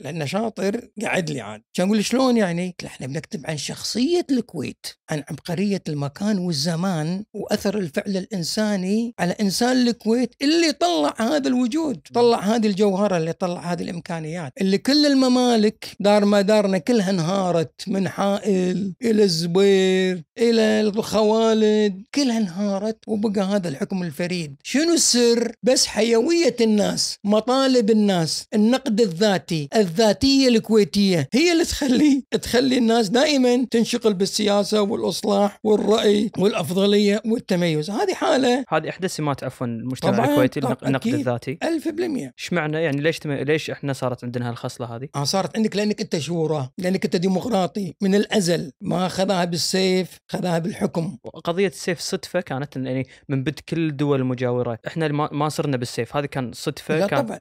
لأنه 0.00 0.24
شاطر 0.24 0.88
قعد 1.02 1.30
لي 1.30 1.40
عاد. 1.40 1.62
كان 1.74 1.86
أقول 1.86 2.04
شلون 2.04 2.36
يعني؟ 2.36 2.66
قلت 2.68 2.82
له 2.82 2.88
إحنا 2.88 3.06
بنكتب 3.06 3.46
عن 3.46 3.56
شخصية 3.56 4.26
الكويت 4.30 4.86
عن 5.10 5.24
عبقريه 5.30 5.82
المكان 5.88 6.38
والزمان 6.38 7.24
وأثر 7.34 7.78
الفعل 7.78 8.16
الإنساني 8.16 9.14
على 9.18 9.32
إنسان 9.40 9.88
الكويت 9.88 10.34
اللي 10.42 10.72
طلع 10.72 11.14
هذا 11.18 11.48
الوجود 11.48 12.00
طلع 12.14 12.40
هذه 12.40 12.66
الجوهرة 12.66 13.16
اللي 13.16 13.32
طلع 13.32 13.72
هذه 13.72 13.82
الإمكانيات 13.82 14.52
اللي 14.60 14.78
كل 14.78 15.06
الممالك 15.06 15.96
دار 16.00 16.24
ما 16.24 16.40
دارنا 16.40 16.78
كلها 16.78 17.10
انهارت 17.10 17.72
من 17.86 18.08
حائل 18.08 18.94
إلى 19.02 19.22
الزبير 19.24 20.22
إلى 20.38 20.80
الخوالد 20.80 22.02
كلها 22.14 22.38
انهارت 22.38 22.98
وبقى 23.06 23.40
هذا 23.40 23.68
الحكم 23.68 24.02
الفريد. 24.02 24.54
شنو 24.62 24.92
السر؟ 24.94 25.52
بس 25.62 25.86
حيوية 25.86 26.56
الناس 26.60 27.18
مطالب 27.24 27.90
الناس 27.90 28.46
النقد 28.54 29.00
الذاتي 29.00 29.68
الذاتيه 29.88 30.48
الكويتية. 30.48 31.28
هي 31.34 31.52
اللي 31.52 31.64
تخلي 31.64 32.22
تخلي 32.42 32.78
الناس 32.78 33.08
دائما 33.08 33.66
تنشغل 33.70 34.14
بالسياسة 34.14 34.82
والإصلاح 34.82 35.58
والرأي 35.64 36.30
والأفضلية 36.38 37.22
والتميز. 37.26 37.90
هذه 37.90 38.14
حاله 38.14 38.64
هذه 38.68 38.88
احدى 38.88 39.08
سمات 39.08 39.44
عفوا 39.44 39.66
المجتمع 39.66 40.24
الكويتي 40.24 40.60
النقد. 40.60 41.06
الذاتي. 41.06 41.58
ألف 41.62 41.88
بالمئة 41.88 42.30
إيش 42.38 42.52
معنى؟ 42.52 42.82
يعني 42.82 43.00
ليش 43.00 43.18
تم... 43.18 43.32
ليش 43.32 43.70
إحنا 43.70 43.92
صارت 43.92 44.24
عندنا 44.24 44.50
هالخصلة 44.50 44.96
هذه؟ 44.96 45.08
آه 45.16 45.24
صارت 45.24 45.56
عندك 45.56 45.76
لأنك 45.76 46.00
أنت 46.00 46.18
شورى 46.18 46.70
لأنك 46.78 47.04
أنت 47.04 47.16
ديمقراطي 47.16 47.94
من 48.02 48.14
الأزل. 48.14 48.72
ما 48.80 49.08
خذاها 49.08 49.44
بالسيف 49.44 50.18
خذاها 50.28 50.58
بالحكم. 50.58 51.16
قضية 51.44 51.66
السيف 51.66 52.00
صدفة 52.00 52.40
كانت 52.40 52.76
يعني 52.76 53.06
من 53.28 53.44
بد 53.44 53.58
كل 53.68 53.88
الدول 53.88 54.20
المجاوره 54.20 54.78
إحنا 54.86 55.08
ما, 55.08 55.28
ما 55.32 55.48
صرنا 55.48 55.76
بالسيف. 55.76 56.16
هذه 56.16 56.26
كان 56.26 56.52
صدفة 56.52 56.98
لا 56.98 57.06
كان 57.06 57.26
طبعا. 57.26 57.38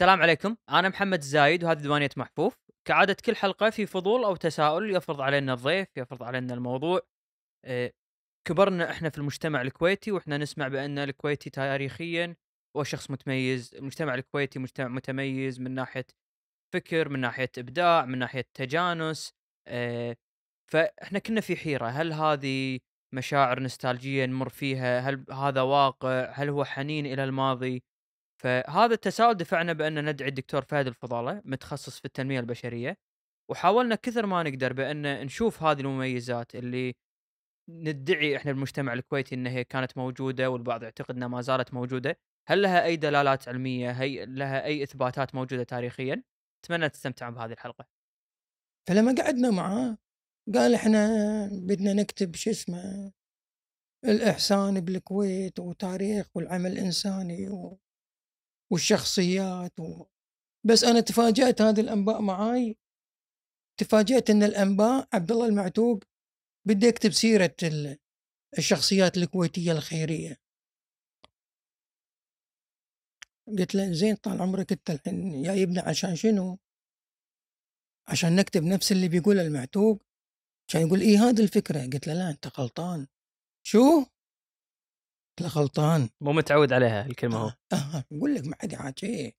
السلام 0.00 0.22
عليكم. 0.22 0.56
أنا 0.70 0.88
محمد 0.88 1.18
الزايد 1.18 1.64
وهذه 1.64 1.78
ديوانيه 1.78 2.08
محفوف. 2.16 2.56
كعادة 2.84 3.16
كل 3.24 3.36
حلقة 3.36 3.70
في 3.70 3.86
فضول 3.86 4.24
أو 4.24 4.36
تساؤل 4.36 4.96
يفرض 4.96 5.20
علينا 5.20 5.54
الضيف 5.54 5.88
يفرض 5.96 6.22
علينا 6.22 6.54
الموضوع. 6.54 7.00
إيه، 7.66 7.92
كبرنا 8.48 8.90
إحنا 8.90 9.10
في 9.10 9.18
المجتمع 9.18 9.62
الكويتي 9.62 10.12
وإحنا 10.12 10.38
نسمع 10.38 10.68
بأن 10.68 10.98
الكويتي 10.98 11.50
تاريخيا 11.50 12.36
هو 12.76 12.84
شخص 12.84 13.10
متميز. 13.10 13.74
المجتمع 13.74 14.14
الكويتي 14.14 14.58
مجتمع 14.58 14.88
متميز 14.88 15.60
من 15.60 15.70
ناحية 15.74 16.06
فكر 16.74 17.08
من 17.08 17.20
ناحية 17.20 17.50
إبداع 17.58 18.04
من 18.04 18.18
ناحية 18.18 18.44
تجانس. 18.54 19.32
إيه، 19.68 20.18
فإحنا 20.72 21.18
كنا 21.18 21.40
في 21.40 21.56
حيرة. 21.56 21.86
هل 21.86 22.12
هذه 22.12 22.78
مشاعر 23.14 23.60
نستالجيه 23.60 24.26
نمر 24.26 24.48
فيها؟ 24.48 25.00
هل 25.00 25.24
هذا 25.32 25.60
واقع؟ 25.60 26.30
هل 26.30 26.48
هو 26.48 26.64
حنين 26.64 27.06
إلى 27.06 27.24
الماضي؟ 27.24 27.82
فهذا 28.40 28.94
التساؤل 28.94 29.34
دفعنا 29.34 29.72
بأن 29.72 30.10
ندعي 30.10 30.28
الدكتور 30.28 30.62
فهد 30.62 30.86
الفضالة 30.86 31.42
متخصص 31.44 31.98
في 31.98 32.04
التنمية 32.04 32.40
البشرية 32.40 32.98
وحاولنا 33.50 33.94
كثر 33.94 34.26
ما 34.26 34.42
نقدر 34.42 34.72
بأن 34.72 35.26
نشوف 35.26 35.62
هذه 35.62 35.80
المميزات 35.80 36.54
اللي 36.54 36.94
ندعي 37.68 38.36
إحنا 38.36 38.52
بالمجتمع 38.52 38.92
الكويتي 38.92 39.34
إن 39.34 39.46
هي 39.46 39.64
كانت 39.64 39.98
موجودة 39.98 40.50
والبعض 40.50 40.82
يعتقد 40.82 41.16
انها 41.16 41.28
ما 41.28 41.40
زالت 41.40 41.74
موجودة، 41.74 42.18
هل 42.48 42.62
لها 42.62 42.84
أي 42.84 42.96
دلالات 42.96 43.48
علمية؟ 43.48 43.90
هي 43.90 44.26
لها 44.26 44.64
أي 44.64 44.82
إثباتات 44.82 45.34
موجودة 45.34 45.62
تاريخيا؟ 45.62 46.22
أتمنى 46.64 46.88
تستمتعون 46.88 47.34
بهذه 47.34 47.52
الحلقة. 47.52 47.86
فلما 48.88 49.14
قعدنا 49.18 49.50
معاه 49.50 49.98
قال 50.54 50.74
إحنا 50.74 51.08
بدنا 51.52 51.92
نكتب 51.92 52.34
شو 52.34 52.50
اسمه 52.50 53.12
الإحسان 54.04 54.80
بالكويت 54.80 55.58
وتاريخ 55.60 56.26
والعمل 56.34 56.72
الإنساني 56.72 57.48
و... 57.48 57.78
والشخصيات 58.72 59.80
و... 59.80 60.04
بس 60.64 60.84
أنا 60.84 61.00
تفاجأت 61.00 61.62
هذه 61.62 61.80
الأنباء 61.80 62.20
معاي. 62.20 62.76
تفاجأت 63.80 64.30
إن 64.30 64.42
الأنباء 64.42 65.08
عبد 65.12 65.32
الله 65.32 65.46
المعتوق 65.46 66.04
بده 66.64 66.86
يكتب 66.88 67.10
سيرة 67.10 67.56
ال- 67.62 67.98
الشخصيات 68.58 69.16
الكويتية 69.16 69.72
الخيرية. 69.72 70.40
قلت 73.58 73.74
له 73.74 73.92
زين 73.92 74.14
طال 74.14 74.42
عمرك 74.42 74.72
أنت 74.72 74.90
الحين 74.90 75.42
جايبنا 75.42 75.82
عشان 75.82 76.16
شنو؟ 76.16 76.58
عشان 78.08 78.36
نكتب 78.36 78.62
نفس 78.62 78.92
اللي 78.92 79.08
بيقوله 79.08 79.42
المعتوق. 79.42 80.02
كان 80.68 80.86
يقول 80.86 81.00
إيه 81.00 81.18
هذه 81.28 81.42
الفكرة. 81.42 81.82
قلت 81.82 82.06
له 82.06 82.14
لا 82.14 82.30
أنت 82.30 82.46
غلطان. 82.60 83.06
شو؟ 83.66 84.04
له 85.40 85.48
غلطان. 85.48 86.08
مو 86.20 86.32
متعود 86.32 86.72
عليها 86.72 87.06
الكلمة 87.06 87.38
هو. 87.38 87.54
آه 87.72 88.04
يقول 88.10 88.34
لك 88.34 88.46
ما 88.46 88.56
حد 88.60 88.72
يحاكي 88.72 89.34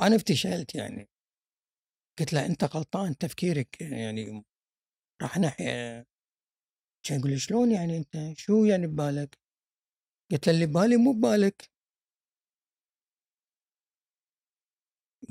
أنا 0.00 0.16
افتشلت 0.16 0.74
يعني. 0.74 1.08
قلت 2.18 2.32
له 2.32 2.46
أنت 2.46 2.64
غلطان 2.64 3.18
تفكيرك 3.18 3.80
يعني 3.80 4.44
راح 5.22 5.38
ناحية 5.38 6.06
كان 7.06 7.18
يقول 7.18 7.30
لي 7.30 7.38
شلون 7.38 7.72
يعني 7.72 7.96
أنت؟ 7.96 8.38
شو 8.38 8.64
يعني 8.64 8.86
ببالك؟ 8.86 9.38
قلت 10.32 10.46
له 10.46 10.54
اللي 10.54 10.66
ببالي 10.66 10.96
مو 10.96 11.12
ببالك. 11.12 11.70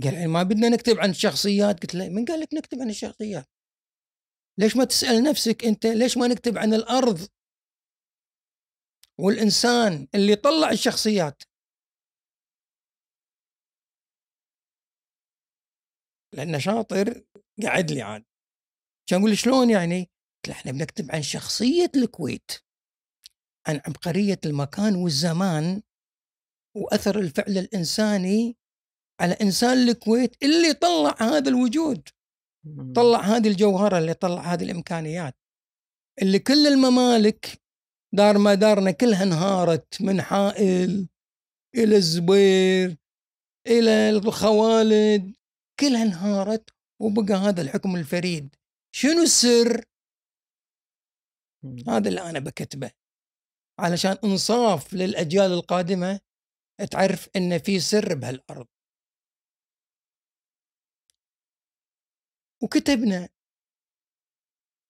قال 0.04 0.14
يعني 0.14 0.28
ما 0.28 0.44
بدنا 0.44 0.70
نكتب 0.70 1.00
عن 1.00 1.10
الشخصيات. 1.10 1.80
قلت 1.82 1.96
له 1.96 2.10
من 2.10 2.26
قال 2.26 2.40
لك 2.40 2.54
نكتب 2.54 2.82
عن 2.82 2.90
الشخصيات؟ 2.90 3.46
ليش 4.60 4.78
ما 4.78 4.84
تسأل 4.84 5.24
نفسك 5.24 5.66
أنت؟ 5.66 5.86
ليش 5.86 6.18
ما 6.18 6.28
نكتب 6.28 6.58
عن 6.58 6.74
الأرض؟ 6.74 7.28
والإنسان 9.22 10.08
اللي 10.16 10.36
طلع 10.36 10.72
الشخصيات. 10.72 11.44
لأنه 16.36 16.58
شاطر 16.58 17.24
قعد 17.64 17.92
لي 17.92 18.02
عاد. 18.02 18.26
كان 19.10 19.20
يقول 19.20 19.38
شلون 19.38 19.70
يعني؟ 19.70 20.00
قلت 20.02 20.48
له 20.48 20.54
إحنا 20.54 20.72
بنكتب 20.72 21.12
عن 21.12 21.22
شخصية 21.22 21.92
الكويت 21.96 22.52
عن 23.68 23.82
عبقرية 23.88 24.40
المكان 24.46 24.96
والزمان 24.96 25.82
وأثر 26.78 27.20
الفعل 27.20 27.58
الإنساني 27.58 28.58
على 29.22 29.34
إنسان 29.42 29.78
الكويت 29.90 30.44
اللي 30.44 30.74
طلع 30.74 31.16
هذا 31.20 31.50
الوجود 31.50 32.10
طلع 32.96 33.20
هذه 33.20 33.48
الجوهرة 33.48 33.98
اللي 33.98 34.14
طلع 34.14 34.42
هذه 34.42 34.64
الإمكانيات. 34.64 35.36
اللي 36.22 36.40
كل 36.40 36.68
الممالك 36.68 37.61
دار 38.14 38.38
ما 38.38 38.54
دارنا 38.56 38.92
كلها 38.92 39.24
انهارت 39.24 40.02
من 40.02 40.22
حائل 40.22 41.08
إلى 41.76 41.96
الزبير 41.96 42.98
إلى 43.68 44.10
الخوالد 44.10 45.36
كلها 45.80 46.04
انهارت 46.04 46.70
وبقى 47.02 47.34
هذا 47.34 47.62
الحكم 47.62 47.96
الفريد. 47.96 48.56
شنو 48.96 49.22
السر؟ 49.24 49.86
هذا 51.88 52.10
اللي 52.10 52.22
أنا 52.30 52.40
بكتبه. 52.40 52.92
علشان 53.80 54.18
إنصاف 54.24 54.94
للأجيال 54.94 55.52
القادمة 55.52 56.20
تعرف 56.92 57.30
إن 57.36 57.58
في 57.60 57.80
سر 57.80 58.16
بهالأرض. 58.16 58.68
وكتبنا 62.64 63.30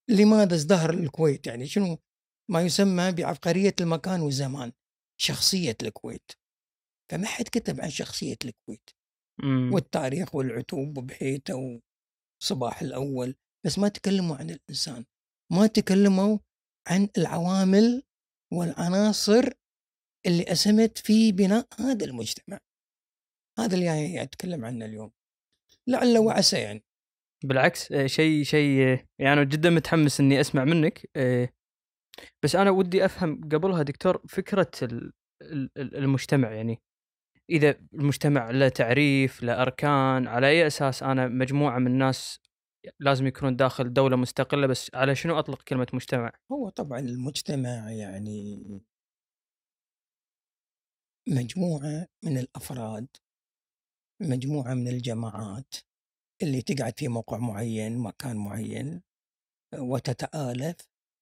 لماذا 0.08 0.54
ازدهر 0.54 0.90
الكويت؟ 0.90 1.46
يعني 1.46 1.66
شنو 1.66 1.98
ما 2.50 2.62
يسمى 2.62 3.12
بعبقرية 3.12 3.74
المكان 3.80 4.20
والزمان 4.20 4.72
شخصية 5.20 5.76
الكويت. 5.82 6.32
فما 7.10 7.26
حد 7.26 7.44
كتب 7.44 7.80
عن 7.80 7.90
شخصية 7.90 8.36
الكويت 8.44 8.90
مم. 9.42 9.70
والتاريخ 9.74 10.34
والعتوب 10.34 10.98
وبحيته 10.98 11.80
وصباح 12.42 12.82
الأول 12.82 13.34
بس 13.66 13.78
ما 13.78 13.88
تكلموا 13.88 14.36
عن 14.36 14.50
الإنسان. 14.50 15.04
ما 15.52 15.66
تكلموا 15.66 16.38
عن 16.88 17.08
العوامل 17.18 18.02
والعناصر 18.52 19.50
اللي 20.26 20.52
أسهمت 20.52 20.98
في 20.98 21.32
بناء 21.32 21.66
هذا 21.80 22.04
المجتمع. 22.04 22.58
هذا 23.58 23.74
اللي 23.74 23.86
يعني 23.86 24.22
أتكلم 24.22 24.64
عنه 24.64 24.84
اليوم. 24.84 25.12
لعل 25.88 26.18
وعسى 26.18 26.56
يعني. 26.56 26.84
بالعكس 27.44 27.92
آه، 27.92 28.06
شيء 28.06 28.42
شيء 28.42 28.82
آه، 28.82 29.08
يعني 29.18 29.44
جدا 29.44 29.70
متحمس 29.70 30.20
إني 30.20 30.40
أسمع 30.40 30.64
منك. 30.64 31.10
آه، 31.16 31.48
بس 32.42 32.56
أنا 32.56 32.70
ودي 32.70 33.04
أفهم 33.04 33.40
قبلها 33.52 33.82
دكتور 33.82 34.22
فكرة 34.28 34.70
ال- 34.82 35.12
ال- 35.42 35.70
ال- 35.76 35.96
المجتمع 35.96 36.52
يعني 36.52 36.80
إذا 37.50 37.80
المجتمع 37.94 38.50
له 38.50 38.68
تعريف 38.68 39.42
له 39.42 39.62
أركان 39.62 40.28
على 40.28 40.48
أي 40.48 40.66
أساس 40.66 41.02
أنا 41.02 41.28
مجموعة 41.28 41.78
من 41.78 41.86
الناس 41.86 42.40
لازم 43.00 43.26
يكونون 43.26 43.56
داخل 43.56 43.92
دولة 43.92 44.16
مستقلة 44.16 44.66
بس 44.66 44.90
على 44.94 45.14
شنو 45.14 45.38
أطلق 45.38 45.62
كلمة 45.62 45.86
مجتمع؟ 45.92 46.32
هو 46.52 46.68
طبعا 46.68 46.98
المجتمع 46.98 47.90
يعني 47.90 48.62
مجموعة 51.28 52.06
من 52.24 52.38
الأفراد 52.38 53.06
مجموعة 54.22 54.74
من 54.74 54.88
الجماعات 54.88 55.74
اللي 56.42 56.62
تقعد 56.62 56.98
في 56.98 57.08
موقع 57.08 57.38
معين 57.38 57.98
مكان 57.98 58.36
معين 58.36 59.02
وتتآلف 59.78 60.76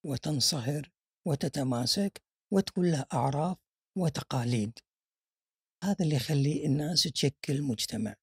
وتنصهر 0.07 0.91
وتتماسك 1.27 2.23
وتكون 2.53 2.91
له 2.91 3.07
أعراف 3.13 3.57
وتقاليد. 3.99 4.79
هذا 5.85 6.05
اللي 6.05 6.17
يخلي 6.17 6.67
الناس 6.67 7.03
تشكل 7.03 7.63
مجتمع. 7.63 8.15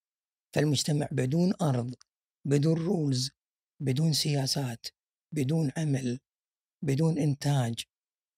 فالمجتمع 0.55 1.07
بدون 1.11 1.53
أرض 1.61 1.95
بدون 2.47 2.77
رولز 2.77 3.31
بدون 3.81 4.13
سياسات 4.13 4.87
بدون 5.35 5.71
عمل 5.77 6.19
بدون 6.83 7.17
إنتاج 7.17 7.83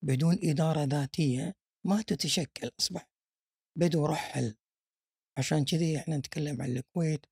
بدون 0.06 0.40
إدارة 0.44 0.84
ذاتية 0.84 1.56
ما 1.86 2.02
تتشكل 2.02 2.72
أصبح. 2.80 3.10
بدو 3.78 4.06
رحل. 4.06 4.56
عشان 5.38 5.66
كذي 5.66 5.98
إحنا 5.98 6.18
نتكلم 6.18 6.62
عن 6.62 6.70
الكويت 6.78 7.26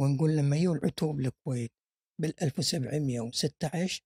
ونقول 0.00 0.36
لما 0.36 0.56
يو 0.56 0.72
العتوب 0.74 1.20
الكويت 1.20 1.72
بال 2.20 2.42
1716 2.42 4.02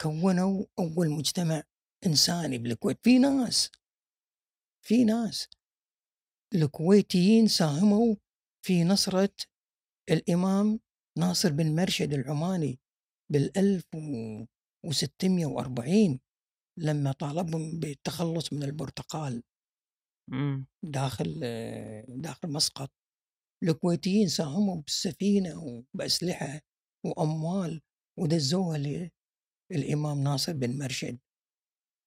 كونوا 0.00 0.64
أول 0.78 1.10
مجتمع 1.10 1.62
إنساني 2.06 2.58
بالكويت. 2.58 2.98
في 3.02 3.18
ناس 3.18 3.70
في 4.86 5.04
ناس 5.04 5.48
الكويتيين 6.54 7.48
ساهموا 7.48 8.16
في 8.66 8.84
نصرة 8.84 9.34
الإمام 10.10 10.80
ناصر 11.18 11.52
بن 11.52 11.76
مرشد 11.76 12.12
العماني 12.12 12.78
بال 13.32 13.58
1640 13.58 16.20
لما 16.78 17.12
طالبهم 17.12 17.80
بالتخلص 17.80 18.52
من 18.52 18.62
البرتقال 18.62 19.42
داخل 20.84 21.40
داخل 22.08 22.48
مسقط. 22.48 22.90
الكويتيين 23.62 24.28
ساهموا 24.28 24.82
بالسفينة 24.82 25.64
وبأسلحة 25.64 26.60
وأموال 27.06 27.80
ودزوها 28.18 28.78
للإمام 29.72 30.22
ناصر 30.22 30.52
بن 30.52 30.78
مرشد 30.78 31.18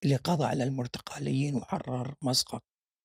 اللي 0.04 0.16
قضى 0.16 0.46
على 0.46 0.64
المرتقاليين 0.64 1.56
وحرر 1.56 2.16
مسقط. 2.22 2.64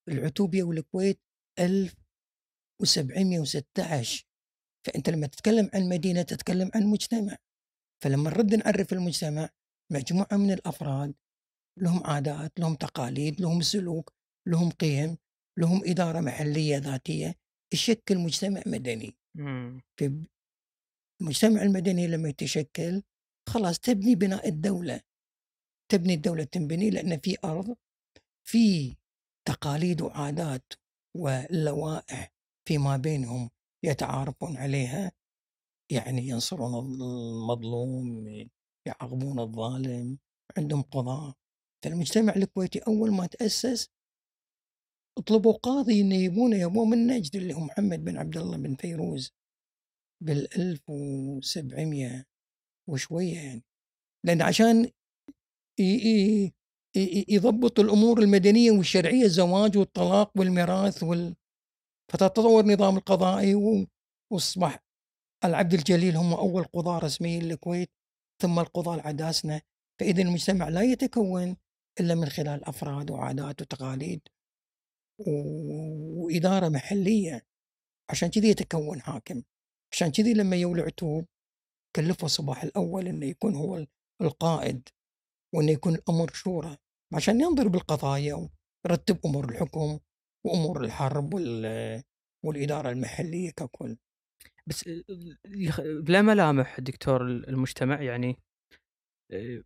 العتوبية 0.09 0.63
والكويت 0.63 1.21
1716 1.59 4.25
فأنت 4.87 5.11
لما 5.11 5.27
تتكلم 5.27 5.71
عن 5.75 5.89
مدينة 5.89 6.23
تتكلم 6.23 6.71
عن 6.75 6.87
مجتمع. 6.87 7.37
فلما 8.05 8.31
نرد 8.31 8.55
نعرف 8.55 8.93
المجتمع 8.93 9.49
مجموعة 9.93 10.37
من 10.37 10.53
الأفراد 10.53 11.15
لهم 11.79 12.07
عادات 12.07 12.61
لهم 12.61 12.75
تقاليد 12.75 13.41
لهم 13.41 13.63
سلوك 13.63 14.13
لهم 14.49 14.71
قيم 14.71 15.17
لهم 15.59 15.83
إدارة 15.85 16.21
محلية 16.21 16.79
ذاتية. 16.79 17.35
يشكل 17.75 18.19
مجتمع 18.19 18.63
مدني. 18.67 19.17
في 19.99 20.27
المجتمع 21.21 21.63
المدني 21.63 22.07
لما 22.07 22.29
يتشكل 22.29 23.03
خلاص 23.49 23.79
تبني 23.79 24.15
بناء 24.15 24.49
الدولة 24.49 25.01
تبني 25.93 26.15
الدولة 26.15 26.45
تنبني 26.45 26.91
لأن 26.91 27.19
في 27.19 27.37
أرض 27.45 27.77
في 28.49 28.97
تقاليد 29.49 30.03
وعادات 30.03 30.73
ولوائح 31.17 32.33
فيما 32.69 32.97
بينهم 32.97 33.51
يتعارفون 33.85 34.57
عليها. 34.57 35.13
يعني 35.93 36.29
ينصرون 36.29 36.75
المظلوم 36.75 38.27
يعاقبون 38.87 39.39
الظالم 39.39 40.19
عندهم 40.59 40.83
قضاء. 40.83 41.35
فالمجتمع 41.85 42.35
الكويتي 42.37 42.79
أول 42.79 43.13
ما 43.13 43.27
تأسس 43.27 43.89
طلبوا 45.27 45.53
قاضي 45.53 46.01
إنه 46.01 46.15
يبونه 46.15 46.57
يبوه 46.57 46.85
من 46.85 47.07
نجد 47.07 47.37
اللي 47.37 47.55
هو 47.55 47.61
محمد 47.61 48.05
بن 48.05 48.17
عبد 48.17 48.37
الله 48.37 48.57
بن 48.57 48.75
فيروز 48.75 49.33
بال 50.23 50.55
1700 50.61 52.25
وشوية 52.89 53.35
يعني. 53.39 53.65
لأن 54.25 54.43
عشان 54.43 54.91
يضبط 57.29 57.81
الأمور 57.81 58.19
المدنية 58.23 58.71
والشرعية 58.71 59.25
الزواج 59.25 59.79
والطلاق 59.79 60.33
والميراث 60.39 61.03
وال 61.03 61.35
فتطور 62.13 62.61
النظام 62.65 62.97
القضائي 62.97 63.55
وأصبح 64.31 64.79
العبد 65.45 65.75
الجليل 65.75 66.17
هم 66.17 66.33
أول 66.33 66.65
قضاة 66.65 66.99
رسميين 66.99 67.43
للكويت 67.43 67.91
ثم 68.43 68.59
القضاة 68.59 68.95
العداسنه 68.95 69.61
فإذا 70.01 70.23
المجتمع 70.23 70.69
لا 70.69 70.83
يتكون 70.83 71.57
إلا 72.01 72.15
من 72.15 72.29
خلال 72.29 72.65
أفراد 72.65 73.11
وعادات 73.11 73.63
وتقاليد 73.63 74.21
و- 75.19 76.25
وإدارة 76.25 76.69
محلية 76.69 77.47
عشان 78.11 78.29
كذي 78.31 78.49
يتكون 78.49 79.01
حاكم. 79.03 79.43
عشان 79.93 80.11
كذي 80.11 80.35
لما 80.35 80.57
يولي 80.57 80.83
عتوب 80.83 81.27
كلفه 81.97 82.27
صباح 82.27 82.63
الأول 82.63 83.09
أنه 83.09 83.27
يكون 83.27 83.55
هو 83.55 83.87
القائد 84.23 84.89
وأنه 85.55 85.71
يكون 85.73 85.95
الأمر 85.95 86.33
شورى 86.33 86.77
عشان 87.15 87.41
ينظر 87.41 87.69
بالقضايا 87.69 88.49
ويرتب 88.87 89.19
أمور 89.27 89.49
الحكم 89.49 89.99
وأمور 90.47 90.85
الحرب 90.85 91.35
وال 91.35 92.03
والإدارة 92.45 92.91
المحلية 92.91 93.51
ككل. 93.51 93.97
بس 94.67 94.89
بلا 95.85 96.23
ملامح 96.23 96.81
دكتور 96.81 97.27
المجتمع 97.27 98.03
يعني 98.03 98.37
آه، 99.33 99.63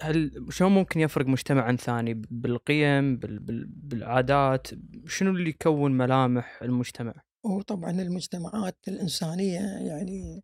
هل 0.00 0.46
شلون 0.50 0.72
ممكن 0.72 1.00
يفرق 1.00 1.26
مجتمع 1.26 1.62
عن 1.62 1.76
ثاني؟ 1.76 2.14
بالقيم 2.14 3.16
بال- 3.16 3.38
بال- 3.38 3.66
بالعادات 3.68 4.66
شنو 5.06 5.30
اللي 5.30 5.50
يكون 5.50 5.92
ملامح 5.92 6.62
المجتمع؟ 6.62 7.14
وطبعا 7.46 7.90
المجتمعات 7.90 8.78
الإنسانية 8.88 9.60
يعني 9.60 10.42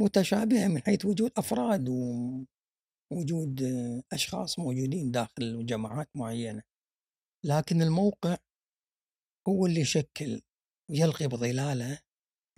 متشابهة 0.00 0.68
من 0.68 0.82
حيث 0.82 1.04
وجود 1.04 1.32
أفراد 1.36 1.88
ووجود 1.88 3.62
أشخاص 4.12 4.58
موجودين 4.58 5.10
داخل 5.10 5.66
جماعات 5.66 6.10
معينة 6.14 6.62
لكن 7.44 7.82
الموقع 7.82 8.36
هو 9.48 9.66
اللي 9.66 9.80
يشكل 9.80 10.42
ويلقي 10.90 11.26
بظلاله 11.26 11.98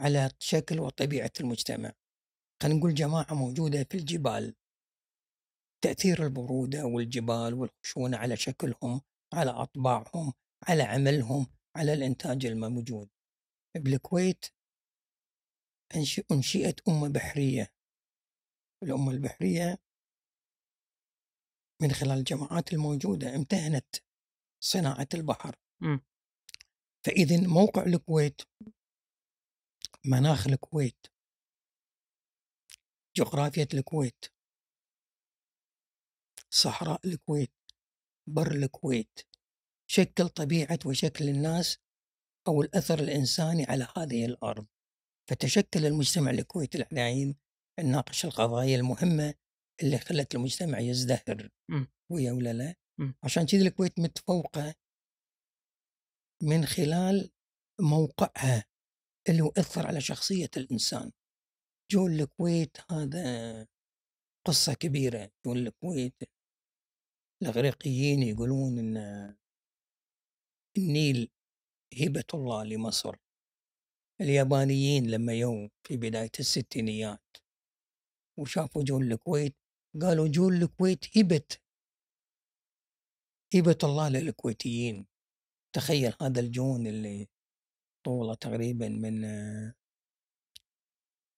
على 0.00 0.30
شكل 0.38 0.80
وطبيعة 0.80 1.32
المجتمع. 1.40 1.92
خلينا 2.62 2.78
نقول 2.78 2.94
جماعة 2.94 3.34
موجودة 3.34 3.84
في 3.84 3.98
الجبال. 3.98 4.54
تأثير 5.84 6.24
البرودة 6.24 6.84
والجبال 6.86 7.54
والخشونة 7.54 8.16
على 8.16 8.36
شكلهم 8.36 9.00
على 9.34 9.50
أطباعهم 9.50 10.32
على 10.68 10.82
عملهم 10.82 11.46
على 11.76 11.92
الإنتاج 11.92 12.46
الموجود. 12.46 13.08
بالكويت 13.76 14.44
أنشئت 16.30 16.88
أمة 16.88 17.08
بحرية. 17.08 17.72
الأمة 18.82 19.10
البحرية 19.10 19.78
من 21.82 21.92
خلال 21.92 22.18
الجماعات 22.18 22.72
الموجودة 22.72 23.34
امتهنت 23.36 23.96
صناعة 24.60 25.08
البحر. 25.14 25.56
فإذا 27.04 27.40
موقع 27.48 27.82
الكويت 27.82 28.42
مناخ 30.04 30.46
الكويت 30.46 31.06
جغرافية 33.16 33.68
الكويت 33.74 34.24
صحراء 36.50 37.06
الكويت 37.06 37.52
بر 38.26 38.52
الكويت 38.52 39.20
شكل 39.86 40.28
طبيعة 40.28 40.78
وشكل 40.86 41.28
الناس 41.28 41.78
أو 42.48 42.62
الأثر 42.62 42.98
الإنساني 42.98 43.64
على 43.64 43.88
هذه 43.96 44.24
الأرض. 44.24 44.66
فتشكل 45.30 45.86
المجتمع 45.86 46.30
الكويتي 46.30 46.78
الحين 46.78 47.36
نناقش 47.80 48.24
القضايا 48.24 48.76
المهمة 48.76 49.34
اللي 49.82 49.98
خلت 49.98 50.34
المجتمع 50.34 50.78
يزدهر 50.80 51.50
مم. 51.70 51.86
ويا 52.12 52.32
ولا 52.32 52.52
لا 52.52 52.74
مم. 52.98 53.14
عشان 53.22 53.46
كذا 53.46 53.60
الكويت 53.62 53.98
متفوقة 53.98 54.74
من 56.42 56.66
خلال 56.66 57.30
موقعها 57.80 58.64
اللي 59.28 59.38
يؤثر 59.38 59.86
على 59.86 60.00
شخصية 60.00 60.50
الإنسان 60.56 61.12
جو 61.90 62.06
الكويت 62.06 62.76
هذا 62.90 63.66
قصة 64.46 64.74
كبيرة 64.74 65.30
جو 65.46 65.52
الكويت 65.52 66.14
الإغريقيين 67.42 68.22
يقولون 68.22 68.78
إن 68.78 68.96
النيل 70.78 71.30
هبة 72.00 72.24
الله 72.34 72.64
لمصر 72.64 73.16
اليابانيين 74.20 75.10
لما 75.10 75.32
يوم 75.32 75.70
في 75.86 75.96
بداية 75.96 76.30
الستينيات 76.40 77.36
وشافوا 78.38 78.82
جول 78.82 79.12
الكويت 79.12 79.56
قالوا 80.02 80.28
جول 80.28 80.54
الكويت 80.54 81.18
هبة 81.18 81.46
هبة 83.54 83.78
الله 83.84 84.08
للكويتيين. 84.08 85.06
تخيل 85.76 86.14
هذا 86.22 86.40
الجون 86.40 86.86
اللي 86.86 87.28
طوله 88.04 88.34
تقريبا 88.34 88.88
من 88.88 89.20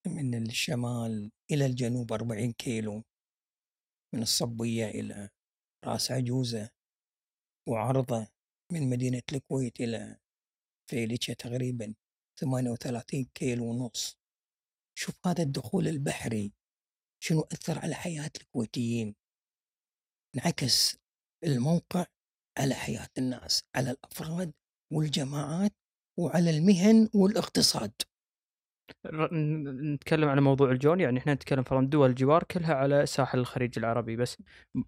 من 0.07 0.47
الشمال 0.47 1.31
إلى 1.51 1.67
الجنوب 1.67 2.13
40 2.13 2.53
كيلو 2.53 3.05
من 4.15 4.23
الصبية 4.23 4.87
إلى 4.87 5.31
راس 5.85 6.11
عجوزة 6.11 6.71
وعرضه 7.69 8.27
من 8.73 8.91
مدينة 8.91 9.23
الكويت 9.33 9.81
إلى 9.81 10.19
فيليتشا 10.91 11.33
تقريبا. 11.33 11.95
38 12.43 13.25
كيلو 13.35 13.65
ونص. 13.65 14.19
شوف 14.99 15.27
هذا 15.27 15.43
الدخول 15.43 15.89
البحري 15.89 16.53
شنو 17.23 17.41
أثر 17.41 17.79
على 17.79 17.95
حياة 17.95 18.31
الكويتيين. 18.41 19.15
انعكس 20.35 20.97
الموقع 21.45 22.07
على 22.59 22.75
حياة 22.75 23.09
الناس 23.19 23.63
على 23.77 23.91
الأفراد 23.91 24.53
والجماعات 24.93 25.73
وعلى 26.19 26.51
المهن 26.51 27.09
والاقتصاد. 27.15 27.93
نتكلم 29.95 30.29
على 30.29 30.41
موضوع 30.41 30.71
الجون 30.71 31.01
يعني 31.01 31.19
إحنا 31.19 31.35
نتكلم 31.35 31.63
فرضا 31.63 31.87
دول 31.87 32.11
الجوار 32.11 32.45
كلها 32.45 32.75
على 32.75 33.07
ساحل 33.07 33.39
الخليج 33.39 33.79
العربي 33.79 34.17
بس 34.17 34.37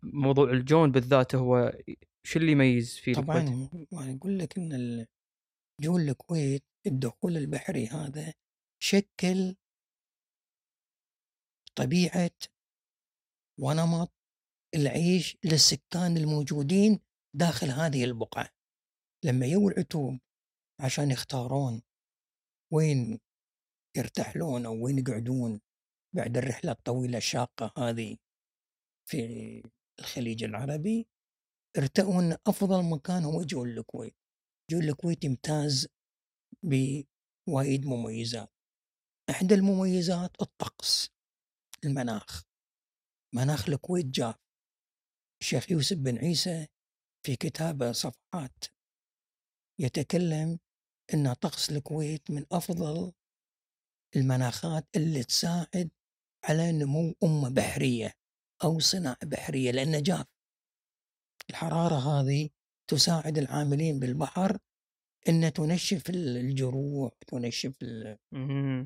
موضوع 0.03 0.51
الجون 0.51 0.93
بالذات 0.93 1.35
هو 1.35 1.79
شو 2.27 2.39
اللي 2.39 2.53
يميز 2.53 2.97
فيه؟ 2.97 3.15
طبعا 3.15 3.69
أنا 3.93 4.17
أقول 4.17 4.39
لك 4.39 4.59
أن 4.59 5.07
جول 5.81 6.01
الكويت 6.01 6.65
الدخول 6.87 7.37
البحري 7.37 7.87
هذا 7.87 8.35
شكل 8.83 9.57
طبيعة 11.77 12.31
ونمط 13.61 14.13
العيش 14.75 15.37
للسكان 15.45 16.17
الموجودين 16.17 17.01
داخل 17.37 17.71
هذه 17.71 18.05
البقعة. 18.05 18.51
لما 19.25 19.47
يو 19.47 19.69
العتوب 19.69 20.19
عشان 20.81 21.11
يختارون 21.11 21.83
وين 22.73 23.21
يرتحلون 23.97 24.67
أو 24.67 24.85
وين 24.85 24.99
يقعدون 24.99 25.61
بعد 26.15 26.37
الرحلة 26.37 26.73
الطويلة 26.73 27.19
الشاقة 27.19 27.73
هذه 27.79 28.17
في 29.09 29.63
الخليج 30.01 30.45
العربي 30.45 31.07
ارتأوا 31.79 32.21
أن 32.21 32.37
أفضل 32.47 32.85
مكان 32.85 33.25
هو 33.25 33.43
جول 33.43 33.79
الكويت 33.79 34.17
جول 34.71 34.89
الكويت 34.89 35.25
يمتاز 35.25 35.89
بوايد 36.63 37.87
مميزات. 37.87 38.53
إحدى 39.31 39.55
المميزات 39.55 40.43
الطقس 40.43 41.11
المناخ. 41.85 42.45
مناخ 43.35 43.69
الكويت 43.69 44.07
جاف. 44.07 44.35
الشيخ 45.41 45.71
يوسف 45.71 45.97
بن 45.97 46.19
عيسى 46.19 46.67
في 47.27 47.37
كتابه 47.37 47.93
صفحات 47.93 48.65
يتكلم 49.81 50.59
أن 51.15 51.33
طقس 51.33 51.71
الكويت 51.71 52.31
من 52.31 52.47
أفضل 52.53 53.13
المناخات 54.17 54.89
اللي 54.97 55.25
تساعد 55.25 55.91
على 56.45 56.73
نمو 56.73 57.15
أمة 57.23 57.49
بحرية 57.49 58.13
أو 58.65 58.79
صناعة 58.79 59.19
بحرية 59.25 59.71
لأن 59.71 60.03
جاف. 60.03 60.27
الحرارة 61.51 61.95
هذه 61.95 62.51
تساعد 62.91 63.39
العاملين 63.39 63.99
بالبحر 63.99 64.59
أن 65.29 65.53
تنشف 65.53 66.11
الجروح 66.11 67.13
تنشف 67.27 67.75
ال-. 67.83 68.19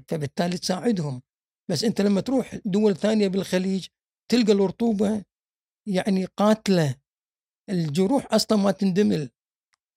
فبالتالي 0.09 0.59
تساعدهم. 0.59 1.23
بس 1.71 1.85
أنت 1.85 2.01
لما 2.01 2.21
تروح 2.21 2.55
دول 2.65 2.97
ثانية 2.97 3.29
بالخليج 3.29 3.87
تلقى 4.31 4.53
الرطوبة 4.53 5.25
يعني 5.89 6.25
قاتلة. 6.25 6.95
الجروح 7.71 8.35
أصلا 8.35 8.59
ما 8.59 8.71
تندمل 8.71 9.31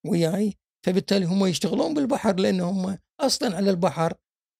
وياي 0.06 0.54
فبالتالي 0.86 1.24
هم 1.24 1.46
يشتغلون 1.46 1.94
بالبحر 1.94 2.36
لأن 2.40 2.60
هم 2.60 2.98
أصلا 3.20 3.56
على 3.56 3.70
البحر 3.70 4.14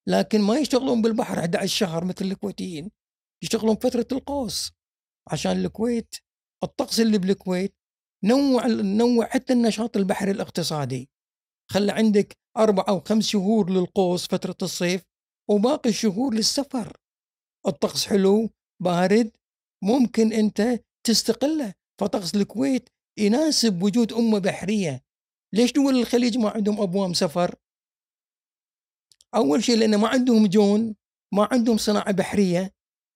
لكن 0.08 0.40
ما 0.40 0.58
يشتغلون 0.58 1.02
بالبحر 1.02 1.38
11 1.38 1.76
شهر 1.76 2.04
مثل 2.04 2.24
الكويتيين. 2.24 2.90
يشتغلون 3.42 3.76
فترة 3.76 4.06
القوس 4.12 4.72
عشان 5.32 5.52
الكويت 5.64 6.14
الطقس 6.64 7.00
اللي 7.00 7.18
بالكويت 7.18 7.74
نوع 8.24 8.66
نوع 8.66 9.26
حتى 9.26 9.52
النشاط 9.52 9.96
البحري 9.96 10.30
الاقتصادي. 10.30 11.08
خلى 11.70 11.92
عندك 11.92 12.36
أربع 12.56 12.84
أو 12.88 13.00
خمس 13.00 13.26
شهور 13.26 13.70
للقوس 13.70 14.26
فترة 14.26 14.56
الصيف 14.62 15.02
وباقي 15.50 15.90
الشهور 15.90 16.34
للسفر. 16.34 16.96
الطقس 17.66 18.06
حلو 18.06 18.50
بارد 18.82 19.30
ممكن 19.84 20.32
أنت 20.32 20.80
تستقله 21.06 21.74
فطقس 22.00 22.34
الكويت 22.34 22.88
يناسب 23.18 23.82
وجود 23.82 24.12
أمة 24.12 24.38
بحرية. 24.38 25.02
ليش 25.54 25.72
دول 25.72 25.96
الخليج 25.96 26.38
ما 26.38 26.50
عندهم 26.50 26.80
أبوام 26.80 27.12
سفر؟ 27.12 27.54
أول 29.34 29.64
شيء 29.64 29.76
لأن 29.76 29.96
ما 29.96 30.08
عندهم 30.08 30.46
جون 30.46 30.94
ما 31.34 31.48
عندهم 31.52 31.76
صناعة 31.76 32.12
بحرية. 32.12 32.72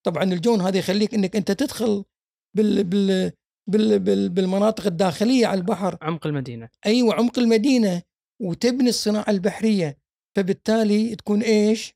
طبعا 0.06 0.22
الجون 0.22 0.60
هذا 0.60 0.78
يخليك 0.78 1.14
أنك 1.14 1.36
أنت 1.36 1.50
تدخل 1.50 2.04
بال 2.56 2.84
بال 2.84 3.32
بالمناطق 3.66 4.86
الداخلية 4.86 5.46
على 5.46 5.60
البحر. 5.60 5.98
عمق 6.02 6.26
المدينة. 6.26 6.68
أيوه 6.86 7.14
عمق 7.14 7.38
المدينة 7.38 8.02
وتبني 8.42 8.88
الصناعة 8.88 9.30
البحرية. 9.30 9.98
فبالتالي 10.36 11.16
تكون 11.16 11.42
إيش؟ 11.42 11.94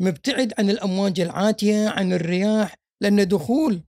مبتعد 0.00 0.52
عن 0.58 0.70
الأمواج 0.70 1.20
العاتية 1.20 1.88
عن 1.88 2.12
الرياح 2.12 2.74
لأن 3.00 3.28
دخول 3.28 3.84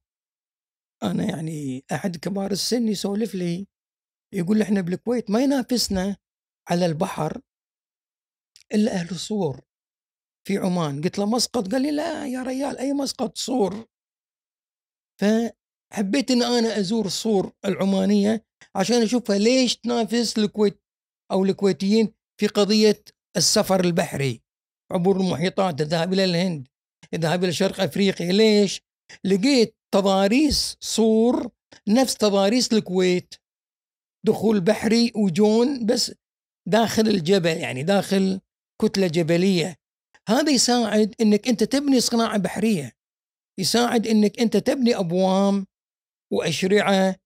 أنا 1.02 1.24
يعني 1.24 1.84
أحد 1.92 2.16
كبار 2.16 2.50
السن 2.50 2.88
يسولف 2.88 3.34
لي 3.34 3.66
يقول 4.32 4.62
إحنا 4.62 4.80
بالكويت 4.80 5.30
ما 5.30 5.40
ينافسنا 5.40 6.16
على 6.68 6.86
البحر 6.86 7.40
إلا 8.74 8.92
أهل 8.92 9.16
صور 9.16 9.60
في 10.46 10.58
عمان 10.58 11.02
قلت 11.02 11.18
له 11.18 11.26
مسقط؟ 11.26 11.72
قال 11.72 11.82
لي 11.82 11.90
لا 11.90 12.26
يا 12.26 12.42
ريال 12.42 12.78
أي 12.78 12.92
مسقط؟ 12.92 13.38
صور. 13.38 13.86
فحبيت 15.92 16.30
إن 16.30 16.42
أنا 16.42 16.78
أزور 16.78 17.06
الصور 17.06 17.52
العمانية 17.64 18.44
عشان 18.74 19.02
أشوفها 19.02 19.38
ليش 19.38 19.76
تنافس 19.76 20.38
الكويت 20.38 20.80
أو 21.32 21.44
الكويتيين 21.44 22.12
في 22.40 22.46
قضية 22.46 23.02
السفر 23.36 23.84
البحري. 23.84 24.42
عبور 24.92 25.16
المحيطات 25.16 25.80
الذهاب 25.80 26.12
إلى 26.12 26.24
الهند 26.24 26.68
الذهاب 27.14 27.44
إلى 27.44 27.52
شرق 27.52 27.80
أفريقيا 27.80 28.32
ليش؟ 28.32 28.82
لقيت 29.24 29.76
تضاريس 29.94 30.76
صور 30.80 31.50
نفس 31.88 32.14
تضاريس 32.14 32.72
الكويت. 32.72 33.34
دخول 34.26 34.60
بحري 34.60 35.12
وجون 35.16 35.86
بس 35.86 36.12
داخل 36.68 37.08
الجبل 37.08 37.56
يعني 37.56 37.82
داخل 37.82 38.40
كتلة 38.82 39.06
جبلية. 39.06 39.76
هذا 40.28 40.50
يساعد 40.52 41.14
إنك 41.20 41.48
أنت 41.48 41.64
تبني 41.64 42.00
صناعة 42.00 42.38
بحرية. 42.38 42.92
يساعد 43.60 44.06
إنك 44.06 44.40
أنت 44.40 44.56
تبني 44.56 44.96
أبوام 44.96 45.66
وأشرعة 46.32 47.16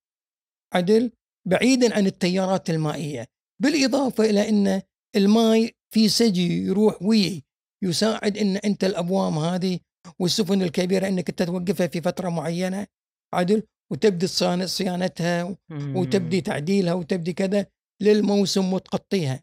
عدل 0.75 1.13
بعيدا 1.49 1.95
عن 1.95 2.07
التيارات 2.07 2.71
المائية 2.71 3.27
بالإضافة 3.63 4.25
إلى 4.25 4.49
إن 4.49 4.83
الماء 5.17 5.71
في 5.95 6.09
سجي 6.09 6.67
يروح 6.67 7.03
وي 7.03 7.45
يساعد 7.85 8.39
إن 8.39 8.57
أنت 8.57 8.85
الأبوام 8.85 9.39
هذه 9.39 9.79
والسفن 10.19 10.63
الكبيرة 10.63 11.09
إنك 11.09 11.29
انت 11.29 11.43
توقفها 11.43 11.87
في 11.87 12.01
فترة 12.01 12.29
معينة 12.29 12.87
عدل 13.35 13.63
وتبدي 13.93 14.27
صيانتها. 14.27 15.57
وتبدي 15.97 16.41
تعديلها 16.41 16.95
وتبدي 16.95 17.33
كذا 17.33 17.67
للموسم 18.03 18.73
وتغطيها 18.73 19.43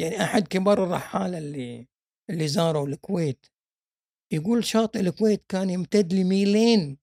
يعني 0.00 0.22
أحد 0.22 0.48
كبار 0.48 0.84
الرحاله 0.84 1.38
اللي 1.38 1.86
اللي 2.30 2.48
زاروا 2.48 2.86
الكويت 2.88 3.46
يقول 4.32 4.64
شاطئ 4.64 5.00
الكويت 5.00 5.44
كان 5.48 5.70
يمتد 5.70 6.12
لميلين 6.12 6.98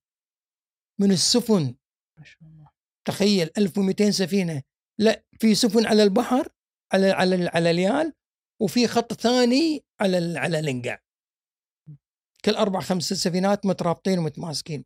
من 1.01 1.11
السفن 1.11 1.75
ما 2.21 2.25
شاء 2.25 2.43
الله. 2.43 2.69
تخيل 3.07 3.49
1200 3.57 4.11
سفينة. 4.11 4.61
لا 4.99 5.23
في 5.39 5.55
سفن 5.55 5.85
على 5.85 6.03
البحر 6.03 6.49
على 6.93 7.11
على 7.11 7.47
على 7.47 7.71
اليال 7.71 8.13
وفي 8.61 8.87
خط 8.87 9.13
ثاني 9.13 9.83
على 10.01 10.39
على 10.39 10.59
الانقع 10.59 10.99
كل 12.45 12.55
أربع 12.55 12.79
خمس 12.79 13.13
سفينات 13.13 13.65
مترابطين 13.65 14.19
ومتماسكين. 14.19 14.85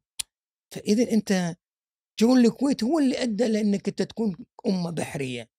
فاذا 0.73 1.11
أنت 1.11 1.55
جو 2.19 2.35
الكويت 2.35 2.83
هو 2.83 2.99
اللي 2.99 3.23
أدى 3.23 3.47
لأنك 3.47 3.87
أنت 3.87 4.01
تكون 4.01 4.45
أمة 4.65 4.91
بحرية. 4.91 5.49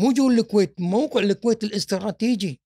مو 0.00 0.12
جو 0.12 0.30
الكويت 0.30 0.80
موقع 0.80 1.20
الكويت 1.20 1.64
الاستراتيجي. 1.64 2.60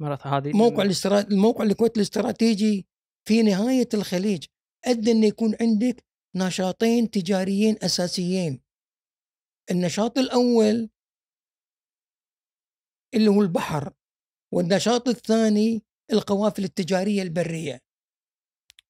مرات 0.00 0.26
هذه 0.26 0.52
موقع 0.52 0.82
الاسترا... 0.82 1.20
الموقع 1.20 1.64
الكويت 1.64 1.96
الاستراتيجي 1.96 2.86
في 3.28 3.42
نهاية 3.42 3.88
الخليج. 3.94 4.44
أدى 4.84 5.12
إنه 5.12 5.26
يكون 5.26 5.56
عندك 5.60 6.04
نشاطين 6.36 7.10
تجاريين 7.10 7.76
أساسيين 7.82 8.60
النشاط 9.70 10.18
الأول 10.18 10.90
اللي 13.14 13.28
هو 13.30 13.42
البحر 13.42 13.94
والنشاط 14.54 15.08
الثاني 15.08 15.82
القوافل 16.12 16.64
التجارية 16.64 17.22
البرية 17.22 17.80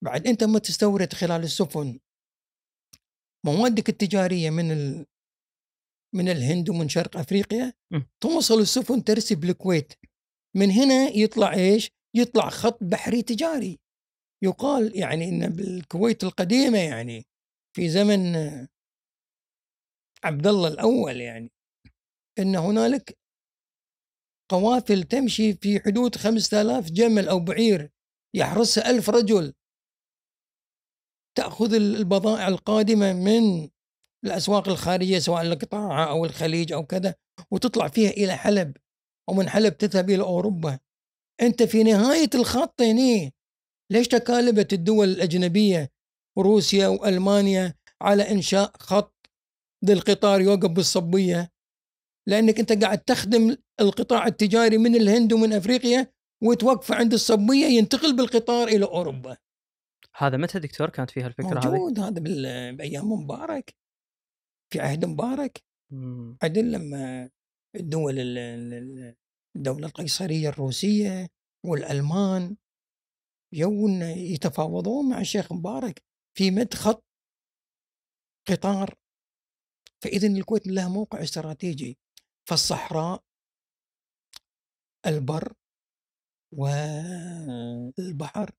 بعد 0.02 0.26
أنت 0.26 0.44
ما 0.44 0.58
تستورد 0.58 1.12
خلال 1.12 1.42
السفن 1.42 2.00
موادك 3.46 3.88
التجارية 3.88 4.50
من 4.50 4.72
ال... 4.72 5.06
من 6.14 6.28
الهند 6.28 6.70
ومن 6.70 6.88
شرق 6.88 7.16
أفريقيا. 7.16 7.72
توصل 8.20 8.60
السفن 8.60 9.04
ترسي 9.04 9.34
بالكويت 9.34 9.92
من 10.56 10.70
هنا 10.70 11.08
يطلع 11.08 11.54
إيش؟ 11.54 11.90
يطلع 12.16 12.48
خط 12.48 12.84
بحري 12.84 13.22
تجاري 13.22 13.78
يقال 14.42 14.98
يعني 14.98 15.28
إن 15.28 15.48
بالكويت 15.48 16.24
القديمة 16.24 16.78
يعني 16.78 17.26
في 17.76 17.88
زمن 17.88 18.36
عبد 20.24 20.46
الله 20.46 20.68
الأول 20.68 21.20
يعني 21.20 21.52
إن 22.38 22.56
هنالك 22.56 23.18
قوافل 24.50 25.02
تمشي 25.02 25.52
في 25.52 25.80
حدود 25.80 26.16
5000 26.16 26.90
جمل 26.90 27.28
أو 27.28 27.40
بعير 27.40 27.90
يحرسها 28.34 28.90
ألف 28.90 29.10
رجل. 29.10 29.52
تأخذ 31.38 31.74
البضائع 31.74 32.48
القادمة 32.48 33.12
من 33.12 33.68
الأسواق 34.24 34.68
الخارجية 34.68 35.18
سواء 35.18 35.42
القطاع 35.42 36.10
أو 36.10 36.24
الخليج 36.24 36.72
أو 36.72 36.86
كذا 36.86 37.14
وتطلع 37.50 37.88
فيها 37.88 38.10
إلى 38.10 38.36
حلب 38.36 38.76
ومن 39.30 39.48
حلب 39.48 39.76
تذهب 39.76 40.10
إلى 40.10 40.22
أوروبا. 40.22 40.78
أنت 41.42 41.62
في 41.62 41.82
نهاية 41.82 42.30
الخط 42.34 42.82
هنا 42.82 43.30
ليش 43.92 44.08
تكالبت 44.08 44.72
الدول 44.72 45.08
الأجنبية؟ 45.08 45.93
روسيا 46.38 46.88
والمانيا 46.88 47.74
على 48.02 48.30
إنشاء 48.30 48.72
خط 48.78 49.14
للقطار 49.82 50.40
يوقف 50.40 50.70
بالصبية. 50.70 51.52
لأنك 52.28 52.58
أنت 52.58 52.84
قاعد 52.84 52.98
تخدم 52.98 53.56
القطاع 53.80 54.26
التجاري 54.26 54.78
من 54.78 54.94
الهند 54.94 55.32
ومن 55.32 55.52
أفريقيا 55.52 56.12
وتوقفه 56.42 56.94
عند 56.94 57.12
الصبية 57.12 57.66
ينتقل 57.66 58.16
بالقطار 58.16 58.68
إلى 58.68 58.84
أوروبا. 58.84 59.36
هذا 60.16 60.36
متى 60.36 60.58
دكتور 60.58 60.90
كانت 60.90 61.10
فيها 61.10 61.26
الفكرة 61.26 61.58
هذه؟ 61.58 61.68
موجود 61.68 61.98
هذا 61.98 62.20
بأيام 62.72 63.12
مبارك. 63.12 63.74
في 64.72 64.80
عهد 64.80 65.04
مبارك. 65.04 65.62
عدل 66.42 66.72
لما 66.72 67.30
الدول 67.76 68.18
ال- 68.18 68.38
ال- 68.38 69.14
الدولة 69.56 69.86
القيصرية 69.86 70.48
الروسية 70.48 71.28
والألمان 71.66 72.56
يون 73.52 74.02
يتفاوضون 74.02 75.08
مع 75.08 75.20
الشيخ 75.20 75.52
مبارك. 75.52 76.02
في 76.36 76.50
مد 76.50 76.74
خط 76.74 77.04
قطار 78.48 78.94
فإذا 80.02 80.28
الكويت 80.28 80.66
لها 80.66 80.88
موقع 80.88 81.22
استراتيجي 81.22 81.98
فالصحراء 82.48 83.24
البر 85.06 85.54
والبحر 86.52 88.50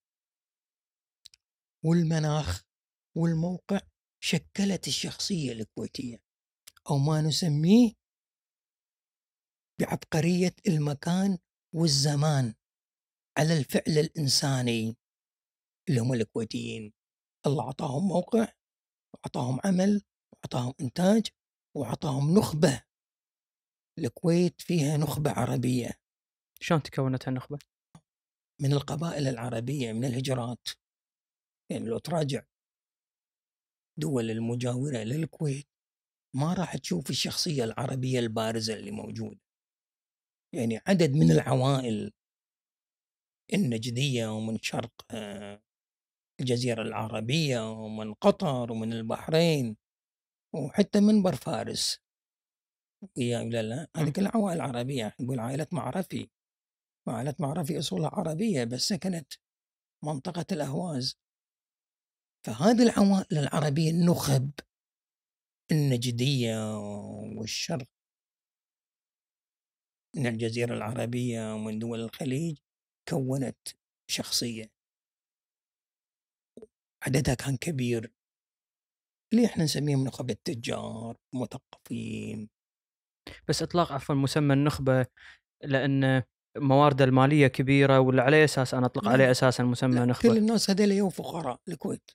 والمناخ 1.86 2.63
والموقع 3.17 3.79
شكلت 4.24 4.88
الشخصية 4.88 5.51
الكويتية 5.51 6.17
أو 6.89 6.98
ما 6.98 7.22
نسميه 7.22 7.94
بعبقرية 9.79 10.55
المكان 10.67 11.38
والزمان 11.75 12.53
على 13.38 13.58
الفعل 13.58 13.98
الإنساني 13.98 14.98
اللي 15.89 16.00
هم 16.00 16.13
الكويتيين. 16.13 16.94
الله 17.45 17.63
أعطاهم 17.63 18.07
موقع 18.07 18.47
وأعطاهم 19.13 19.59
عمل 19.65 20.01
وأعطاهم 20.33 20.73
إنتاج 20.81 21.27
وأعطاهم 21.77 22.37
نخبة. 22.37 22.83
الكويت 23.99 24.61
فيها 24.61 24.97
نخبة 24.97 25.31
عربية. 25.31 25.91
شلون 26.61 26.83
تكونت 26.83 27.27
النخبه؟ 27.27 27.59
من 28.61 28.73
القبائل 28.73 29.27
العربية 29.27 29.93
من 29.93 30.05
الهجرات. 30.05 30.67
يعني 31.71 31.85
لو 31.85 31.97
تراجع 31.97 32.43
دول 33.99 34.31
المجاورة 34.31 34.97
للكويت 34.97 35.67
ما 36.35 36.53
راح 36.53 36.77
تشوف 36.77 37.09
الشخصية 37.09 37.63
العربية 37.63 38.19
البارزة 38.19 38.73
اللي 38.73 38.91
موجودة. 38.91 39.39
يعني 40.55 40.81
عدد 40.87 41.11
من 41.11 41.31
العوائل 41.31 42.11
النجدية 43.53 44.27
ومن 44.27 44.57
شرق 44.61 45.05
آه، 45.11 45.61
الجزيرة 46.39 46.81
العربية 46.81 47.71
ومن 47.71 48.13
قطر 48.13 48.71
ومن 48.71 48.93
البحرين 48.93 49.77
وحتى 50.53 50.99
من 50.99 51.23
بر 51.23 51.35
فارس 51.35 51.99
ويا 53.17 53.43
لا 53.43 53.61
لا 53.61 53.87
هذه 53.97 54.09
كلها 54.09 54.31
عوائل 54.35 54.61
عربية 54.61 55.15
نقول 55.19 55.39
عائلة 55.39 55.67
معرفي. 55.71 56.29
وعائلة 57.07 57.35
معرفي 57.39 57.79
أصولها 57.79 58.09
عربية 58.09 58.63
بس 58.63 58.81
سكنت 58.81 59.33
منطقة 60.03 60.45
الأهواز. 60.51 61.17
فهذه 62.45 62.83
العوائل 62.83 63.37
العربية 63.37 63.89
النخب 63.89 64.51
النجدية 65.71 66.77
والشرق. 67.37 67.87
من 70.15 70.27
الجزيرة 70.27 70.73
العربية 70.73 71.53
ومن 71.53 71.79
دول 71.79 71.99
الخليج 71.99 72.57
كونت 73.09 73.57
شخصية. 74.11 74.75
عددها 77.07 77.33
كان 77.33 77.57
كبير. 77.57 78.11
اللي 79.33 79.46
إحنا 79.46 79.63
نسميهم 79.63 80.03
نخب 80.03 80.29
التجار 80.29 81.18
مثقفين 81.33 82.50
بس 83.48 83.61
إطلاق 83.61 83.91
عفوا 83.91 84.15
مسمى 84.15 84.53
النخبة 84.53 85.05
لأن 85.63 86.24
موارد 86.57 87.01
المالية 87.01 87.48
كبيرة 87.48 88.00
ولا 88.00 88.24
على 88.24 88.44
أساس 88.44 88.74
أنا 88.74 88.85
أطلق 88.85 89.03
لا. 89.05 89.11
عليه 89.11 89.31
أساسا 89.31 89.63
مسمى 89.63 89.96
لا، 89.96 90.05
نخبة؟ 90.05 90.29
كل 90.29 90.37
الناس 90.37 90.70
هذول 90.70 90.91
يا 90.91 91.09
فقراء 91.09 91.59
الكويت. 91.68 92.11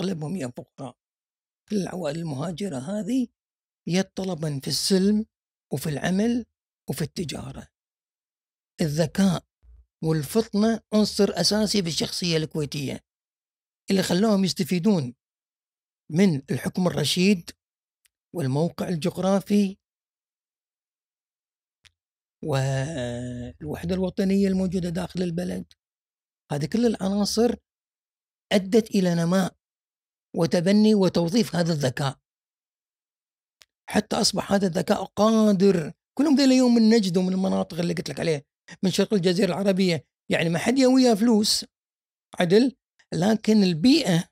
أغلبهم 0.00 0.36
يا 0.36 0.52
فقراء. 0.56 0.96
كل 1.70 1.76
العوائل 1.76 2.18
المهاجرة 2.18 2.76
هذه 2.78 3.26
يا 3.88 4.02
طلبا 4.14 4.60
في 4.60 4.68
السلم 4.68 5.26
وفي 5.72 5.88
العمل 5.88 6.44
وفي 6.90 7.02
التجارة. 7.02 7.68
الذكاء 8.80 9.44
والفطنة 10.04 10.80
عنصر 10.94 11.30
أساسي 11.30 11.82
في 11.82 11.88
الشخصية 11.88 12.36
الكويتية. 12.36 13.05
اللي 13.90 14.02
خلاهم 14.02 14.44
يستفيدون 14.44 15.14
من 16.10 16.42
الحكم 16.50 16.86
الرشيد 16.86 17.50
والموقع 18.34 18.88
الجغرافي 18.88 19.76
والوحدة 22.44 23.94
الوطنية 23.94 24.48
الموجودة 24.48 24.88
داخل 24.88 25.22
البلد. 25.22 25.72
هذه 26.52 26.66
كل 26.66 26.86
العناصر 26.86 27.54
أدت 28.52 28.90
إلى 28.90 29.14
نماء 29.14 29.56
وتبني 30.36 30.94
وتوظيف 30.94 31.56
هذا 31.56 31.72
الذكاء. 31.72 32.18
حتى 33.88 34.16
أصبح 34.16 34.52
هذا 34.52 34.66
الذكاء 34.66 35.04
قادر. 35.04 35.92
كلهم 36.18 36.36
ذي 36.36 36.44
اليوم 36.44 36.74
من 36.74 36.90
نجد 36.90 37.16
ومن 37.16 37.32
المناطق 37.32 37.78
اللي 37.78 37.94
قلت 37.94 38.10
لك 38.10 38.20
عليها 38.20 38.42
من 38.82 38.90
شرق 38.90 39.14
الجزيرة 39.14 39.46
العربية. 39.46 40.04
يعني 40.28 40.48
ما 40.48 40.58
حد 40.58 40.78
يويها 40.78 41.14
فلوس. 41.14 41.64
عدل؟ 42.40 42.76
لكن 43.16 43.62
البيئة 43.62 44.28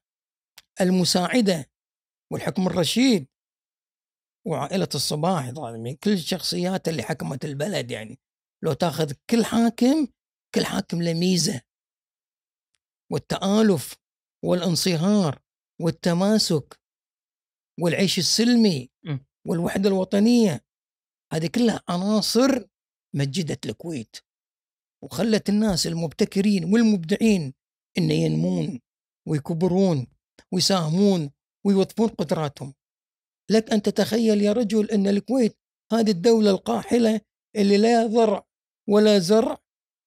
المساعدة 0.81 1.70
والحكم 2.33 2.66
الرشيد 2.66 3.27
وعائلة 4.47 4.88
الصباح 4.94 5.51
طبعاً 5.51 5.97
كل 6.05 6.12
الشخصيات 6.12 6.88
اللي 6.88 7.03
حكمت 7.03 7.44
البلد 7.44 7.90
يعني 7.90 8.18
لو 8.64 8.73
تاخذ 8.73 9.12
كل 9.31 9.44
حاكم 9.44 10.09
كل 10.55 10.64
حاكم 10.64 11.03
له 11.03 11.14
ميزة 11.14 11.61
والتآلف 13.12 13.94
والانصهار 14.44 15.42
والتماسك 15.81 16.81
والعيش 17.81 18.18
السلمي. 18.18 18.90
والوحدة 19.47 19.88
الوطنية 19.88 20.64
هذه 21.33 21.47
كلها 21.47 21.83
عناصر 21.88 22.66
مجدت 23.14 23.66
الكويت 23.66 24.16
وخلت 25.05 25.49
الناس 25.49 25.87
المبتكرين 25.87 26.64
والمبدعين 26.64 27.55
ان 27.98 28.11
ينمون 28.11 28.80
ويكبرون 29.28 30.07
ويساهمون 30.52 31.30
ويوظفون 31.66 32.09
قدراتهم. 32.09 32.74
لك 33.50 33.72
أن 33.72 33.83
تتخيل 33.83 34.42
يا 34.42 34.52
رجل 34.52 34.90
أن 34.90 35.09
الكويت 35.09 35.59
هذه 35.92 36.11
الدولة 36.11 36.50
القاحلة 36.50 37.20
اللي 37.57 37.76
لا 37.76 38.07
ضرع 38.07 38.46
ولا 38.88 39.18
زرع 39.18 39.59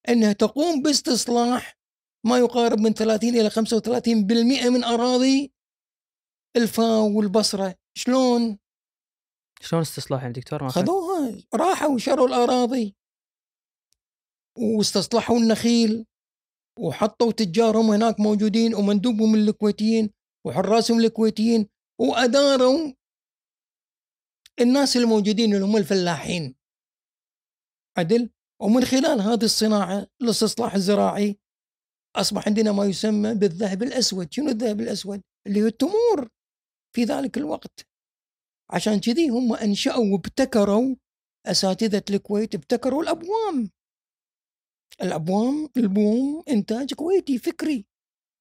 أنها 0.08 0.32
تقوم 0.32 0.82
باستصلاح 0.82 1.78
ما 2.26 2.38
يقارب 2.38 2.78
من 2.78 2.92
30 2.92 3.34
إلى 3.34 3.50
35% 3.50 4.70
من 4.70 4.84
أراضي 4.84 5.52
الفاو 6.56 7.18
والبصرة. 7.18 7.74
شلون؟ 7.94 8.58
شلون 9.60 9.82
استصلاح 9.82 10.22
يعني 10.22 10.32
دكتور 10.32 10.62
ما. 10.62 10.68
خذوها 10.68 11.42
راحوا 11.54 11.94
وشروا 11.94 12.28
الأراضي. 12.28 12.96
واستصلحوا 14.58 15.38
النخيل. 15.38 16.06
وحطوا 16.78 17.32
تجارهم 17.32 17.90
هناك 17.90 18.20
موجودين 18.20 18.74
ومندوبهم 18.74 19.34
الكويتيين 19.34 20.10
وحراسهم 20.46 21.00
الكويتيين 21.00 21.68
واداروا 22.00 22.92
الناس 24.60 24.96
الموجودين 24.96 25.54
اللي 25.54 25.64
هم 25.64 25.76
الفلاحين 25.76 26.54
عدل 27.98 28.30
ومن 28.62 28.84
خلال 28.84 29.20
هذه 29.20 29.44
الصناعة 29.44 30.06
الاستصلاح 30.22 30.74
الزراعي 30.74 31.38
أصبح 32.16 32.48
عندنا 32.48 32.72
ما 32.72 32.84
يسمى 32.84 33.34
بالذهب 33.34 33.82
الأسود، 33.82 34.32
شنو 34.32 34.48
الذهب 34.48 34.80
الأسود؟ 34.80 35.20
اللي 35.46 35.62
هو 35.62 35.66
التمور 35.66 36.28
في 36.94 37.04
ذلك 37.04 37.38
الوقت. 37.38 37.86
عشان 38.70 39.00
كذي 39.00 39.28
هم 39.28 39.52
أنشأوا 39.52 40.12
وابتكروا 40.12 40.96
أساتذة 41.46 42.02
الكويت 42.10 42.54
ابتكروا 42.54 43.02
الأبوام. 43.02 43.70
الأبوام 45.02 45.68
البوم 45.76 46.42
إنتاج 46.48 46.94
كويتي 46.94 47.38
فكري. 47.38 47.86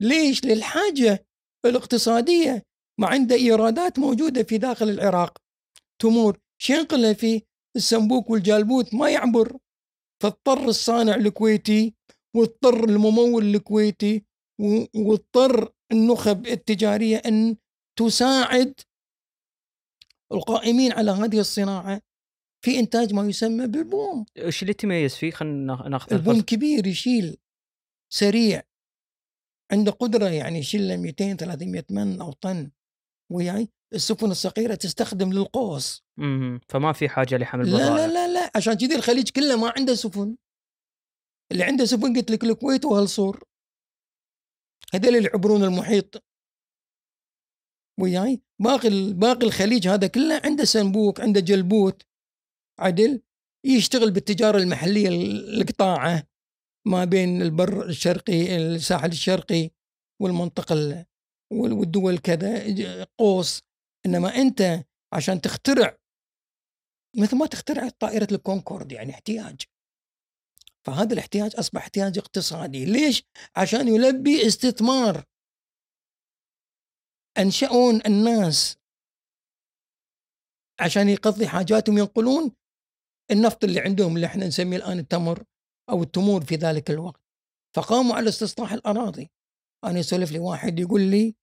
ليش؟ 0.01 0.45
للحاجة 0.45 1.27
الاقتصادية 1.65 2.65
ما 2.99 3.07
عنده 3.07 3.35
إيرادات 3.35 3.99
موجودة 3.99 4.43
في 4.43 4.57
داخل 4.57 4.89
العراق. 4.89 5.37
تمور 6.01 6.39
شو 6.61 6.73
ينقلها 6.73 7.13
فيه؟ 7.13 7.41
السنبوك 7.75 8.29
والجالبوت 8.29 8.93
ما 8.93 9.09
يعبر 9.09 9.57
فاضطر 10.23 10.65
الصانع 10.69 11.15
الكويتي 11.15 11.93
واضطر 12.35 12.83
الممول 12.83 13.55
الكويتي 13.55 14.25
واضطر 14.95 15.73
النخب 15.91 16.47
التجارية 16.47 17.17
أن 17.17 17.57
تساعد 17.99 18.79
القائمين 20.31 20.91
على 20.91 21.11
هذه 21.11 21.39
الصناعة 21.39 22.01
في 22.65 22.79
إنتاج 22.79 23.13
ما 23.13 23.27
يسمى 23.27 23.67
بالبوم. 23.67 24.25
إيش 24.37 24.61
اللي 24.61 24.73
تميز 24.73 25.15
فيه؟ 25.15 25.31
خلينا 25.31 25.87
ناخذ 25.89 26.13
البوم. 26.13 26.41
كبير 26.41 26.87
يشيل 26.87 27.37
سريع. 28.13 28.63
عنده 29.71 29.91
قدرة 29.91 30.29
يعني 30.29 30.59
يشيل 30.59 30.87
له 30.87 30.97
200 30.97 31.35
300 31.35 31.85
من 31.89 32.21
أو 32.21 32.31
طن. 32.31 32.71
وياي؟ 33.31 33.69
السفن 33.93 34.31
الصغيرة 34.31 34.75
تستخدم 34.75 35.33
للقوس. 35.33 36.03
مم. 36.17 36.59
فما 36.69 36.93
في 36.93 37.09
حاجة 37.09 37.37
لحمل 37.37 37.71
لا 37.71 37.77
بضائع 37.77 37.95
لا 37.95 38.07
لا 38.07 38.33
لا. 38.33 38.51
عشان 38.55 38.73
كذي 38.73 38.95
الخليج 38.95 39.29
كله 39.29 39.57
ما 39.61 39.73
عنده 39.77 39.95
سفن. 39.95 40.35
اللي 41.51 41.63
عنده 41.63 41.85
سفن 41.85 42.17
قلت 42.17 42.31
لك 42.31 42.43
الكويت 42.43 42.85
وهالصور. 42.85 43.43
هذول 44.93 45.15
اللي 45.15 45.29
يعبرون 45.29 45.63
المحيط. 45.63 46.23
وياي؟ 47.99 48.41
باقي 48.61 49.13
باقي 49.13 49.45
الخليج 49.45 49.87
هذا 49.87 50.07
كله 50.07 50.41
عنده 50.45 50.63
سنبوك 50.63 51.21
عنده 51.21 51.39
جلبوت. 51.39 52.03
عدل 52.79 53.21
يشتغل 53.65 54.11
بالتجارة 54.11 54.57
المحلية 54.57 55.07
ال- 55.07 55.61
القطاعة 55.61 56.23
ما 56.87 57.05
بين 57.05 57.41
البر 57.41 57.85
الشرقي 57.85 58.57
الساحل 58.57 59.09
الشرقي 59.09 59.69
والمنطقة 60.21 60.73
ال- 60.73 61.05
وال- 61.53 61.73
والدول 61.73 62.17
كذا 62.17 62.63
قوس. 63.17 63.61
إنما 64.05 64.35
أنت 64.35 64.85
عشان 65.13 65.41
تخترع 65.41 65.97
مثل 67.17 67.35
ما 67.37 67.45
تخترع 67.45 67.89
طائرة 67.89 68.27
الكونكورد 68.31 68.91
يعني 68.91 69.11
احتياج. 69.11 69.61
فهذا 70.85 71.13
الاحتياج 71.13 71.55
أصبح 71.55 71.81
احتياج 71.81 72.17
اقتصادي. 72.17 72.85
ليش؟ 72.85 73.23
عشان 73.55 73.87
يلبي 73.87 74.47
استثمار. 74.47 75.23
أنشأون 77.37 78.01
الناس 78.05 78.77
عشان 80.79 81.09
يقضي 81.09 81.47
حاجاتهم 81.47 81.97
ينقلون 81.97 82.51
النفط 83.31 83.63
اللي 83.63 83.79
عندهم 83.79 84.15
اللي 84.15 84.27
إحنا 84.27 84.47
نسميه 84.47 84.77
الآن 84.77 84.99
التمر 84.99 85.43
أو 85.89 86.03
التمور 86.03 86.45
في 86.45 86.55
ذلك 86.55 86.91
الوقت. 86.91 87.21
فقاموا 87.75 88.15
على 88.15 88.29
استصلاح 88.29 88.73
الأراضي. 88.73 89.31
أنا 89.83 89.99
يسولف 89.99 90.31
لي 90.31 90.39
واحد 90.39 90.79
يقول 90.79 91.01
لي 91.01 91.35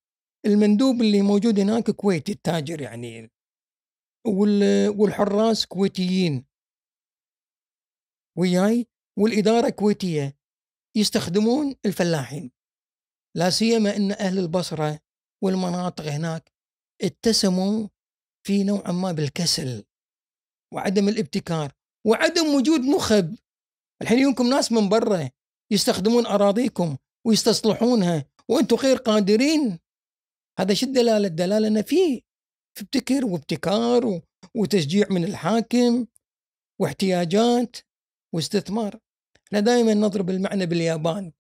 المندوب 0.46 1.00
اللي 1.00 1.22
موجود 1.22 1.60
هناك 1.60 1.90
كويتي 1.90 2.32
التاجر 2.32 2.80
يعني 2.80 3.30
وال- 4.26 4.88
والحراس 4.88 5.66
كويتيين. 5.66 6.46
وياي 8.38 8.86
والإدارة 9.18 9.68
كويتية 9.70 10.36
يستخدمون 10.96 11.74
الفلاحين. 11.86 12.50
لا 13.36 13.50
سيما 13.50 13.96
إن 13.96 14.12
أهل 14.12 14.38
البصرة 14.38 15.00
والمناطق 15.44 16.04
هناك 16.04 16.52
اتسموا 17.02 17.88
في 18.46 18.64
نوعا 18.64 18.92
ما 18.92 19.12
بالكسل. 19.12 19.84
وعدم 20.74 21.08
الابتكار 21.08 21.72
وعدم 22.06 22.54
وجود 22.54 22.80
نخب 22.80 23.36
الحين 24.02 24.18
يجونكم 24.18 24.46
ناس 24.46 24.72
من 24.72 24.88
برا 24.88 25.30
يستخدمون 25.72 26.26
أراضيكم 26.26 26.96
ويستصلحونها 27.26 28.24
وأنتم 28.48 28.76
غير 28.76 28.96
قادرين. 28.96 29.78
هذا 30.58 30.74
شو 30.74 30.86
الدلالة؟ 30.86 31.26
الدلالة 31.26 31.68
إن 31.68 31.82
في 31.82 32.22
في 32.74 32.82
ابتكر 32.82 33.26
وابتكار 33.26 34.20
وتشجيع 34.54 35.06
من 35.10 35.24
الحاكم 35.24 36.06
واحتياجات 36.80 37.76
واستثمار. 38.34 38.98
إحنا 39.46 39.60
دائما 39.60 39.94
نضرب 39.94 40.30
المعنى 40.30 40.66
باليابان. 40.66 41.32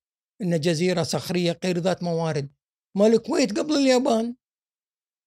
إن 0.42 0.60
جزيرة 0.60 1.02
صخرية 1.02 1.58
غير 1.64 1.78
ذات 1.78 2.02
موارد. 2.02 2.48
ما 2.96 3.06
الكويت 3.06 3.58
قبل 3.58 3.76
اليابان؟ 3.76 4.34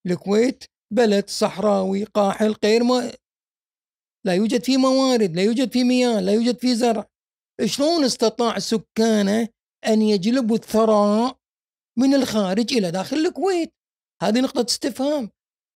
الكويت 0.06 0.64
بلد 0.94 1.30
صحراوي 1.30 2.04
قاحل 2.04 2.56
غير 2.64 2.84
ما 2.84 3.14
لا 4.28 4.34
يوجد 4.34 4.64
فيه 4.64 4.78
موارد 4.78 5.36
لا 5.36 5.44
يوجد 5.44 5.72
فيه 5.72 5.84
مياه 5.84 6.20
لا 6.20 6.32
يوجد 6.32 6.58
فيه 6.58 6.74
زرع. 6.74 7.06
شلون 7.66 8.04
استطاع 8.04 8.60
سكانه 8.60 9.48
أن 9.88 10.02
يجلبوا 10.02 10.56
الثراء 10.56 11.38
من 11.98 12.14
الخارج 12.14 12.74
إلى 12.74 12.92
داخل 12.92 13.18
الكويت؟ 13.18 13.74
هذه 14.22 14.40
نقطة 14.40 14.66
استفهام. 14.70 15.30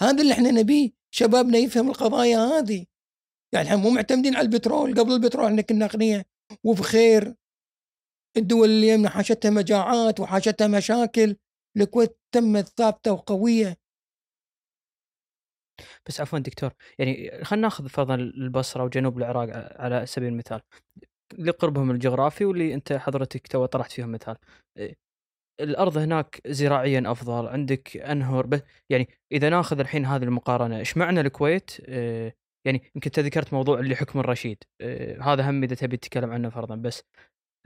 هذا 0.02 0.22
اللي 0.22 0.32
إحنا 0.32 0.50
نبيه 0.50 0.90
شبابنا 1.14 1.58
يفهم 1.58 1.88
القضايا 1.88 2.38
هذه. 2.38 2.86
يعني 3.54 3.68
إحنا 3.68 3.76
مو 3.76 3.90
معتمدين 3.90 4.36
على 4.36 4.44
البترول 4.44 5.00
قبل 5.00 5.12
البترول 5.12 5.46
إحنا 5.46 5.62
كنا 5.62 5.84
أغنياء. 5.84 6.24
وبخير. 6.64 7.34
الدول 8.36 8.68
اللي 8.68 8.88
يمنا 8.88 9.08
حاشتها 9.08 9.50
مجاعات 9.50 10.20
وحاشتها 10.20 10.66
مشاكل. 10.66 11.36
الكويت 11.76 12.18
تمت 12.34 12.68
ثابتة 12.76 13.12
وقوية. 13.12 13.76
بس 16.08 16.20
عفوا 16.20 16.38
دكتور 16.38 16.70
يعني 16.98 17.44
خلينا 17.44 17.62
ناخذ 17.62 17.88
فرضا 17.88 18.14
البصرة 18.14 18.84
وجنوب 18.84 19.18
العراق 19.18 19.80
على 19.80 20.06
سبيل 20.06 20.28
المثال. 20.28 20.60
لقربهم 21.38 21.90
الجغرافي 21.90 22.44
واللي 22.44 22.74
انت 22.74 22.92
حضرتك 22.92 23.46
تو 23.46 23.66
طرحت 23.66 23.92
فيهم 23.92 24.12
مثال. 24.12 24.36
إيه، 24.78 24.96
الأرض 25.60 25.98
هناك 25.98 26.40
زراعيا 26.46 27.02
أفضل 27.06 27.48
عندك 27.48 27.96
أنهر 27.96 28.46
ب... 28.46 28.60
يعني 28.90 29.08
إذا 29.32 29.48
ناخذ 29.48 29.80
الحين 29.80 30.06
هذه 30.06 30.22
المقارنة 30.22 30.78
إيش 30.78 30.96
معنى 30.96 31.20
الكويت؟ 31.20 31.80
إيه، 31.80 32.36
يعني 32.66 32.82
يمكن 32.94 33.22
ذكرت 33.22 33.52
موضوع 33.52 33.78
اللي 33.78 33.96
حكم 33.96 34.20
الرشيد. 34.20 34.58
إيه، 34.80 35.22
هذا 35.22 35.50
هم 35.50 35.62
إذا 35.62 35.74
تبي 35.74 35.96
تتكلم 35.96 36.30
عنه 36.30 36.48
فرضا 36.48 36.76
بس 36.76 37.02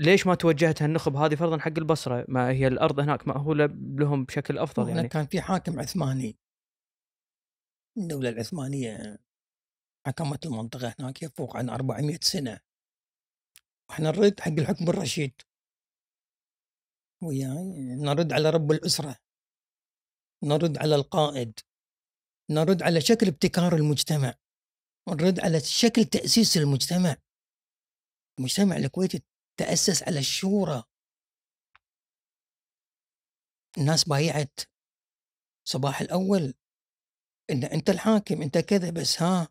ليش 0.00 0.26
ما 0.26 0.34
توجهت 0.34 0.82
هالنخب 0.82 1.16
هذه 1.16 1.34
فرضا 1.34 1.58
حق 1.58 1.72
البصرة؟ 1.78 2.24
ما 2.28 2.50
هي 2.50 2.66
الأرض 2.66 3.00
هناك 3.00 3.28
مأهولة 3.28 3.66
لهم 3.98 4.24
بشكل 4.24 4.58
أفضل 4.58 4.88
يعني؟ 4.88 5.08
كان 5.08 5.26
في 5.26 5.40
حاكم 5.40 5.80
عثماني. 5.80 6.36
الدولة 7.98 8.28
العثمانية 8.28 9.18
حكمت 10.06 10.46
المنطقة 10.46 10.94
هناك 10.98 11.22
يفوق 11.22 11.56
عن 11.56 11.70
400 11.70 12.18
سنة. 12.22 12.60
وإحنا 13.90 14.10
نرد 14.10 14.40
حق 14.40 14.52
الحكم 14.52 14.88
الرشيد. 14.88 15.42
وياي 17.22 17.96
نرد 17.96 18.32
على 18.32 18.50
رب 18.50 18.72
الأسرة. 18.72 19.16
نرد 20.44 20.78
على 20.78 20.94
القائد. 20.94 21.60
نرد 22.50 22.82
على 22.82 23.00
شكل 23.00 23.26
ابتكار 23.26 23.76
المجتمع. 23.76 24.34
نرد 25.08 25.40
على 25.40 25.60
شكل 25.60 26.04
تأسيس 26.04 26.56
المجتمع. 26.56 27.16
المجتمع 28.38 28.76
الكويتي 28.76 29.22
تأسس 29.56 30.02
على 30.02 30.18
الشورى. 30.18 30.84
الناس 33.78 34.04
بايعت. 34.04 34.60
صباح 35.64 36.00
الأول 36.00 36.54
إن 37.50 37.64
أنت 37.64 37.90
الحاكم 37.90 38.42
أنت 38.42 38.58
كذا 38.58 38.90
بس 38.90 39.22
ها 39.22 39.48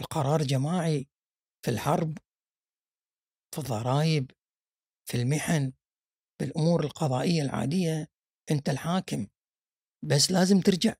القرار 0.00 0.42
جماعي 0.42 1.08
في 1.64 1.70
الحرب 1.70 2.18
في 3.54 3.58
الضرائب 3.58 4.30
في 5.08 5.16
المحن 5.16 5.72
في 6.38 6.44
الأمور 6.44 6.84
القضائية 6.84 7.42
العادية 7.42 8.08
أنت 8.50 8.68
الحاكم. 8.68 9.26
بس 10.04 10.30
لازم 10.30 10.60
ترجع. 10.60 10.94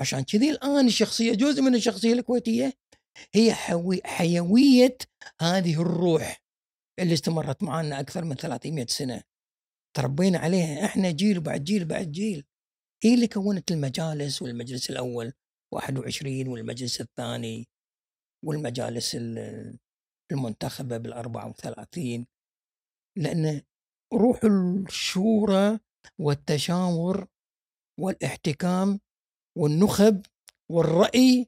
عشان 0.00 0.24
كذي 0.24 0.50
الآن 0.50 0.86
الشخصية 0.86 1.34
جزء 1.34 1.62
من 1.62 1.74
الشخصية 1.74 2.12
الكويتية 2.12 2.72
هي 3.34 3.54
حوي 3.54 4.00
حيوية 4.04 4.96
هذه 5.40 5.82
الروح 5.82 6.42
اللي 6.98 7.14
استمرت 7.14 7.62
معنا 7.62 8.00
أكثر 8.00 8.24
من 8.24 8.34
300 8.36 8.86
سنة. 8.86 9.22
تربينا 9.96 10.38
عليها 10.38 10.84
إحنا 10.84 11.10
جيل 11.10 11.40
بعد 11.40 11.64
جيل 11.64 11.84
بعد 11.84 12.12
جيل. 12.12 12.44
هي 13.04 13.14
اللي 13.14 13.28
كونت 13.28 13.70
المجالس 13.70 14.42
والمجلس 14.42 14.90
الأول. 14.90 15.32
21 15.76 16.48
والمجلس 16.48 17.00
الثاني 17.00 17.68
والمجالس 18.44 19.14
ال- 19.14 19.78
المنتخبة 20.32 20.96
بال 20.96 21.12
34 21.12 22.26
لأن 23.18 23.62
روح 24.14 24.40
الشورى 24.44 25.78
والتشاور 26.20 27.26
والاحتكام 28.00 29.00
والنخب 29.58 30.22
والرأي 30.70 31.46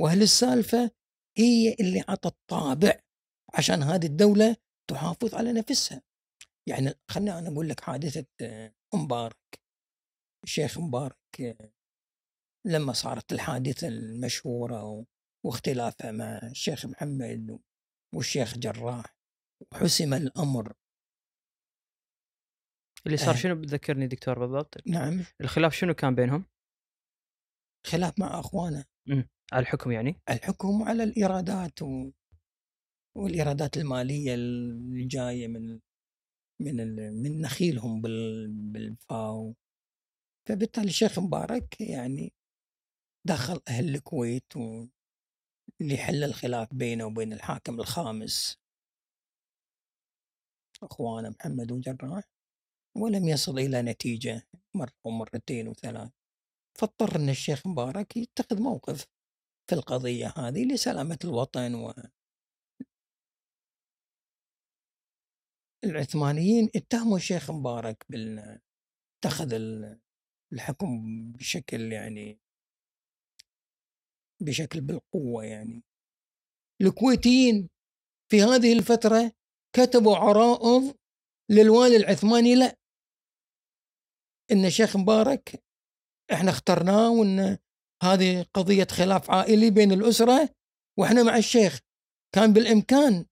وأهل 0.00 0.22
السالفة 0.22 0.90
هي 1.38 1.76
اللي 1.80 2.04
عطت 2.08 2.36
طابع 2.50 3.00
عشان 3.54 3.82
هذه 3.82 4.06
الدولة 4.06 4.56
تحافظ 4.90 5.34
على 5.34 5.52
نفسها. 5.52 6.02
يعني 6.68 6.94
خليني 7.10 7.38
أنا 7.38 7.48
أقول 7.48 7.68
لك 7.68 7.80
حادثة 7.80 8.26
آه، 8.40 8.74
مبارك. 8.94 9.60
الشيخ 10.44 10.78
مبارك 10.78 11.16
آه، 11.40 11.72
لما 12.66 12.92
صارت 12.92 13.32
الحادثة 13.32 13.88
المشهورة 13.88 15.06
واختلافه 15.46 16.12
مع 16.12 16.40
الشيخ 16.42 16.86
محمد 16.86 17.58
والشيخ 18.14 18.58
جراح 18.58 19.16
وحسم 19.72 20.14
الأمر. 20.14 20.72
اللي 23.06 23.16
صار 23.16 23.34
آه. 23.34 23.38
شنو 23.38 23.54
بتذكرني 23.54 24.06
دكتور 24.06 24.38
بالضبط؟ 24.38 24.86
نعم. 24.86 25.24
الخلاف 25.40 25.74
شنو 25.74 25.94
كان 25.94 26.14
بينهم؟ 26.14 26.44
خلاف 27.86 28.18
مع 28.18 28.40
أخوانه. 28.40 28.84
على 29.52 29.62
الحكم 29.62 29.90
يعني؟ 29.90 30.20
الحكم 30.30 30.82
على 30.82 31.02
الإيرادات 31.02 31.82
و... 31.82 32.10
والإيرادات 33.16 33.76
المالية 33.76 34.34
اللي 34.34 35.04
جاية 35.06 35.48
من 35.48 35.80
من 36.62 36.80
ال... 36.80 37.22
من 37.22 37.40
نخيلهم 37.40 38.00
بال... 38.00 38.48
بالفاو. 38.48 39.54
فبالتالي 40.48 40.88
الشيخ 40.88 41.18
مبارك 41.18 41.80
يعني 41.80 42.32
دخل 43.24 43.60
أهل 43.68 43.94
الكويت 43.94 44.56
و... 44.56 44.86
لحل 45.80 46.24
الخلاف 46.24 46.74
بينه 46.74 47.04
وبين 47.04 47.32
الحاكم 47.32 47.80
الخامس. 47.80 48.58
أخوانه 50.82 51.28
محمد 51.30 51.72
وجراح 51.72 52.24
ولم 52.96 53.28
يصل 53.28 53.58
إلى 53.58 53.82
نتيجة 53.82 54.42
مرة 54.74 54.92
ومرتين 55.04 55.68
وثلاث. 55.68 56.10
فاضطر 56.78 57.16
أن 57.16 57.28
الشيخ 57.28 57.66
مبارك 57.66 58.16
يتخذ 58.16 58.62
موقف 58.62 59.06
في 59.70 59.74
القضية 59.74 60.34
هذه 60.36 60.64
لسلامة 60.74 61.18
الوطن 61.24 61.74
و 61.74 61.94
العثمانيين. 65.84 66.68
اتهموا 66.76 67.16
الشيخ 67.16 67.50
مبارك 67.50 68.04
بال 68.08 68.60
اتخذ 69.18 69.52
الحكم 70.52 71.02
بشكل 71.32 71.92
يعني 71.92 72.40
بشكل 74.42 74.80
بالقوة 74.80 75.44
يعني. 75.44 75.82
الكويتيين 76.82 77.68
في 78.30 78.42
هذه 78.42 78.72
الفترة 78.72 79.32
كتبوا 79.76 80.16
عرائض 80.16 80.96
للوالي 81.50 81.96
العثماني 81.96 82.54
لا. 82.54 82.76
إن 84.52 84.64
الشيخ 84.64 84.96
مبارك 84.96 85.62
إحنا 86.32 86.50
اخترناه 86.50 87.10
وإن 87.10 87.58
هذه 88.02 88.46
قضية 88.54 88.86
خلاف 88.90 89.30
عائلي 89.30 89.70
بين 89.70 89.92
الأسرة 89.92 90.48
وإحنا 90.98 91.22
مع 91.22 91.36
الشيخ. 91.36 91.80
كان 92.34 92.52
بالإمكان 92.52 93.26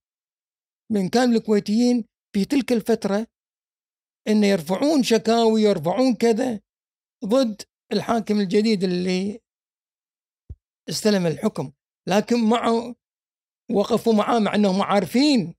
بإمكان 0.92 1.36
الكويتيين 1.36 2.04
في 2.34 2.44
تلك 2.44 2.72
الفترة 2.72 3.26
أن 4.28 4.44
يرفعون 4.44 5.02
شكاوي 5.02 5.62
يرفعون 5.62 6.14
كذا 6.14 6.60
ضد 7.24 7.62
الحاكم 7.92 8.40
الجديد 8.40 8.84
اللي 8.84 9.40
استلم 10.88 11.26
الحكم 11.26 11.72
لكن 12.08 12.48
معه 12.48 12.94
وقفوا 13.70 14.12
معاه 14.12 14.38
مع 14.38 14.54
إنهم 14.54 14.82
عارفين 14.82 15.54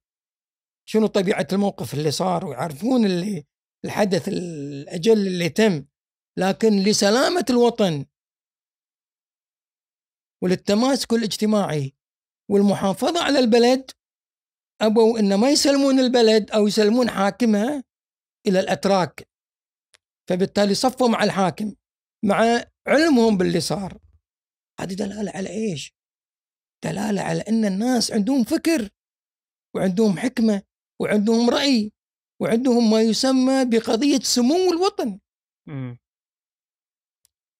شنو 0.88 1.06
طبيعة 1.06 1.46
الموقف 1.52 1.94
اللي 1.94 2.10
صار 2.10 2.46
ويعرفون 2.46 3.04
اللي 3.04 3.46
الحدث 3.84 4.28
الأجل 4.28 5.26
اللي 5.26 5.48
تم 5.48 5.86
لكن 6.38 6.82
لسلامة 6.82 7.44
الوطن 7.50 8.06
وللتماسك 10.42 11.12
الاجتماعي 11.12 11.94
والمحافظة 12.50 13.22
على 13.22 13.38
البلد 13.38 13.90
أبوا 14.80 15.18
إن 15.18 15.34
ما 15.34 15.50
يسلمون 15.50 15.98
البلد 15.98 16.50
أو 16.50 16.66
يسلمون 16.66 17.10
حاكمها 17.10 17.84
إلى 18.46 18.60
الأتراك 18.60 19.28
فبالتالي 20.28 20.74
صفوا 20.74 21.08
مع 21.08 21.24
الحاكم 21.24 21.74
مع 22.24 22.64
علمهم 22.86 23.36
باللي 23.36 23.60
صار. 23.60 23.98
هذه 24.82 24.94
دلالة 24.94 25.30
على 25.30 25.50
إيش؟ 25.50 25.94
دلالة 26.84 27.22
على 27.22 27.40
إن 27.40 27.64
الناس 27.64 28.12
عندهم 28.12 28.44
فكر 28.44 28.90
وعندهم 29.74 30.18
حكمة 30.18 30.62
وعندهم 31.00 31.50
رأي 31.50 31.92
وعندهم 32.40 32.90
ما 32.90 33.02
يسمى 33.02 33.64
بقضية 33.64 34.18
سمو 34.18 34.72
الوطن. 34.72 35.18
م. 35.66 35.96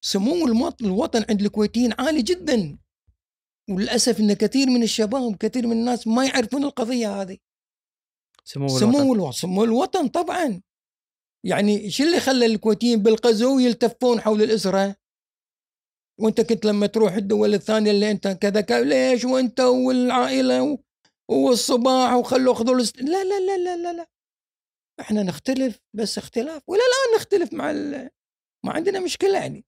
سمو 0.05 0.47
الوطن 0.81 1.25
عند 1.29 1.41
الكويتيين 1.41 1.93
عالي 1.99 2.21
جدا 2.21 2.77
وللأسف 3.69 4.19
إن 4.19 4.33
كثير 4.33 4.67
من 4.67 4.83
الشباب 4.83 5.35
كثير 5.35 5.67
من 5.67 5.71
الناس 5.71 6.07
ما 6.07 6.25
يعرفون 6.25 6.63
القضية 6.63 7.21
هذه. 7.21 7.37
سمو 8.43 8.65
الوطن 8.65 8.79
سمو 8.79 9.13
الوطن, 9.13 9.31
سمو 9.31 9.63
الوطن 9.63 10.07
طبعا 10.07 10.61
يعني 11.45 11.91
شو 11.91 12.03
اللي 12.03 12.19
خلى 12.19 12.45
الكويتيين 12.45 13.03
بالغزو 13.03 13.59
يلتفون 13.59 14.21
حول 14.21 14.41
الأسرة؟ 14.41 14.95
وانت 16.21 16.41
كنت 16.41 16.65
لما 16.65 16.87
تروح 16.87 17.13
الدول 17.13 17.53
الثانية 17.53 17.91
اللي 17.91 18.11
انت 18.11 18.27
كذا 18.27 18.83
ليش 18.83 19.25
وانت 19.25 19.59
والعائلة 19.59 20.77
والصباح 21.31 22.13
وخلوا 22.13 22.53
خذوا. 22.53 22.75
لا 22.75 23.23
لا 23.23 23.39
لا 23.39 23.57
لا 23.57 23.77
لا 23.77 23.93
لا. 23.93 24.07
إحنا 24.99 25.23
نختلف 25.23 25.79
بس 25.93 26.17
اختلاف. 26.17 26.63
ولا 26.67 26.81
الآن 26.81 27.19
نختلف 27.19 27.53
مع. 27.53 27.71
ما 28.65 28.73
عندنا 28.73 28.99
مشكلة 28.99 29.39
يعني. 29.39 29.65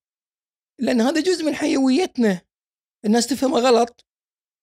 لأن 0.82 1.02
هذا 1.02 1.22
جزء 1.22 1.46
من 1.46 1.56
حيويتنا. 1.56 2.42
الناس 3.06 3.28
تفهمها 3.28 3.60
غلط. 3.60 4.06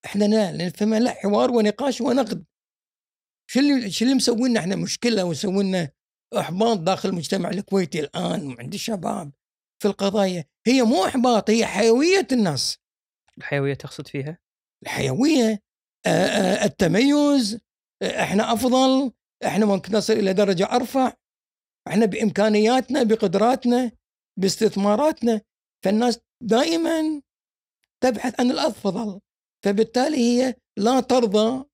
إحنا 0.04 0.24
لا 0.24 0.66
نفهمها 0.66 1.00
لا 1.00 1.10
حوار 1.10 1.50
ونقاش 1.50 2.00
ونقد 2.00 2.44
شو 3.50 3.60
اللي 3.60 3.90
شو 3.90 4.04
اللي 4.04 4.16
مسوي 4.16 4.48
لنا 4.48 4.60
إحنا 4.60 4.76
مشكلة 4.76 5.24
ويسوي 5.24 5.64
لنا 5.64 5.90
أحباط 6.38 6.78
داخل 6.78 7.08
المجتمع 7.08 7.50
الكويتي 7.50 8.00
الآن 8.00 8.46
وعند 8.46 8.74
الشباب. 8.74 9.32
في 9.82 9.88
القضايا. 9.88 10.44
هي 10.66 10.82
مو 10.82 11.04
إحباط 11.04 11.50
هي 11.50 11.66
حيوية 11.66 12.26
الناس. 12.32 12.78
الحيوية 13.38 13.74
تقصد 13.74 14.08
فيها؟ 14.08 14.38
الحيوية 14.82 15.62
التميز 16.64 17.58
إحنا 18.02 18.52
أفضل 18.52 19.12
إحنا 19.46 19.66
ممكن 19.66 19.96
نصل 19.96 20.12
إلى 20.12 20.32
درجة 20.32 20.64
أرفع. 20.64 21.12
إحنا 21.88 22.06
بإمكانياتنا 22.06 23.02
بقدراتنا 23.02 23.92
باستثماراتنا. 24.36 25.40
فالناس 25.84 26.20
دائما 26.42 27.22
تبحث 28.00 28.40
عن 28.40 28.50
الأفضل. 28.50 29.20
فبالتالي 29.64 30.16
هي 30.16 30.54
لا 30.78 31.00
ترضى 31.00 31.64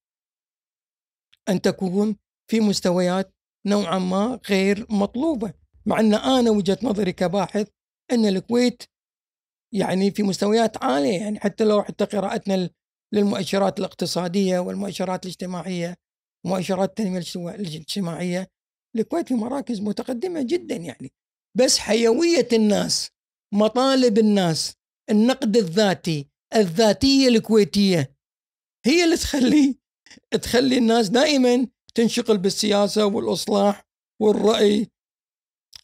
أن 1.48 1.60
تكون 1.60 2.16
في 2.50 2.60
مستويات 2.60 3.34
نوعا 3.66 3.98
ما 3.98 4.40
غير 4.50 4.86
مطلوبة. 4.90 5.52
مع 5.86 6.00
أن 6.00 6.14
أنا 6.14 6.50
وجهة 6.50 6.78
نظري 6.82 7.12
كباحث 7.12 7.68
إن 8.12 8.26
الكويت 8.26 8.82
يعني 9.74 10.10
في 10.10 10.22
مستويات 10.22 10.84
عالية 10.84 11.18
يعني 11.20 11.40
حتى 11.40 11.64
لو 11.64 11.82
حتى 11.82 12.04
قراءتنا 12.04 12.70
للمؤشرات 13.14 13.78
الاقتصادية 13.78 14.58
والمؤشرات 14.58 15.24
الاجتماعية 15.24 15.96
مؤشرات 16.46 16.88
التنمية 16.88 17.22
الاجتماعية 17.54 18.48
الكويت 18.96 19.28
في 19.28 19.34
مراكز 19.34 19.80
متقدمة 19.80 20.42
جدا 20.42 20.76
يعني. 20.76 21.12
بس 21.58 21.78
حيوية 21.78 22.48
الناس 22.52 23.10
مطالب 23.54 24.18
الناس 24.18 24.74
النقد 25.10 25.56
الذاتي 25.56 26.28
الذاتية 26.54 27.28
الكويتية 27.28 28.16
هي 28.86 29.04
اللي 29.04 29.16
تخلي 29.16 29.78
تخلي 30.42 30.78
الناس 30.78 31.08
دائما 31.08 31.68
تنشغل 31.94 32.38
بالسياسة 32.38 33.06
والإصلاح 33.06 33.86
والرأي 34.22 34.90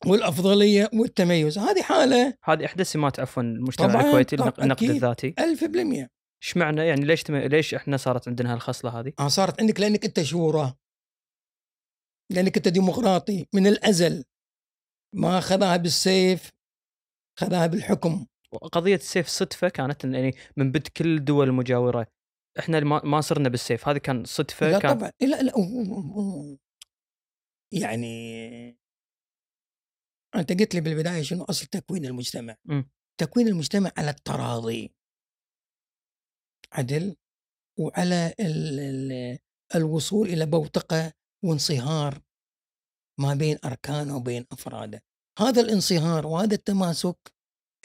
والأفضلية 0.06 0.90
والتميز. 0.94 1.58
هذه 1.58 1.82
حالة 1.82 2.34
هذه 2.44 2.64
إحدى 2.64 2.84
سمات 2.84 3.20
عفوا 3.20 3.42
المجتمع 3.42 4.00
الكويتي 4.00 4.36
النقد 4.36 4.82
الذاتي. 4.82 5.34
1000% 5.40 6.08
إيش 6.42 6.56
معنى؟ 6.56 6.86
يعني 6.86 7.04
ليش 7.04 7.22
تم... 7.22 7.36
ليش 7.36 7.74
إحنا 7.74 7.96
صارت 7.96 8.28
عندنا 8.28 8.54
هالخصلة 8.54 9.00
هذه؟ 9.00 9.12
آه 9.18 9.28
صارت 9.28 9.60
عندك 9.60 9.80
لأنك 9.80 10.04
أنت 10.04 10.22
شورى. 10.22 10.74
لأنك 12.32 12.56
أنت 12.56 12.68
ديمقراطي 12.68 13.46
من 13.54 13.66
الأزل. 13.66 14.24
ما 15.14 15.40
خذاها 15.40 15.76
بالسيف 15.76 16.50
خذاها 17.38 17.66
بالحكم. 17.66 18.26
قضية 18.52 18.94
السيف 18.94 19.28
صدفة 19.28 19.68
كانت 19.68 20.04
يعني 20.04 20.34
من 20.56 20.72
بدء 20.72 20.90
كل 20.96 21.16
الدول 21.16 21.48
المجاوره 21.48 22.06
إحنا 22.58 22.80
ما 22.80 23.20
صرنا 23.20 23.48
بالسيف. 23.48 23.88
هذه 23.88 23.98
كان 23.98 24.24
صدفة 24.24 24.70
لا 24.70 24.78
كان 24.78 24.98
طبعا. 24.98 25.10
لا 25.20 25.42
لا 25.42 25.52
يعني 27.72 28.81
أنت 30.34 30.52
قلت 30.52 30.74
لي 30.74 30.80
بالبداية 30.80 31.22
شنو 31.22 31.44
أصل 31.44 31.66
تكوين 31.66 32.04
المجتمع؟ 32.04 32.56
م. 32.64 32.82
تكوين 33.20 33.48
المجتمع 33.48 33.92
على 33.96 34.10
التراضي. 34.10 34.94
عدل؟ 36.72 37.16
وعلى 37.78 38.34
ال 38.40 38.80
ال 38.80 39.38
الوصول 39.74 40.28
إلى 40.28 40.46
بوتقة 40.46 41.12
وانصهار 41.44 42.22
ما 43.20 43.34
بين 43.34 43.58
اركانه 43.64 44.16
وبين 44.16 44.46
أفراده. 44.52 45.02
هذا 45.38 45.60
الانصهار 45.60 46.26
وهذا 46.26 46.54
التماسك 46.54 47.32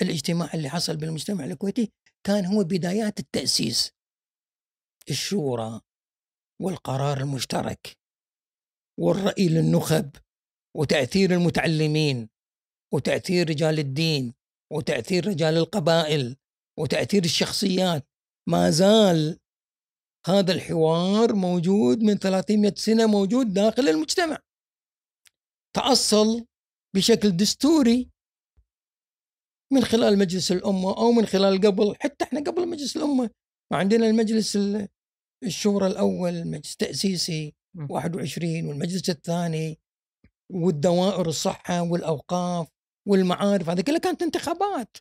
الاجتماعي 0.01 0.57
اللي 0.57 0.69
حصل 0.69 0.97
بالمجتمع 0.97 1.45
الكويتي 1.45 1.91
كان 2.23 2.45
هو 2.45 2.63
بدايات 2.63 3.19
التأسيس. 3.19 3.91
الشورى 5.09 5.81
والقرار 6.61 7.17
المشترك 7.17 7.97
والرأي 8.99 9.49
للنخب 9.49 10.15
وتأثير 10.77 11.31
المتعلمين. 11.33 12.29
وتأثير 12.93 13.49
رجال 13.49 13.79
الدين 13.79 14.33
وتأثير 14.73 15.27
رجال 15.27 15.57
القبائل 15.57 16.35
وتأثير 16.79 17.23
الشخصيات. 17.23 18.07
ما 18.49 18.69
زال 18.69 19.39
هذا 20.27 20.53
الحوار 20.53 21.35
موجود 21.35 22.01
من 22.03 22.17
300 22.17 22.73
سنة 22.75 23.05
موجود 23.05 23.53
داخل 23.53 23.89
المجتمع. 23.89 24.39
تأصل 25.75 26.45
بشكل 26.95 27.37
دستوري 27.37 28.09
من 29.73 29.83
خلال 29.83 30.17
مجلس 30.19 30.51
الأمة 30.51 30.97
أو 30.97 31.11
من 31.11 31.25
خلال 31.25 31.61
قبل 31.61 31.95
حتى 31.99 32.23
إحنا 32.25 32.39
قبل 32.39 32.67
مجلس 32.67 32.97
الأمة. 32.97 33.29
ما 33.71 33.77
عندنا 33.77 34.07
المجلس 34.07 34.57
الشورى 35.43 35.87
الأول 35.87 36.33
المجلس 36.33 36.71
التأسيسي 36.71 37.53
21 37.89 38.65
والمجلس 38.65 39.09
الثاني 39.09 39.79
والدوائر 40.49 41.27
الصحة 41.29 41.81
والأوقاف. 41.81 42.76
والمعارف 43.07 43.69
هذه 43.69 43.81
كلها 43.81 43.99
كانت 43.99 44.21
انتخابات. 44.23 44.97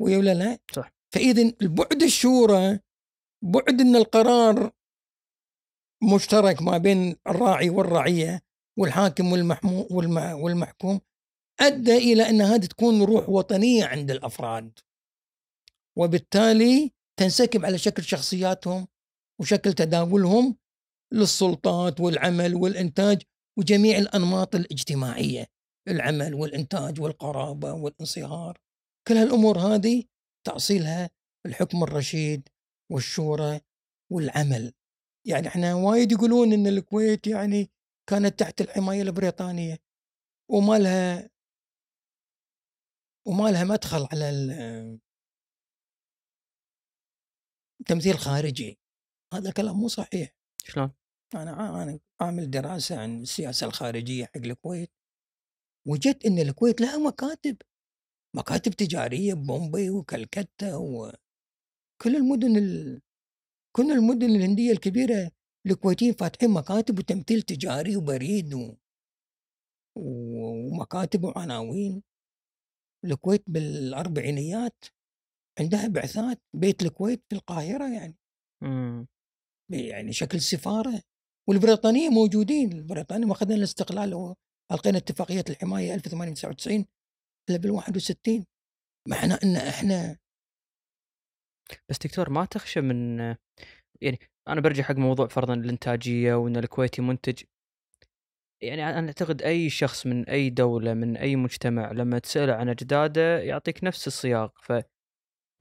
ولا 0.00 0.34
لا؟ 0.34 0.58
صح. 0.74 0.92
فإذا 1.14 1.52
البعد 1.62 2.02
الشورى 2.02 2.80
بعد 3.44 3.80
إن 3.80 3.96
القرار 3.96 4.72
مشترك 6.14 6.62
ما 6.62 6.78
بين 6.78 7.16
الراعي 7.26 7.70
والرعية 7.70 8.42
والحاكم 8.78 9.32
والمحمو 9.32 9.86
والمحكوم 10.42 11.00
أدى 11.60 11.96
إلى 11.96 12.30
إن 12.30 12.40
هذه 12.40 12.66
تكون 12.66 13.02
روح 13.02 13.28
وطنية 13.28 13.84
عند 13.84 14.10
الأفراد. 14.10 14.78
وبالتالي 15.98 16.92
تنسكب 17.20 17.64
على 17.64 17.78
شكل 17.78 18.04
شخصياتهم 18.04 18.88
وشكل 19.40 19.72
تداولهم 19.72 20.56
للسلطات 21.12 22.00
والعمل 22.00 22.54
والإنتاج 22.54 23.22
وجميع 23.58 23.98
الأنماط 23.98 24.54
الاجتماعية. 24.54 25.46
العمل 25.88 26.34
والإنتاج 26.34 27.00
والقرابة 27.00 27.72
والانصهار. 27.72 28.60
كل 29.08 29.14
هالأمور 29.14 29.58
هذه 29.58 30.04
تأصيلها 30.46 31.10
الحكم 31.46 31.82
الرشيد 31.82 32.48
والشورى 32.92 33.60
والعمل. 34.12 34.72
يعني 35.26 35.48
إحنا 35.48 35.74
وايد 35.74 36.12
يقولون 36.12 36.52
إن 36.52 36.66
الكويت 36.66 37.26
يعني 37.26 37.70
كانت 38.10 38.38
تحت 38.40 38.60
الحماية 38.60 39.02
البريطانية 39.02 39.78
وما 40.50 40.78
لها 40.78 41.30
وما 43.26 43.50
لها 43.50 43.64
مدخل 43.64 44.08
على 44.12 44.30
التمثيل 47.80 48.18
خارجي. 48.18 48.78
هذا 49.34 49.48
الكلام 49.48 49.76
مو 49.76 49.88
صحيح. 49.88 50.34
شلون؟ 50.64 50.92
أنا 51.34 51.82
أنا 51.82 52.00
عامل 52.20 52.50
دراسة 52.50 53.00
عن 53.00 53.22
السياسة 53.22 53.66
الخارجية 53.66 54.24
حق 54.24 54.36
الكويت. 54.36 54.90
وجدت 55.86 56.26
إن 56.26 56.38
الكويت 56.38 56.80
لها 56.80 56.98
مكاتب 56.98 57.56
مكاتب 58.36 58.72
تجارية 58.72 59.34
بومبي 59.34 59.90
وكلكتة 59.90 60.78
وكل 60.78 62.16
المدن 62.16 62.56
ال... 62.56 63.00
كل 63.76 63.90
المدن 63.92 64.30
الهندية 64.30 64.72
الكبيرة 64.72 65.30
الكويتيين 65.66 66.12
فاتحين 66.12 66.50
مكاتب 66.50 66.98
وتمثيل 66.98 67.42
تجاري 67.42 67.96
وبريد 67.96 68.54
و... 68.54 68.74
ومكاتب 69.96 71.24
وعناوين. 71.24 72.02
الكويت 73.04 73.44
بالأربعينيات 73.46 74.84
عندها 75.60 75.88
بعثات 75.88 76.40
بيت 76.56 76.82
الكويت 76.82 77.24
في 77.28 77.34
القاهرة 77.34 77.88
يعني. 77.94 78.16
امم. 78.62 79.06
يعني 79.70 80.12
شكل 80.12 80.40
سفارة. 80.40 81.02
والبريطانية 81.48 82.08
موجودين 82.08 82.72
البريطانية 82.72 83.26
ما 83.26 83.32
أخذنا 83.32 83.54
الاستقلال 83.54 84.14
والقينا 84.70 84.98
اتفاقية 84.98 85.44
الحماية 85.50 85.94
1899 85.94 86.86
إلا 87.50 87.58
بال 87.58 87.70
61 87.70 88.46
معنى 89.08 89.34
إن 89.34 89.56
إحنا 89.56 90.18
بس 91.88 91.98
دكتور 91.98 92.30
ما 92.30 92.44
تخشى 92.44 92.80
من 92.80 93.18
يعني 94.00 94.18
أنا 94.48 94.60
برجع 94.60 94.82
حق 94.82 94.96
موضوع 94.96 95.26
فرضا 95.26 95.54
الإنتاجية 95.54 96.34
وإن 96.34 96.56
الكويتي 96.56 97.02
منتج. 97.02 97.42
يعني 98.62 98.88
أنا 98.98 99.06
أعتقد 99.06 99.42
أي 99.42 99.70
شخص 99.70 100.06
من 100.06 100.28
أي 100.28 100.50
دولة 100.50 100.94
من 100.94 101.16
أي 101.16 101.36
مجتمع 101.36 101.92
لما 101.92 102.18
تسأله 102.18 102.54
عن 102.54 102.68
أجداده 102.68 103.38
يعطيك 103.38 103.84
نفس 103.84 104.06
السياق. 104.06 104.58
ف 104.62 104.72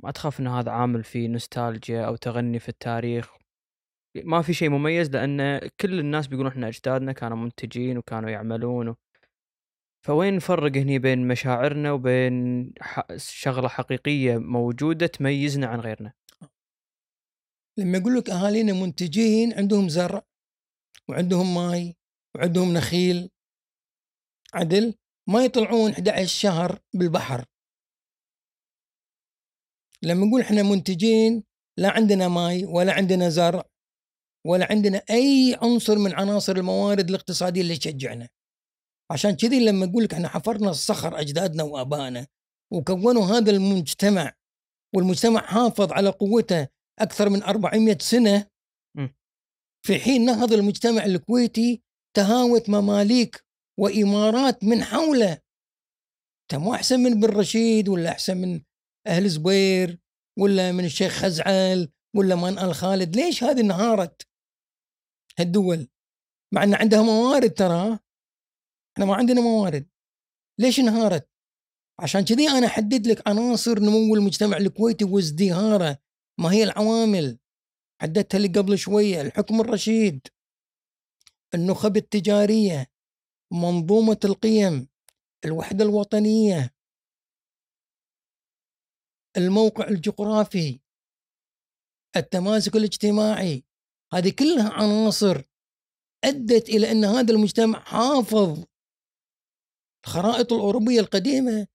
ما 0.04 0.12
تخاف 0.12 0.40
إن 0.40 0.48
هذا 0.48 0.72
عامل 0.72 1.04
فيه 1.04 1.28
نوستالجيا 1.28 2.06
أو 2.06 2.16
تغني 2.16 2.60
في 2.60 2.70
التاريخ. 2.70 3.38
ما 4.26 4.42
في 4.42 4.54
شيء 4.54 4.70
مميز 4.70 5.10
لأن 5.10 5.60
كل 5.80 6.00
الناس 6.00 6.28
بيقولون 6.28 6.52
إحنا 6.52 6.68
أجدادنا 6.68 7.12
كانوا 7.12 7.38
منتجين 7.38 7.98
وكانوا 7.98 8.30
يعملون 8.30 8.90
و... 8.90 8.96
فوين 10.06 10.36
نفرق 10.36 10.78
هني 10.78 11.00
بين 11.00 11.28
مشاعرنا 11.28 11.92
وبين 11.92 12.74
ح... 12.82 13.16
شغلة 13.18 13.68
حقيقية 13.68 14.38
موجودة 14.38 15.08
تميزنا 15.08 15.68
عن 15.68 15.80
غيرنا؟ 15.80 16.14
لما 17.78 17.98
يقول 17.98 18.16
لك 18.16 18.30
أهالينا 18.30 18.74
منتجين 18.74 19.54
عندهم 19.54 19.90
زرع 19.90 20.22
وعندهم 21.10 21.56
ماي 21.56 21.96
وعندهم 22.36 22.74
نخيل 22.74 23.30
عدل؟ 24.54 24.94
ما 25.30 25.46
يطلعون 25.46 25.92
11 25.92 26.28
شهر 26.28 26.80
بالبحر. 26.94 27.46
لما 30.04 30.26
نقول 30.26 30.42
إحنا 30.42 30.64
منتجين 30.64 31.44
لا 31.78 31.90
عندنا 31.90 32.28
ماي 32.28 32.66
ولا 32.66 32.94
عندنا 32.94 33.30
زرع 33.30 33.64
ولا 34.48 34.68
عندنا 34.72 35.04
أي 35.10 35.58
عنصر 35.62 35.98
من 35.98 36.14
عناصر 36.14 36.56
الموارد 36.56 37.10
الاقتصادية 37.10 37.62
اللي 37.62 37.78
تشجعنا 37.78 38.30
عشان 39.12 39.36
كذي 39.36 39.66
لما 39.66 39.86
أقول 39.86 40.04
لك 40.04 40.14
إحنا 40.14 40.28
حفرنا 40.28 40.70
الصخر 40.70 41.20
أجدادنا 41.20 41.64
وآبائنا 41.64 42.28
وكونوا 42.74 43.26
هذا 43.26 43.52
المجتمع 43.52 44.34
والمجتمع 44.96 45.42
حافظ 45.42 45.92
على 45.92 46.10
قوته 46.10 46.68
أكثر 47.00 47.30
من 47.30 47.44
400 47.44 47.98
سنة 48.02 48.48
في 49.86 50.00
حين 50.00 50.26
نهض 50.26 50.54
المجتمع 50.54 51.06
الكويتي 51.06 51.82
تهاوت 52.16 52.70
مماليك 52.70 53.44
وإمارات 53.80 54.64
من 54.64 54.84
حوله. 54.84 55.38
مو 56.54 56.74
أحسن 56.74 57.00
من 57.00 57.20
بن 57.20 57.28
رشيد 57.28 57.90
ولا 57.90 58.10
أحسن 58.10 58.38
من 58.38 58.62
أهل 59.08 59.30
زبير 59.30 60.00
ولا 60.40 60.72
من 60.72 60.86
الشيخ 60.86 61.12
خزعل 61.12 61.90
ولا 62.16 62.36
من 62.36 62.60
آل 62.60 62.76
خالد؟ 62.76 63.16
ليش 63.16 63.44
هذه 63.44 63.62
انهارت؟ 63.62 64.28
هالدول 65.40 65.88
مع 66.54 66.64
إن 66.64 66.74
عندها 66.74 67.02
موارد 67.02 67.54
ترى. 67.54 68.00
إحنا 68.94 69.06
ما 69.06 69.16
عندنا 69.16 69.42
موارد. 69.42 69.90
ليش 70.60 70.80
انهارت؟ 70.80 71.30
عشان 72.00 72.26
كذي 72.26 72.50
أنا 72.50 72.68
أحدد 72.68 73.08
لك 73.08 73.28
عناصر 73.28 73.80
نمو 73.80 74.16
المجتمع 74.16 74.58
الكويتي 74.58 75.06
وازدهاره. 75.06 76.00
ما 76.40 76.52
هي 76.52 76.64
العوامل؟ 76.64 77.40
حددتها 78.02 78.40
لي 78.40 78.48
قبل 78.48 78.78
شوية 78.78 79.22
الحكم 79.22 79.62
الرشيد. 79.62 80.28
النخب 81.54 81.98
التجارية. 81.98 82.92
منظومة 83.54 84.20
القيم. 84.26 84.88
الوحدة 85.46 85.84
الوطنية. 85.84 86.74
الموقع 89.38 89.88
الجغرافي. 89.88 90.80
التماسك 92.16 92.76
الاجتماعي. 92.76 93.67
هذه 94.14 94.30
كلها 94.30 94.70
عناصر 94.70 95.42
أدت 96.24 96.70
إلى 96.70 96.92
أن 96.92 97.06
هذا 97.06 97.32
المجتمع 97.32 97.80
حافظ 97.80 98.64
الخرائط 100.06 100.54
الأوروبية 100.54 101.00
القديمة 101.00 101.68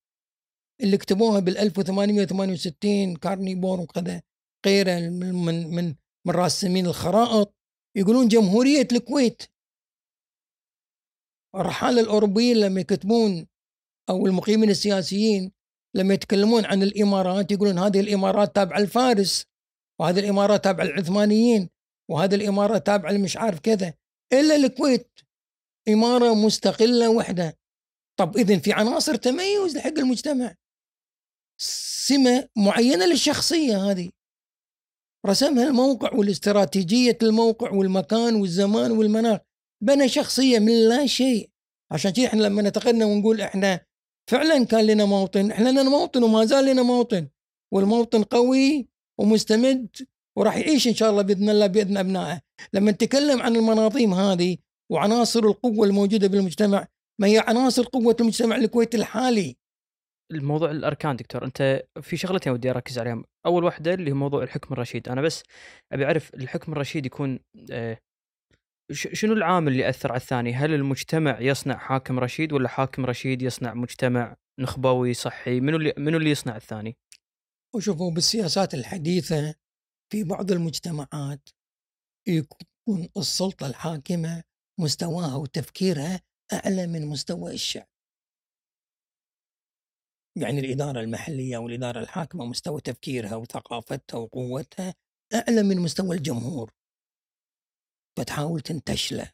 اللي 0.81 0.97
كتبوها 0.97 1.41
بال 1.41 1.59
1868 1.59 3.17
كارنيبور 3.17 3.81
وكذا 3.81 4.23
غيره 4.67 4.99
من 5.09 5.35
من 5.75 5.95
من, 6.27 6.35
راسمين 6.35 6.87
الخرائط 6.87 7.55
يقولون 7.97 8.29
جمهورية 8.29 8.89
الكويت. 8.93 9.43
الرحالة 11.55 12.01
الأوروبيين 12.01 12.57
لما 12.57 12.81
يكتبون 12.81 13.47
أو 14.11 14.27
المقيمين 14.27 14.71
السياسيين 14.71 15.53
لما 15.97 16.15
يتكلمون 16.15 16.65
عن 16.65 16.83
الإمارات 16.83 17.53
يقولون 17.53 17.79
هذه 17.79 18.01
الإمارات 18.01 18.55
تابعة 18.55 18.81
لفارس 18.81 19.47
وهذه 20.01 20.19
الإمارات 20.19 20.65
تابعة 20.65 20.85
للعثمانيين. 20.85 21.69
وهذه 22.11 22.35
الامارات 22.35 22.87
تابعة 22.87 23.13
لمش 23.13 23.37
عارف 23.37 23.61
كذا 23.61 23.95
إلا 24.33 24.57
الكويت. 24.57 25.21
إمارة 25.89 26.35
مستقلة 26.35 27.09
وحدة. 27.09 27.59
طب 28.19 28.37
اذا 28.37 28.59
في 28.59 28.73
عناصر 28.73 29.15
تميز 29.15 29.77
لحق 29.77 29.99
المجتمع. 29.99 30.55
سمة 32.07 32.49
معينة 32.57 33.07
للشخصية 33.07 33.91
هذه. 33.91 34.11
رسمها 35.27 35.69
الموقع 35.69 36.15
والاستراتيجية 36.15 37.19
الموقع 37.23 37.71
والمكان 37.71 38.35
والزمان 38.35 38.91
والمناخ. 38.91 39.41
بنى 39.83 40.09
شخصية 40.09 40.59
من 40.59 40.89
لا 40.89 41.07
شيء. 41.07 41.51
عشان 41.91 42.13
كذا 42.13 42.27
إحنا 42.27 42.43
لما 42.43 42.63
نتقدم 42.63 43.03
ونقول 43.03 43.41
إحنا 43.41 43.87
فعلا 44.31 44.65
كان 44.65 44.87
لنا 44.87 45.05
موطن 45.05 45.51
إحنا 45.51 45.69
لنا 45.69 45.83
موطن 45.83 46.23
وما 46.23 46.45
زال 46.45 46.65
لنا 46.65 46.83
موطن. 46.83 47.29
والموطن 47.73 48.23
قوي 48.23 48.89
ومستمد 49.19 49.97
وراح 50.39 50.57
يعيش 50.57 50.89
إن 50.89 50.95
شاء 50.95 51.11
الله 51.11 51.23
بإذن 51.23 51.51
الله 51.51 51.67
بإذن 51.67 51.97
أبنائه 51.97 52.41
لما 52.73 52.91
نتكلم 52.91 53.43
عن 53.43 53.57
المناظيم 53.57 54.15
هذه 54.15 54.57
وعناصر 54.93 55.45
القوة 55.45 55.87
الموجودة 55.87 56.29
بالمجتمع 56.29 56.87
ما 57.21 57.27
هي 57.27 57.39
عناصر 57.39 57.85
قوة 57.85 58.17
المجتمع 58.21 58.57
الكويتي 58.57 58.97
الحالي 58.97 59.57
الموضوع 60.33 60.71
الأركان 60.71 61.17
دكتور 61.17 61.45
أنت 61.45 61.83
في 62.01 62.17
شغلتين 62.17 62.53
ودي 62.53 62.71
أركز 62.71 62.99
عليهم 62.99 63.25
أول 63.47 63.65
واحدة 63.65 63.95
اللي 63.95 64.11
هو 64.11 64.15
موضوع 64.15 64.43
الحكم 64.43 64.75
الرشيد 64.75 65.09
أنا 65.09 65.23
بس 65.23 65.43
أبي 65.93 66.05
أعرف 66.05 66.35
الحكم 66.35 66.73
الرشيد 66.73 67.07
يكون 67.07 67.39
آه، 67.71 67.99
شنو 68.93 69.33
العامل 69.33 69.73
اللي 69.73 69.89
اثر 69.89 70.13
على 70.13 70.21
الثاني؟ 70.21 70.55
هل 70.55 70.75
المجتمع 70.75 71.41
يصنع 71.41 71.77
حاكم 71.77 72.19
رشيد 72.19 72.53
ولا 72.53 72.69
حاكم 72.69 73.07
رشيد 73.07 73.43
يصنع 73.43 73.75
مجتمع 73.75 74.37
نخبوي 74.61 75.15
صحي؟ 75.15 75.61
منو 75.61 75.77
اللي 75.77 75.95
منو 75.97 76.17
اللي 76.19 76.31
يصنع 76.31 76.57
الثاني؟ 76.57 76.97
وشوفوا 77.75 78.11
بالسياسات 78.11 78.75
الحديثة 78.75 79.55
في 80.13 80.25
بعض 80.25 80.51
المجتمعات 80.51 81.49
يكون 82.29 83.09
السلطة 83.17 83.67
الحاكمة 83.67 84.45
مستواها 84.81 85.37
وتفكيرها 85.37 86.21
أعلى 86.53 86.87
من 86.87 87.07
مستوى 87.07 87.55
الشعب. 87.55 87.89
يعني 90.37 90.61
الإدارة 90.61 91.01
المحلية 91.01 91.59
والإدارة 91.59 92.01
الحاكمة 92.01 92.45
مستوى 92.45 92.81
تفكيرها 92.81 93.37
وثقافتها 93.37 94.19
وقوتها 94.19 94.95
أعلى 95.35 95.63
من 95.63 95.81
مستوى 95.81 96.17
الجمهور 96.17 96.71
فتحاول 98.19 98.61
تنتشله 98.61 99.33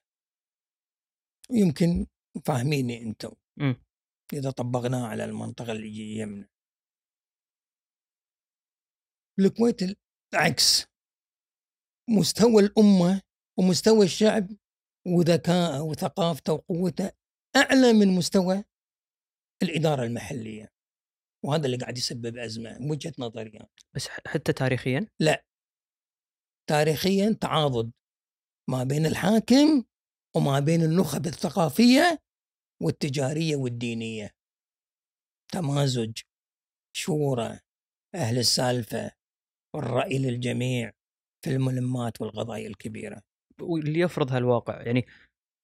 يمكن 1.51 2.07
فاهميني 2.47 3.03
أنتم 3.03 3.33
مم. 3.57 3.76
إذا 4.33 4.51
طبقناه 4.51 5.07
على 5.07 5.24
المنطقة 5.24 5.72
اللي 5.72 6.16
يمنا 6.18 6.49
بالكويت 9.39 9.83
العكس 10.35 10.87
مستوى 12.11 12.62
الأمة 12.62 13.22
ومستوى 13.59 14.05
الشعب 14.05 14.49
وذكائه 15.07 15.81
وثقافته 15.81 16.53
وقوته 16.53 17.11
أعلى 17.57 17.93
من 17.93 18.09
مستوى 18.09 18.64
الإدارة 19.62 20.05
المحلية. 20.05 20.72
وهذا 21.45 21.66
اللي 21.66 21.76
قاعد 21.76 21.99
يسبب 21.99 22.37
أزمة 22.37 22.79
من 22.79 22.91
وجهة 22.91 23.12
نظري 23.18 23.51
يعني. 23.51 23.70
بس 23.95 24.09
حتى 24.09 24.53
تاريخيا؟ 24.53 25.07
تاريخيا 26.68 27.39
تعاضد 27.41 27.93
ما 28.70 28.85
بين 28.85 29.07
الحاكم 29.07 29.85
وما 30.37 30.61
بين 30.61 30.83
النخب 30.83 31.26
الثقافية 31.26 32.18
والتجارية 32.83 33.57
والدينية. 33.57 34.35
تمازج 35.53 36.20
شورى 36.97 37.61
أهل 38.14 38.39
السالفة 38.39 39.17
والرأي 39.74 40.18
للجميع 40.18 40.92
في 41.44 41.50
الملمات 41.50 42.20
والقضايا 42.20 42.68
الكبيرة 42.68 43.22
واللي 43.60 44.00
يفرض 44.00 44.32
هالواقع 44.32 44.82
يعني 44.82 45.06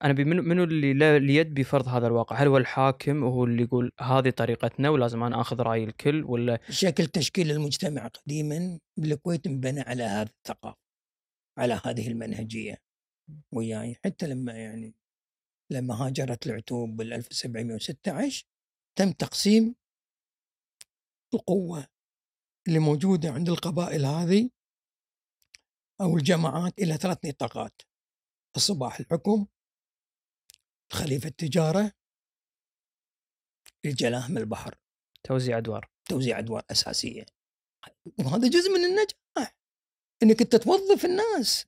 أنا 0.04 0.12
منو 0.12 0.42
منو 0.42 0.64
اللي 0.64 1.16
اليد 1.16 1.54
بفرض 1.54 1.88
هذا 1.88 2.06
الواقع؟ 2.06 2.36
هل 2.36 2.46
هو 2.46 2.56
الحاكم 2.56 3.22
وهو 3.22 3.44
اللي 3.44 3.62
يقول 3.62 3.92
هذه 4.00 4.30
طريقتنا 4.30 4.90
ولازم 4.90 5.22
أنا 5.22 5.40
آخذ 5.40 5.60
رأي 5.60 5.84
الكل 5.84 6.24
ولا 6.24 6.60
شكل 6.70 7.06
تشكيل 7.06 7.50
المجتمع 7.50 8.06
قديما 8.06 8.78
بالكويت 8.96 9.46
انبنى 9.46 9.80
على 9.80 10.02
هذه 10.02 10.28
الثقافة 10.38 10.78
على 11.58 11.80
هذه 11.84 12.08
المنهجية 12.08 12.78
وياي 13.54 13.96
حتى 14.04 14.26
لما 14.26 14.52
يعني 14.52 14.94
لما 15.72 15.94
هاجرت 15.94 16.46
العتوب 16.46 16.96
بال 16.96 17.12
1716 17.12 18.44
تم 18.98 19.12
تقسيم 19.12 19.74
القوة 21.34 21.86
اللي 22.68 22.78
موجودة 22.78 23.30
عند 23.30 23.48
القبائل 23.48 24.04
هذه 24.04 24.50
أو 26.00 26.16
الجماعات 26.16 26.78
إلى 26.78 26.96
ثلاث 26.96 27.18
نطاقات. 27.24 27.82
الصباح 28.56 29.00
الحكم 29.00 29.46
الخليفة 30.92 31.28
التجارة 31.28 31.92
الجلاهم 33.84 34.38
البحر. 34.38 34.78
توزيع 35.24 35.58
أدوار؟ 35.58 35.90
توزيع 36.08 36.38
أدوار 36.38 36.64
أساسية. 36.70 37.26
وهذا 38.18 38.48
جزء 38.48 38.70
من 38.70 38.84
النجاح 38.84 39.56
إنك 40.22 40.42
أنت 40.42 40.56
توظف 40.56 41.04
الناس 41.04 41.66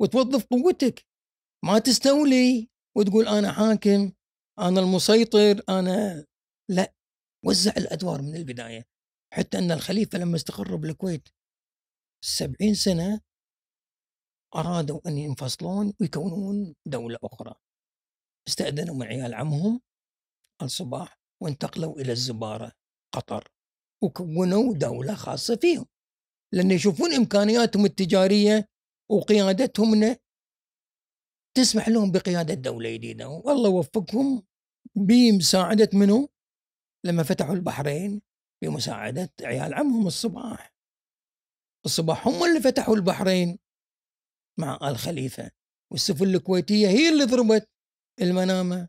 وتوظف 0.00 0.46
قوتك. 0.46 1.06
ما 1.64 1.78
تستولي 1.78 2.68
وتقول 2.96 3.28
أنا 3.28 3.52
حاكم 3.52 4.12
أنا 4.58 4.80
المسيطر 4.80 5.62
أنا 5.68 6.26
لا. 6.70 6.94
وزع 7.44 7.72
الأدوار 7.76 8.22
من 8.22 8.36
البداية. 8.36 8.91
حتى 9.32 9.58
إن 9.58 9.70
الخليفة 9.72 10.18
لما 10.18 10.36
استقروا 10.36 10.78
بالكويت 10.78 11.28
سبعين 12.24 12.74
سنة 12.74 13.20
أرادوا 14.54 15.00
أن 15.06 15.18
ينفصلون 15.18 15.92
ويكونون 16.00 16.74
دولة 16.86 17.18
أخرى. 17.24 17.54
استأذنوا 18.48 18.94
من 18.94 19.06
عيال 19.06 19.34
عمهم 19.34 19.80
الصباح 20.62 21.18
وانتقلوا 21.42 22.00
إلى 22.00 22.12
الزبارة 22.12 22.72
قطر 23.14 23.48
وكونوا 24.02 24.74
دولة 24.74 25.14
خاصة 25.14 25.56
فيهم. 25.56 25.86
لأن 26.54 26.70
يشوفون 26.70 27.12
إمكانياتهم 27.12 27.84
التجارية 27.84 28.68
وقيادتهم 29.10 30.16
تسمح 31.56 31.88
لهم 31.88 32.12
بقيادة 32.12 32.54
دولة 32.54 32.94
جديدة. 32.94 33.28
والله 33.28 33.70
وفقهم 33.70 34.42
بمساعدة 34.94 35.88
منه 35.92 36.28
لما 37.04 37.22
فتحوا 37.22 37.54
البحرين 37.54 38.22
بمساعده 38.62 39.32
عيال 39.42 39.74
عمهم 39.74 40.06
الصباح. 40.06 40.74
الصباح 41.86 42.28
هم 42.28 42.44
اللي 42.44 42.60
فتحوا 42.60 42.96
البحرين 42.96 43.58
مع 44.60 44.78
آل 44.82 44.96
خليفة 44.96 45.50
والسفن 45.92 46.34
الكويتية 46.34 46.88
هي 46.88 47.08
اللي 47.08 47.24
ضربت 47.24 47.70
المنامة. 48.20 48.88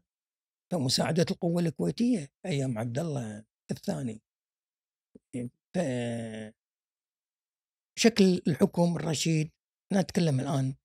بمساعده 0.74 1.26
القوة 1.32 1.62
الكويتية 1.62 2.32
أيام 2.46 2.78
عبد 2.78 3.00
الله 3.00 3.46
الثاني 3.72 4.22
شكل 8.00 8.42
الحكم 8.48 8.96
الرشيد 8.96 9.52
نتكلم 9.94 10.40
الآن 10.40 10.76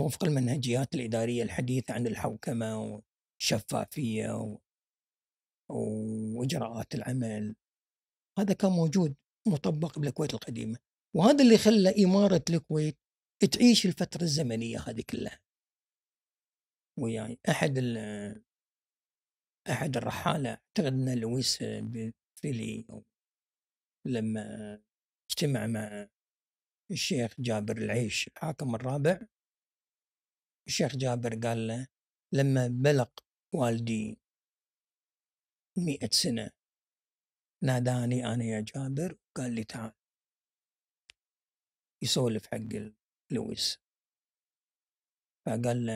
وفق 0.00 0.24
المنهجيات 0.24 0.94
الإدارية 0.94 1.42
الحديثة 1.42 1.94
عن 1.94 2.06
الحوكمة 2.06 3.02
والشفافية. 3.40 4.58
وإجراءات 5.70 6.94
العمل. 6.94 7.56
هذا 8.38 8.54
كان 8.54 8.70
موجود 8.70 9.14
مطبق 9.48 9.98
بالكويت 9.98 10.34
القديمة 10.34 10.78
وهذا 11.16 11.44
اللي 11.44 11.58
خلى 11.58 12.04
إمارة 12.04 12.44
الكويت 12.50 12.98
تعيش 13.52 13.86
الفترة 13.86 14.22
الزمنية 14.22 14.78
هذه 14.78 15.02
كلها 15.10 15.40
وياي 16.98 17.38
أحد. 17.48 17.78
أحد 19.70 19.96
الرحالة 19.96 20.50
أعتقد 20.50 20.92
أنه 20.92 21.14
لويس 21.14 21.58
فيلي 22.40 22.86
لما 24.06 24.74
اجتمع 25.30 25.66
مع 25.66 26.08
الشيخ 26.90 27.34
جابر 27.40 27.76
العيش 27.76 28.28
الحاكم 28.28 28.74
الرابع 28.74 29.20
الشيخ 30.68 30.96
جابر 30.96 31.34
قال 31.34 31.66
له 31.66 31.86
لما 32.32 32.68
بلغ 32.68 33.08
والدي 33.54 34.18
مئة 35.78 36.10
سنة 36.12 36.50
ناداني 37.62 38.26
أنا 38.26 38.44
يا 38.44 38.60
جابر 38.60 39.16
قال 39.36 39.52
لي 39.52 39.64
تعال. 39.64 39.92
يسولف 42.02 42.46
حق 42.46 42.92
لويس. 43.32 43.78
فقال 45.46 45.86
له 45.86 45.92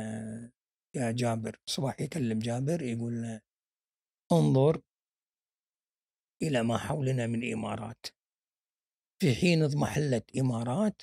يا 0.96 1.10
جابر 1.12 1.60
صباح 1.66 2.00
يكلم 2.00 2.38
جابر 2.38 2.82
يقول 2.82 3.22
له 3.22 3.40
انظر 4.32 4.82
إلى 6.42 6.62
ما 6.62 6.78
حولنا 6.78 7.26
من 7.26 7.52
إمارات. 7.52 8.06
في 9.22 9.34
حين 9.34 9.62
اضمحلت 9.62 10.36
إمارات 10.36 11.02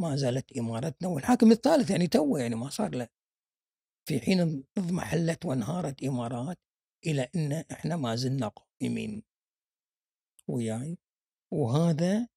ما 0.00 0.16
زالت 0.16 0.56
إمارتنا 0.58 1.08
والحاكم 1.08 1.52
الثالث 1.52 1.90
يعني 1.90 2.06
تو 2.06 2.36
يعني 2.36 2.54
ما 2.54 2.68
صار 2.70 2.94
له. 2.94 3.08
في 4.08 4.20
حين 4.20 4.64
اضمحلت 4.78 5.44
وانهارت 5.44 6.04
إمارات 6.04 6.58
إلى 7.06 7.28
أن 7.36 7.52
إحنا 7.52 7.96
ما 7.96 8.16
زلنا 8.16 8.48
قائمين. 8.48 9.22
وياي. 10.50 10.98
وهذا 11.52 12.28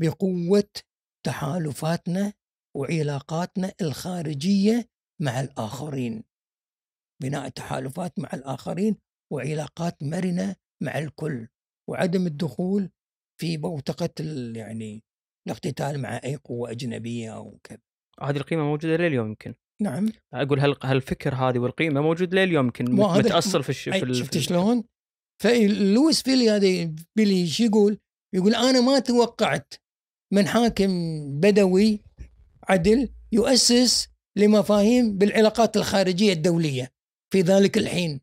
بقوة 0.00 0.70
تحالفاتنا 1.26 2.32
وعلاقاتنا 2.76 3.72
الخارجية 3.80 4.88
مع 5.22 5.40
الآخرين. 5.40 6.24
بناء 7.22 7.48
تحالفات 7.48 8.18
مع 8.18 8.28
الآخرين 8.34 8.96
وعلاقات 9.32 10.02
مرنة 10.02 10.56
مع 10.82 10.98
الكل. 10.98 11.48
وعدم 11.90 12.26
الدخول 12.26 12.90
في 13.40 13.56
بوتقة 13.56 14.10
ال- 14.20 14.56
يعني 14.56 15.04
الاقتتال 15.46 16.00
مع 16.02 16.20
أي 16.24 16.36
قوة 16.36 16.70
أجنبية 16.70 17.36
أو 17.36 17.58
كذا. 17.64 17.78
هذه 18.20 18.36
القيمة 18.36 18.62
موجودة 18.62 18.96
لليوم 18.96 19.28
يمكن. 19.28 19.54
نعم. 19.82 20.08
أقول 20.34 20.60
هل 20.60 20.76
هالفكر 20.82 21.34
هذه 21.34 21.58
والقيمة 21.58 22.00
موجود 22.00 22.34
لليوم 22.34 22.66
يمكن؟ 22.66 22.84
متاصل 22.84 23.62
في 23.62 23.68
الش... 23.68 23.88
في 23.88 24.14
شفت 24.14 24.38
شلون؟ 24.38 24.84
فلويس 25.42 26.22
فيلي 26.22 26.50
هذا 26.50 26.94
بيلي 27.16 27.46
شو 27.46 27.64
يقول؟ 27.64 27.98
يقول 28.34 28.54
أنا 28.54 28.80
ما 28.80 28.98
توقعت 28.98 29.74
من 30.32 30.46
حاكم 30.48 30.90
بدوي 31.40 32.00
عدل 32.68 33.08
يؤسس 33.32 34.08
لمفاهيم 34.36 35.18
بالعلاقات 35.18 35.76
الخارجية 35.76 36.32
الدولية 36.32 36.92
في 37.32 37.40
ذلك 37.40 37.78
الحين. 37.78 38.20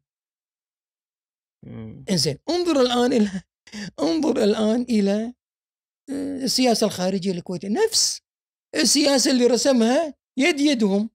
إنزين 2.09 2.37
انظر 2.49 2.81
الآن 2.81 3.13
إلى 3.13 3.41
انظر 3.99 4.43
الآن 4.43 4.81
إلى 4.81 5.33
آه، 6.09 6.37
السياسة 6.43 6.87
الخارجية 6.87 7.31
الكويتيه 7.31 7.67
نفس 7.67 8.21
السياسة 8.75 9.31
اللي 9.31 9.47
رسمها 9.47 10.13
يد 10.37 10.59
يدهم 10.59 11.09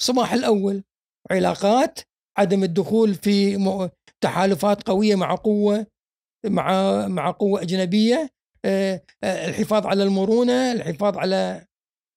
صباح 0.00 0.32
الأول 0.32 0.84
علاقات 1.30 1.98
عدم 2.38 2.64
الدخول 2.64 3.14
في 3.14 3.56
تحالفات 4.24 4.82
قوية 4.88 5.14
مع 5.14 5.34
قوة 5.34 5.86
مع 6.46 7.06
مع 7.08 7.30
قوة 7.30 7.62
أجنبية 7.62 8.30
آه، 8.64 9.02
آه، 9.24 9.48
الحفاظ 9.48 9.86
على 9.86 10.02
المرونة 10.02 10.72
الحفاظ 10.72 11.18
على 11.18 11.66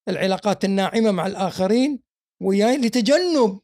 العلاقات 0.10 0.66
الناعمة 0.66 1.12
مع 1.12 1.28
الآخرين 1.28 2.00
وياي 2.44 2.78
لتجنب 2.78 3.60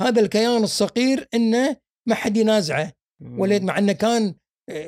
هذا 0.00 0.20
الكيان 0.20 0.62
الصغير 0.64 1.28
إنه 1.34 1.76
ما 2.08 2.14
حد 2.14 2.36
ينازعه 2.36 2.92
مم. 3.20 3.40
وليد 3.40 3.62
مع 3.64 3.78
إنه 3.78 3.92
كان 3.92 4.34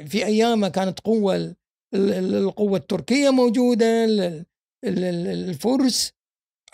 في 0.06 0.26
ايامها 0.26 0.68
كانت 0.68 1.00
قوة 1.00 1.36
ال- 1.36 1.54
ال- 1.94 2.34
القوة 2.34 2.78
التركية 2.78 3.30
موجودة 3.30 4.04
ال- 4.04 4.20
ال- 4.84 5.04
ال- 5.04 5.48
الفرس 5.48 6.12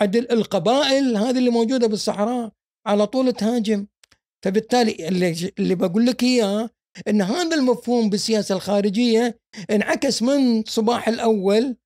عدل 0.00 0.30
القبائل 0.32 1.16
هذه 1.16 1.38
اللي 1.38 1.50
موجودة 1.50 1.86
بالصحراء 1.86 2.50
على 2.86 3.06
طول 3.06 3.32
تهاجم 3.32 3.86
فبالتالي 4.45 5.09
اللي, 5.09 5.53
اللي 5.59 5.74
بقول 5.74 6.07
لك 6.07 6.22
إياه 6.22 6.70
إن 7.09 7.22
هذا 7.22 7.57
المفهوم 7.57 8.11
بالسياسة 8.11 8.55
الخارجية 8.55 9.38
انعكس 9.70 10.22
من 10.22 10.64
صباح 10.64 11.09
الأول 11.09 11.76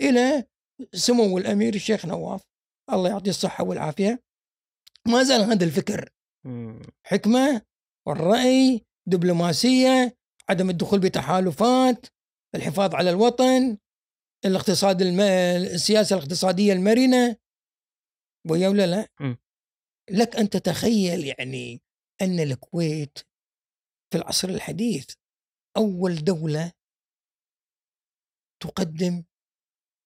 إلى 0.00 0.44
سمو 0.92 1.38
الأمير 1.38 1.74
الشيخ 1.74 2.06
نواف. 2.06 2.42
الله 2.92 3.08
يعطيه 3.08 3.30
الصحة 3.30 3.64
والعافية. 3.64 4.22
ما 5.08 5.22
زال 5.22 5.40
هذا 5.40 5.64
الفكر. 5.64 6.10
حكمة 7.06 7.62
والرأي 8.06 8.84
دبلوماسية 9.06 10.16
عدم 10.48 10.70
الدخول 10.70 11.00
بتحالفات 11.00 12.06
الحفاظ 12.54 12.94
على 12.94 13.10
الوطن 13.10 13.78
الاقتصاد 14.44 15.02
الم... 15.02 15.20
السياسة 15.20 16.16
الاقتصادية 16.16 16.72
المرنة. 16.72 17.36
ويا 18.50 18.68
ولا 18.68 18.86
لا؟ 18.86 19.08
مم. 19.20 19.38
لك 20.10 20.36
أن 20.36 20.50
تتخيل 20.50 21.24
يعني 21.24 21.82
أن 22.22 22.40
الكويت 22.40 23.18
في 24.12 24.18
العصر 24.18 24.48
الحديث 24.48 25.14
أول 25.76 26.24
دولة 26.24 26.72
تقدم 28.62 29.24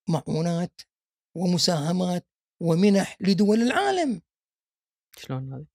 معونات 0.08 0.80
ومساهمات 1.36 2.26
ومنح 2.62 3.16
لدول 3.20 3.62
العالم 3.62 4.22
شلون 5.16 5.52
هذا؟ 5.52 5.66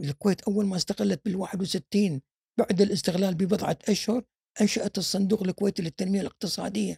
الكويت 0.00 0.40
أول 0.40 0.66
ما 0.66 0.76
استقلت 0.76 1.24
بال 1.24 1.36
61 1.36 2.20
بعد 2.58 2.80
الاستقلال 2.80 3.34
ببضعة 3.34 3.78
أشهر 3.88 4.24
أنشأت 4.60 4.98
الصندوق 4.98 5.42
الكويتي 5.42 5.82
للتنمية 5.82 6.20
الاقتصادية 6.20 6.96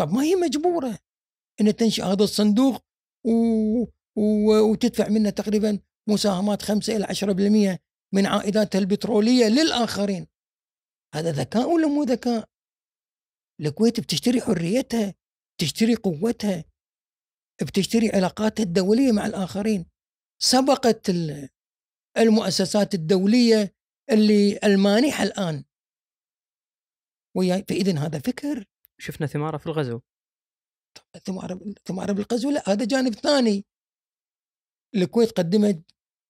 طب 0.00 0.12
ما 0.12 0.22
هي 0.22 0.34
مجبورة 0.34 0.98
أن 1.60 1.76
تنشأ 1.76 2.04
هذا 2.04 2.24
الصندوق 2.24 2.84
و... 3.26 3.30
و... 4.16 4.70
وتدفع 4.70 5.08
منه 5.08 5.30
تقريبا 5.30 5.78
مساهمات 6.08 6.62
5 6.62 6.96
إلى 6.96 7.04
10% 7.04 7.78
من 8.14 8.26
عائداتها 8.26 8.78
البترولية 8.78 9.46
للآخرين. 9.46 10.26
هذا 11.14 11.32
ذكاء 11.32 11.68
ولا 11.70 11.86
مو 11.88 12.02
ذكاء؟ 12.02 12.48
الكويت 13.60 14.00
بتشتري 14.00 14.40
حريتها 14.40 15.14
بتشتري 15.58 15.94
قوتها 15.94 16.64
بتشتري 17.62 18.10
علاقاتها 18.10 18.62
الدولية 18.62 19.12
مع 19.12 19.26
الآخرين. 19.26 19.86
سبقت 20.42 21.10
ال- 21.10 21.48
المؤسسات 22.18 22.94
الدولية 22.94 23.74
اللي 24.10 24.58
المانحة 24.64 25.24
الآن. 25.24 25.64
وياي 27.36 27.64
فإذا 27.68 27.98
هذا 27.98 28.18
فكر. 28.18 28.64
شفنا 28.98 29.26
ثماره 29.26 29.56
في 29.56 29.66
الغزو. 29.66 30.00
ثمار 31.24 31.74
ثمار 31.84 32.12
بالغزو؟ 32.12 32.50
لا 32.50 32.62
هذا 32.68 32.84
جانب 32.84 33.14
ثاني. 33.14 33.64
الكويت 34.94 35.30
قدمت 35.38 35.82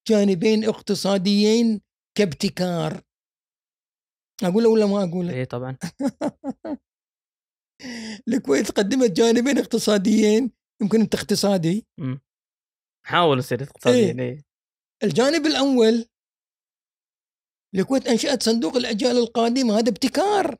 جانبين 0.09 0.65
اقتصاديين 0.65 1.81
كابتكار. 2.19 3.03
اقوله 4.43 4.69
ولا 4.69 4.87
ما 4.87 5.05
اقوله؟ 5.05 5.35
اي 5.35 5.45
طبعا. 5.45 5.77
الكويت 8.29 8.71
قدمت 8.71 9.11
جانبين 9.11 9.59
اقتصاديين 9.59 10.51
يمكن 10.83 11.01
أنت 11.01 11.15
اقتصادي. 11.15 11.87
مم. 11.99 12.21
حاول 13.07 13.39
يصير 13.39 13.63
اقتصاديا 13.63 14.25
اي 14.25 14.45
الجانب 15.03 15.47
الأول 15.47 16.07
الكويت 17.75 18.07
أنشأت 18.07 18.43
صندوق 18.43 18.77
الأجيال 18.77 19.17
القادمه 19.17 19.79
هذا 19.79 19.91
ابتكار. 19.91 20.57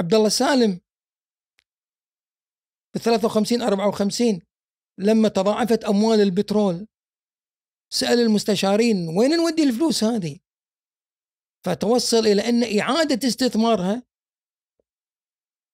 عبد 0.00 0.14
الله 0.14 0.28
سالم 0.28 0.80
ب 2.94 2.98
53 2.98 3.62
54 3.62 4.40
لما 4.98 5.28
تضاعفت 5.28 5.84
أموال 5.84 6.20
البترول 6.20 6.86
سأل 7.92 8.20
المستشارين 8.20 9.08
وين 9.08 9.36
نودي 9.36 9.62
الفلوس 9.62 10.04
هذه؟ 10.04 10.38
فتوصل 11.64 12.26
إلى 12.26 12.48
أن 12.48 12.78
إعادة 12.80 13.28
استثمارها 13.28 14.02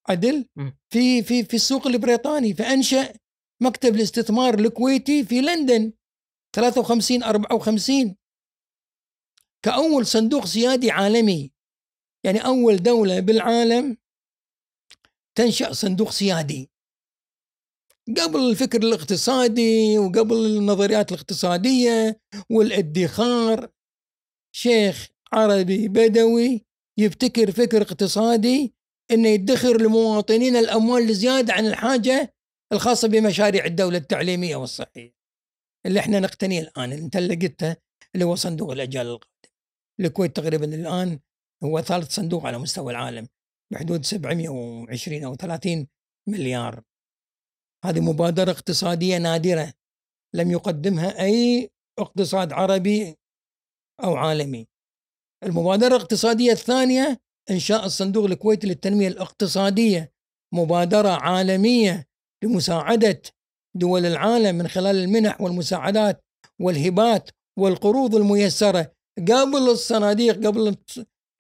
عدل. 0.09 0.49
في 0.93 1.23
في 1.23 1.45
في 1.45 1.55
السوق 1.55 1.87
البريطاني 1.87 2.55
فأنشأ 2.55 3.15
مكتب 3.63 3.95
الاستثمار 3.95 4.55
الكويتي 4.55 5.25
في 5.25 5.41
لندن 5.41 5.93
53 6.57 7.23
54 7.23 8.17
كأول 9.65 10.07
صندوق 10.07 10.45
سيادي 10.45 10.91
عالمي 10.91 11.53
يعني 12.25 12.45
أول 12.45 12.77
دولة 12.77 13.21
بالعالم 13.21 13.97
تنشأ 15.35 15.73
صندوق 15.73 16.11
سيادي 16.11 16.70
قبل 18.09 18.51
الفكر 18.51 18.79
الاقتصادي 18.79 19.99
وقبل 19.99 20.47
النظريات 20.47 21.13
الاقتصادية 21.13 22.21
والادخار 22.51 23.71
شيخ 24.57 25.09
عربي 25.33 25.89
بدوي 25.89 26.65
يبتكر 26.99 27.51
فكر 27.53 27.83
اقتصادي 27.83 28.75
إنه 29.11 29.29
يدخر 29.29 29.81
لمواطنين 29.81 30.57
الأموال 30.57 31.03
الزياده 31.11 31.53
عن 31.53 31.67
الحاجة 31.67 32.35
الخاصة 32.73 33.09
بمشاريع 33.09 33.65
الدولة 33.65 33.99
التعليمية 33.99 34.57
والصحية. 34.57 35.15
اللي 35.87 36.01
إحنا 36.01 36.21
نقتنيه 36.21 36.61
الآن 36.61 36.93
أنت 36.93 37.17
اللي 37.17 37.35
قلته 37.35 37.77
اللي 38.15 38.25
هو 38.25 38.35
صندوق 38.35 38.71
الأجيال 38.73 39.07
القادمه. 39.07 39.51
الكويت 40.01 40.37
تقريبا 40.37 40.75
الآن 40.75 41.21
هو 41.65 41.81
ثالث 41.81 42.15
صندوق 42.15 42.47
على 42.47 42.59
مستوى 42.59 42.93
العالم 42.93 43.29
بحدود 43.73 44.05
720 44.05 45.25
أو 45.25 45.35
30 45.35 45.87
مليار. 46.29 46.83
هذه 47.85 48.01
مبادرة 48.01 48.51
اقتصادية 48.51 49.19
نادرة. 49.19 49.73
لم 50.35 50.51
يقدمها 50.51 51.25
أي 51.25 51.71
اقتصاد 51.99 52.53
عربي 52.53 53.17
أو 54.05 54.17
عالمي. 54.17 54.67
المبادرة 55.45 55.97
الاقتصادية 55.97 56.53
الثانية 56.53 57.21
إنشاء 57.51 57.87
الصندوق 57.87 58.25
الكويتي 58.25 58.67
للتنمية 58.67 59.09
الاقتصادية. 59.09 60.13
مبادرة 60.55 61.09
عالمية 61.09 62.07
لمساعدة 62.45 63.23
دول 63.77 64.07
العالم 64.07 64.59
من 64.59 64.69
خلال 64.69 64.97
المنح 64.97 65.41
والمساعدات 65.41 66.25
والهبات 66.61 67.31
والقروض 67.59 68.15
الميسرة 68.15 68.93
قبل 69.19 69.71
الصناديق 69.71 70.47
قبل 70.47 70.77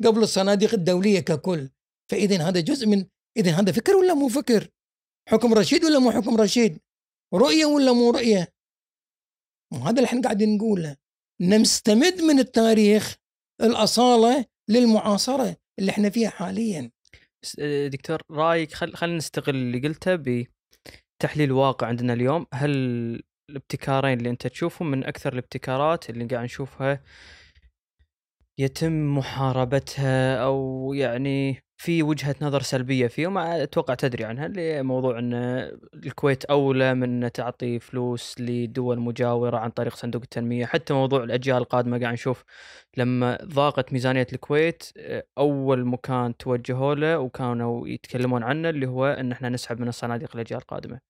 قبل 0.04 0.22
الصناديق 0.22 0.74
الدولية 0.74 1.20
ككل. 1.20 1.70
فاذا 2.10 2.48
هذا 2.48 2.60
جزء 2.60 2.86
من 2.86 3.04
اذا 3.36 3.50
هذا 3.50 3.72
فكر 3.72 3.96
ولا 3.96 4.14
مو 4.14 4.28
فكر؟ 4.28 4.68
حكم 5.28 5.54
رشيد 5.54 5.84
ولا 5.84 5.98
مو 5.98 6.10
حكم 6.10 6.36
رشيد؟ 6.36 6.78
رؤية 7.34 7.64
ولا 7.64 7.92
مو 7.92 8.10
رؤية؟ 8.10 8.52
وهذا 9.72 9.90
اللي 9.90 10.04
إحنا 10.04 10.20
قاعدين 10.22 10.56
نقوله. 10.56 10.96
نستمد 11.40 12.20
من 12.22 12.38
التاريخ 12.38 13.16
الأصالة 13.60 14.44
للمعاصرة 14.68 15.56
اللي 15.78 15.90
إحنا 15.90 16.10
فيها 16.10 16.30
حاليا. 16.30 16.90
آه، 17.58 17.88
دكتور 17.88 18.22
رأيك 18.30 18.72
خل 18.72 18.94
خلينا 18.94 19.16
نستغل 19.16 19.56
اللي 19.56 19.88
قلته 19.88 20.14
بتحليل 20.14 21.48
الواقع 21.48 21.86
عندنا 21.86 22.12
اليوم. 22.12 22.46
هل 22.54 22.70
الابتكارين 23.50 24.18
اللي 24.18 24.30
أنت 24.30 24.46
تشوفهم 24.46 24.90
من 24.90 25.04
أكثر 25.04 25.32
الابتكارات 25.32 26.10
اللي 26.10 26.24
قاعد 26.24 26.44
نشوفها 26.44 27.02
يتم 28.58 29.18
محاربتها 29.18 30.44
أو 30.44 30.92
يعني 30.94 31.62
في 31.82 32.02
وجهة 32.02 32.34
نظر 32.42 32.62
سلبية 32.62 33.06
فيه 33.06 33.26
وما 33.26 33.62
أتوقع 33.62 33.94
تدري 33.94 34.24
عنها 34.24 34.46
اللي 34.46 34.82
موضوع 34.82 35.18
إن 35.18 35.34
الكويت 35.94 36.44
أولى 36.44 36.94
من 36.94 37.32
تعطي 37.32 37.78
فلوس 37.78 38.40
لدول 38.40 38.98
مجاورة 39.00 39.56
عن 39.58 39.70
طريق 39.70 39.94
صندوق 39.94 40.22
التنمية. 40.22 40.66
حتى 40.66 40.94
موضوع 40.94 41.24
الأجيال 41.24 41.56
القادمة 41.56 42.00
قاعد 42.00 42.12
نشوف 42.12 42.44
لما 42.96 43.38
ضاقت 43.44 43.92
ميزانية 43.92 44.26
الكويت 44.32 44.82
أول 45.38 45.84
مكان 45.84 46.36
توجهوا 46.36 46.94
له 46.94 47.18
وكانوا 47.18 47.88
يتكلمون 47.88 48.42
عنه 48.42 48.68
اللي 48.68 48.86
هو 48.86 49.06
إن 49.06 49.32
إحنا 49.32 49.48
نسحب 49.48 49.80
من 49.80 49.88
الصناديق 49.88 50.30
الأجيال 50.34 50.60
القادمة. 50.60 51.00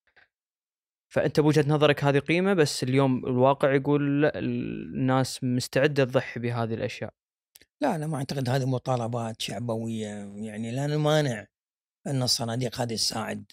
فأنت 1.12 1.40
بوجهة 1.40 1.64
نظرك 1.68 2.04
هذه 2.04 2.18
قيمة 2.18 2.54
بس 2.54 2.82
اليوم 2.82 3.26
الواقع 3.26 3.74
يقول 3.74 4.30
الناس 4.34 5.44
مستعدة 5.44 6.04
تضحي 6.04 6.40
بهذه 6.40 6.74
الأشياء. 6.74 7.19
لا 7.82 7.94
أنا 7.94 8.06
ما 8.06 8.16
أعتقد 8.16 8.48
هذه 8.48 8.64
مطالبات 8.64 9.42
شعبوية 9.42 10.06
يعني 10.36 10.70
لا 10.72 10.86
نمانع 10.86 11.46
أن 12.06 12.22
الصناديق 12.22 12.80
هذه 12.80 12.94
تساعد 12.94 13.52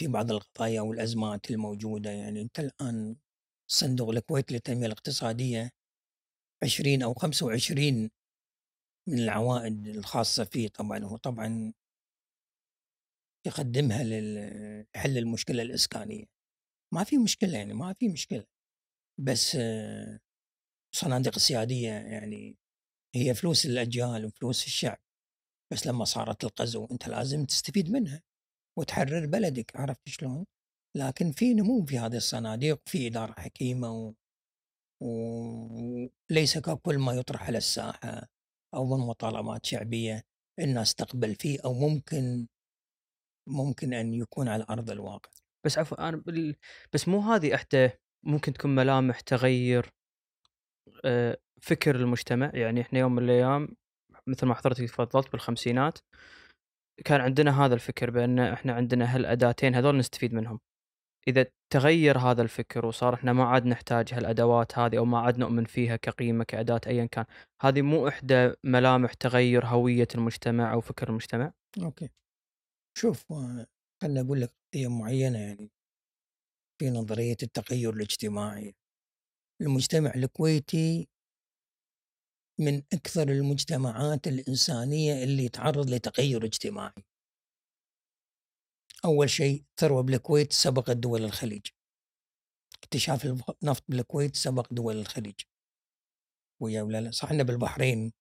في 0.00 0.08
بعض 0.08 0.30
القضايا 0.32 0.80
والأزمات 0.80 1.50
الموجودة. 1.50 2.10
يعني 2.10 2.42
أنت 2.42 2.60
الآن 2.60 3.16
صندوق 3.70 4.10
الكويت 4.10 4.52
للتنمية 4.52 4.86
الاقتصادية 4.86 5.70
20 6.64 7.02
أو 7.02 7.14
25 7.14 8.10
من 9.08 9.18
العوائد 9.18 9.88
الخاصة 9.88 10.44
فيه 10.44 10.68
طبعا 10.68 10.98
هو 11.04 11.16
طبعا 11.16 11.72
يقدمها 13.46 14.04
لحل 14.04 15.18
المشكلة 15.18 15.62
الإسكانية. 15.62 16.24
ما 16.94 17.04
في 17.04 17.18
مشكلة 17.18 17.58
يعني 17.58 17.74
ما 17.74 17.94
في 17.94 18.08
مشكلة. 18.08 18.44
بس 19.20 19.56
آه، 19.56 20.20
صناديق 20.96 21.34
السياديه 21.36 21.90
يعني 21.92 22.56
هي 23.14 23.34
فلوس 23.34 23.66
الأجيال 23.66 24.24
وفلوس 24.24 24.66
الشعب 24.66 24.98
بس 25.72 25.86
لما 25.86 26.04
صارت 26.04 26.44
الغزو 26.44 26.88
أنت 26.92 27.08
لازم 27.08 27.44
تستفيد 27.44 27.90
منها 27.90 28.22
وتحرر 28.78 29.26
بلدك 29.26 29.76
عرفت 29.76 30.08
شلون؟ 30.08 30.46
لكن 30.96 31.32
في 31.32 31.54
نمو 31.54 31.84
في 31.86 31.98
هذه 31.98 32.16
الصناديق 32.16 32.80
في 32.86 33.06
إدارة 33.06 33.32
حكيمة 33.32 33.92
و... 33.92 34.14
وليس 35.00 36.58
ككل 36.58 36.98
ما 36.98 37.12
يطرح 37.12 37.46
على 37.46 37.58
الساحة 37.58 38.28
أو 38.74 38.84
من 38.84 39.06
مطالبات 39.06 39.66
شعبية 39.66 40.22
الناس 40.58 40.94
تقبل 40.94 41.34
فيه 41.34 41.58
أو 41.64 41.74
ممكن 41.74 42.46
ممكن 43.48 43.94
أن 43.94 44.14
يكون 44.14 44.48
على 44.48 44.66
أرض 44.70 44.90
الواقع. 44.90 45.30
بس 45.64 45.78
عفوا 45.78 46.08
أنا. 46.08 46.22
بس 46.92 47.08
مو 47.08 47.20
هذه 47.20 47.54
إحدى 47.54 47.90
ممكن 48.22 48.52
تكون 48.52 48.74
ملامح 48.74 49.20
تغير 49.20 49.92
آه، 51.04 51.38
فكر 51.60 51.96
المجتمع 51.96 52.50
يعني 52.54 52.80
إحنا 52.80 52.98
يوم 52.98 53.14
من 53.14 53.22
الأيام 53.24 53.68
مثل 54.26 54.46
ما 54.46 54.54
حضرتك 54.54 54.84
تفضلت 54.84 55.32
بالخمسينات 55.32 55.98
كان 57.04 57.20
عندنا 57.20 57.64
هذا 57.64 57.74
الفكر 57.74 58.10
بأن 58.10 58.38
إحنا 58.38 58.72
عندنا 58.72 59.16
هالأداتين 59.16 59.74
هذول 59.74 59.96
نستفيد 59.96 60.34
منهم. 60.34 60.60
إذا 61.28 61.46
تغير 61.72 62.18
هذا 62.18 62.42
الفكر 62.42 62.86
وصار 62.86 63.14
إحنا 63.14 63.32
ما 63.32 63.44
عاد 63.44 63.66
نحتاج 63.66 64.14
هالأدوات 64.14 64.78
هذه 64.78 64.98
أو 64.98 65.04
ما 65.04 65.18
عاد 65.18 65.38
نؤمن 65.38 65.64
فيها 65.64 65.96
كقيمة 65.96 66.44
كأداة 66.44 66.80
ايا 66.86 67.06
كان 67.06 67.24
هذه 67.62 67.82
مو 67.82 68.08
إحدى 68.08 68.52
ملامح 68.64 69.14
تغير 69.14 69.66
هوية 69.66 70.08
المجتمع 70.14 70.72
أو 70.72 70.80
فكر 70.80 71.08
المجتمع؟ 71.08 71.52
أوكي. 71.82 72.08
شوف 72.98 73.32
خلنا 74.02 74.20
أقول 74.20 74.40
لك 74.40 74.52
قضية 74.74 74.88
معينة 74.88 75.38
يعني 75.38 75.70
في 76.80 76.90
نظرية 76.90 77.36
التغير 77.42 77.94
الاجتماعي. 77.94 78.74
المجتمع 79.62 80.12
الكويتي 80.14 81.08
من 82.60 82.82
أكثر 82.92 83.28
المجتمعات 83.28 84.26
الإنسانية 84.26 85.24
اللي 85.24 85.48
تعرض 85.48 85.90
لتغير 85.90 86.44
اجتماعي. 86.44 87.04
أول 89.04 89.30
شيء 89.30 89.64
الثروه 89.70 90.02
بالكويت 90.02 90.52
سبقت 90.52 90.96
دول 90.96 91.24
الخليج. 91.24 91.66
اكتشاف 92.82 93.26
النفط 93.62 93.84
بالكويت 93.88 94.36
سبق 94.36 94.72
دول 94.72 94.96
الخليج. 94.96 95.40
ويا 96.62 96.82
ولا 96.82 97.00
لا 97.00 97.10
صح 97.10 97.24
إحنا 97.24 97.42
بالبحرين 97.42 98.12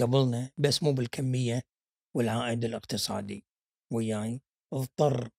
قبلنا 0.00 0.50
بس 0.58 0.82
مو 0.82 0.92
بالكمية 0.92 1.62
والعائد 2.16 2.64
الاقتصادي. 2.64 3.44
وياي 3.92 4.40
اضطر 4.72 5.30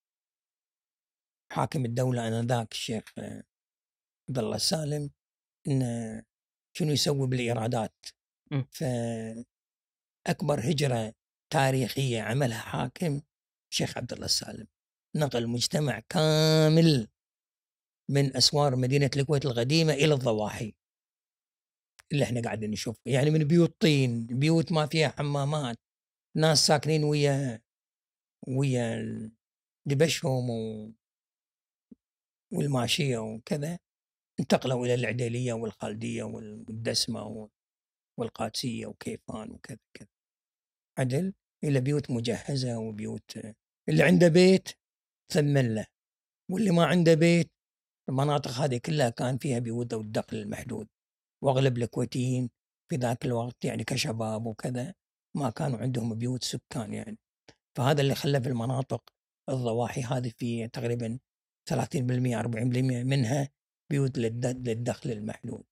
حاكم 1.51 1.85
الدولة 1.85 2.27
آنذاك 2.27 2.71
الشيخ 2.71 3.03
عبد 4.29 4.37
الله 4.37 4.55
السالم 4.55 5.11
إنه 5.67 6.23
شنو 6.77 6.91
يسوي 6.91 7.27
بالإيرادات؟ 7.27 8.05
فأكبر 8.51 9.45
هجرة 10.71 11.13
تاريخية 11.53 12.21
عملها 12.21 12.59
حاكم 12.59 13.21
الشيخ 13.71 13.97
عبد 13.97 14.13
الله 14.13 14.25
السالم. 14.25 14.67
نقل 15.15 15.47
مجتمع 15.47 15.99
كامل 16.09 17.07
من 18.09 18.37
أسوار 18.37 18.75
مدينة 18.75 19.09
الكويت 19.15 19.45
القديمة 19.45 19.93
إلى 19.93 20.13
الضواحي. 20.13 20.73
اللي 22.11 22.23
إحنا 22.23 22.41
قاعدين 22.41 22.71
نشوفه. 22.71 22.99
يعني 23.05 23.29
من 23.29 23.43
بيوت 23.43 23.81
طين 23.81 24.25
بيوت 24.25 24.71
ما 24.71 24.85
فيها 24.85 25.09
حمامات 25.09 25.77
ناس 26.37 26.67
ساكنين 26.67 27.03
ويا 27.03 27.61
ويا 28.47 29.31
دبشهم 29.85 30.49
و 30.49 30.91
والماشية 32.53 33.17
وكذا 33.17 33.79
انتقلوا 34.39 34.85
إلى 34.85 34.93
العديلية 34.93 35.53
والخالدية 35.53 36.23
والدسمة 36.23 37.49
والقادسية 38.19 38.85
وكيفان 38.85 39.51
وكذا 39.51 39.77
كذا. 39.93 40.07
عدل؟ 40.99 41.33
إلى 41.63 41.81
بيوت 41.81 42.11
مجهزة 42.11 42.77
وبيوت 42.77 43.37
اللي 43.89 44.03
عنده 44.03 44.27
بيت 44.27 44.69
ثمن 45.33 45.75
له 45.75 45.85
واللي 46.51 46.71
ما 46.71 46.85
عنده 46.85 47.13
بيت 47.13 47.51
المناطق 48.09 48.51
هذه 48.51 48.77
كلها 48.77 49.09
كان 49.09 49.37
فيها 49.37 49.59
بيوت 49.59 49.93
ذوي 49.93 50.03
الدخل 50.03 50.37
المحدود. 50.37 50.87
وأغلب 51.43 51.77
الكويتيين 51.77 52.49
في 52.89 52.95
ذاك 52.95 53.25
الوقت 53.25 53.65
يعني 53.65 53.83
كشباب 53.83 54.45
وكذا 54.45 54.93
ما 55.37 55.49
كانوا 55.49 55.79
عندهم 55.79 56.15
بيوت 56.15 56.43
سكان 56.43 56.93
يعني. 56.93 57.17
فهذا 57.77 58.01
اللي 58.01 58.15
خلى 58.15 58.41
في 58.41 58.49
المناطق 58.49 59.03
الضواحي 59.49 60.01
هذه 60.01 60.31
في 60.37 60.67
تقريبا 60.67 61.19
30% 61.69 61.73
40% 61.73 63.03
منها 63.03 63.49
بيوت 63.91 64.17
للدخل 64.17 65.11
المحدود. 65.11 65.63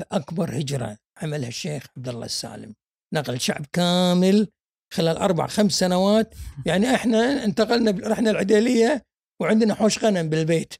فأكبر 0.00 0.58
هجرة 0.60 0.96
عملها 1.22 1.48
الشيخ 1.48 1.86
عبد 1.96 2.08
الله 2.08 2.24
السالم. 2.24 2.74
نقل 3.14 3.40
شعب 3.40 3.66
كامل 3.72 4.48
خلال 4.94 5.16
أربع 5.16 5.46
خمس 5.46 5.72
سنوات. 5.72 6.34
يعني 6.66 6.94
إحنا 6.94 7.44
انتقلنا 7.44 8.08
رحنا 8.08 8.30
العديلية 8.30 9.02
وعندنا 9.42 9.74
حوش 9.74 10.04
غنم 10.04 10.28
بالبيت. 10.28 10.74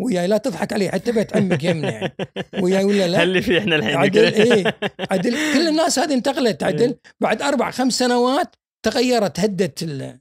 وياي 0.00 0.26
لا 0.26 0.36
تضحك 0.36 0.72
علي 0.72 0.90
حتى 0.90 1.12
بيت 1.12 1.36
عمك 1.36 1.64
يمنا 1.64 1.90
يعني 1.90 2.14
وياي 2.62 2.84
ولا 2.84 3.08
لا؟ 3.08 3.22
اللي 3.22 3.42
في 3.42 3.58
إحنا 3.58 3.76
الحين؟ 3.76 3.96
عدل 3.96 4.34
إيه. 4.42 4.78
عدل 5.10 5.30
كل 5.30 5.68
الناس 5.68 5.98
هذه 5.98 6.14
انتقلت. 6.14 6.62
عدل 6.62 6.82
إيه. 6.88 7.00
بعد 7.20 7.42
أربع 7.42 7.70
خمس 7.70 7.92
سنوات 7.92 8.56
تغيرت 8.84 9.40
هدت 9.40 9.82
ال 9.82 10.20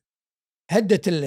هدت 0.72 1.08
ال 1.08 1.24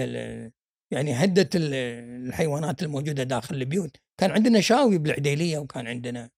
يعني 0.92 1.12
هدت 1.12 1.50
الحيوانات 1.56 2.82
الموجودة 2.82 3.22
داخل 3.22 3.54
البيوت. 3.54 3.96
كان 4.20 4.30
عندنا 4.30 4.60
شاوي 4.60 4.98
بالعديلية 4.98 5.58
وكان 5.58 5.86
عندنا 5.86 6.30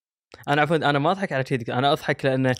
أنا 0.48 0.62
عفوا 0.62 0.76
أنا 0.76 0.98
ما 0.98 1.10
أضحك 1.10 1.32
على 1.32 1.44
شيء 1.48 1.72
أنا 1.72 1.92
أضحك 1.92 2.24
لأن 2.24 2.54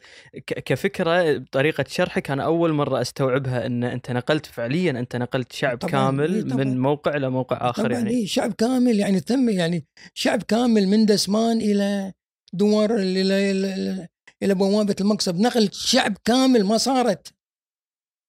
كفكرة 0.47 1.39
بطريقه 1.39 1.85
شرحك 1.89 2.31
أنا 2.31 2.45
أول 2.45 2.73
مرة 2.73 3.01
أستوعبها 3.01 3.67
إن 3.67 3.85
أنت 3.85 4.11
نقلت 4.11 4.47
فعليا 4.47 4.91
أنت 4.91 5.17
نقلت 5.17 5.53
شعب 5.53 5.79
طبعًا 5.79 5.91
كامل 5.93 6.51
طبعًا 6.51 6.65
من 6.65 6.81
موقع 6.81 7.17
إلى 7.17 7.31
موقع 7.31 7.71
آخر 7.71 7.83
طبعًا 7.83 7.99
يعني. 7.99 8.11
إيه 8.11 8.27
شعب 8.27 8.53
كامل 8.53 8.99
يعني 8.99 9.21
تم 9.21 9.49
يعني 9.49 9.85
شعب 10.15 10.43
كامل 10.43 10.89
من 10.89 11.07
دسمان 11.07 11.61
إلى 11.61 12.13
دوار 12.53 12.97
إلى 12.97 13.51
إلى, 13.51 14.09
إلى 14.43 14.55
بوابة 14.55 14.97
المقصب. 15.01 15.41
نقل 15.41 15.69
شعب 15.73 16.17
كامل 16.25 16.65
ما 16.65 16.77
صارت 16.77 17.35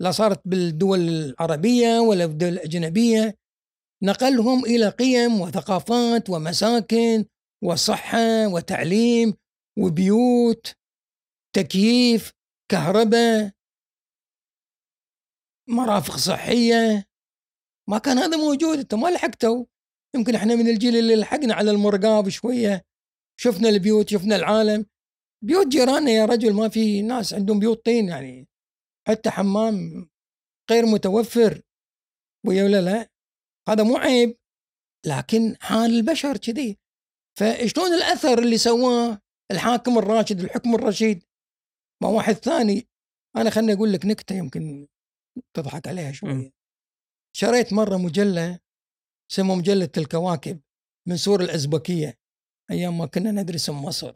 لا 0.01 0.11
صارت 0.11 0.41
بالدول 0.45 0.99
العربية 0.99 1.99
ولا 1.99 2.25
بالدول 2.25 2.49
الأجنبية. 2.49 3.35
نقلهم 4.03 4.65
إلى 4.65 4.89
قيم 4.89 5.41
وثقافات 5.41 6.29
ومساكن 6.29 7.25
وصحة 7.63 8.47
وتعليم 8.47 9.33
وبيوت 9.79 10.75
تكييف 11.55 12.31
كهرباء 12.71 13.51
مرافق 15.69 16.17
صحية. 16.17 17.05
ما 17.89 17.97
كان 17.97 18.17
هذا 18.17 18.37
موجود 18.37 18.77
انت 18.77 18.93
ما 18.93 19.07
لحقتوا 19.07 19.65
يمكن 20.15 20.35
إحنا 20.35 20.55
من 20.55 20.67
الجيل 20.67 20.95
اللي 20.95 21.15
لحقنا 21.15 21.53
على 21.53 21.71
المرقاب 21.71 22.29
شوية. 22.29 22.85
شفنا 23.39 23.69
البيوت 23.69 24.09
شفنا 24.09 24.35
العالم. 24.35 24.85
بيوت 25.45 25.67
جيراننا 25.67 26.11
يا 26.11 26.25
رجل 26.25 26.53
ما 26.53 26.69
في 26.69 27.01
ناس 27.01 27.33
عندهم 27.33 27.59
بيوت 27.59 27.85
طين 27.85 28.07
يعني. 28.09 28.47
حتى 29.07 29.29
حمام 29.29 30.09
غير 30.71 30.85
متوفر. 30.85 31.61
ويا 32.47 32.63
ولا 32.63 32.81
لا 32.81 33.09
هذا 33.69 33.83
مو 33.83 33.97
عيب. 33.97 34.37
لكن 35.05 35.55
حال 35.61 35.91
البشر 35.91 36.37
كذي. 36.37 36.82
فشلون 37.39 37.93
الأثر 37.93 38.39
اللي 38.39 38.57
سواه 38.57 39.21
الحاكم 39.51 39.97
الراشد 39.97 40.39
الحكم 40.39 40.75
الرشيد؟ 40.75 41.23
ما 42.03 42.09
واحد 42.09 42.33
ثاني 42.33 42.87
أنا 43.37 43.49
خلني 43.49 43.73
أقول 43.73 43.93
لك 43.93 44.05
نكتة 44.05 44.35
يمكن 44.35 44.87
تضحك 45.53 45.87
عليها 45.87 46.11
شوية. 46.11 46.51
شريت 47.35 47.73
مرة 47.73 47.97
مجلة 47.97 48.59
اسمها 49.31 49.55
مجلة 49.55 49.89
الكواكب 49.97 50.61
من 51.07 51.17
سور 51.17 51.41
الأزبكية 51.41 52.17
أيام 52.71 52.97
ما 52.97 53.05
كنا 53.05 53.31
ندرس 53.31 53.69
مصر. 53.69 54.15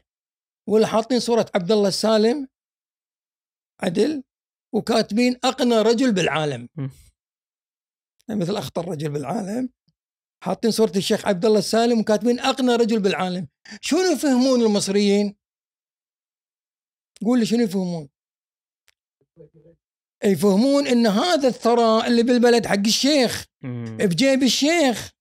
واللي 0.69 0.87
حاطين 0.87 1.19
صورة 1.19 1.45
عبد 1.55 1.71
الله 1.71 1.87
السالم 1.87 2.47
عدل 3.83 4.23
وكاتبين 4.75 5.37
أقنى 5.43 5.75
رجل 5.81 6.13
بالعالم. 6.13 6.69
مثل 8.29 8.55
أخطر 8.55 8.87
رجل 8.87 9.09
بالعالم. 9.09 9.69
حاطين 10.43 10.71
صورة 10.71 10.91
الشيخ 10.95 11.25
عبد 11.25 11.45
الله 11.45 11.59
السالم 11.59 11.99
وكاتبين 11.99 12.39
أقنى 12.39 12.75
رجل 12.75 12.99
بالعالم. 12.99 13.47
شنو 13.81 13.99
يفهمون 13.99 14.61
المصريين؟ 14.61 15.35
قول 17.25 17.39
لي 17.39 17.45
شنو 17.45 17.63
يفهمون؟ 17.63 18.09
يفهمون 20.23 20.87
إن 20.87 21.07
هذا 21.07 21.47
الثراء 21.47 22.07
اللي 22.07 22.23
بالبلد 22.23 22.65
حق 22.65 22.85
الشيخ 22.85 23.45
بجيب 23.99 24.43
الشيخ. 24.43 25.11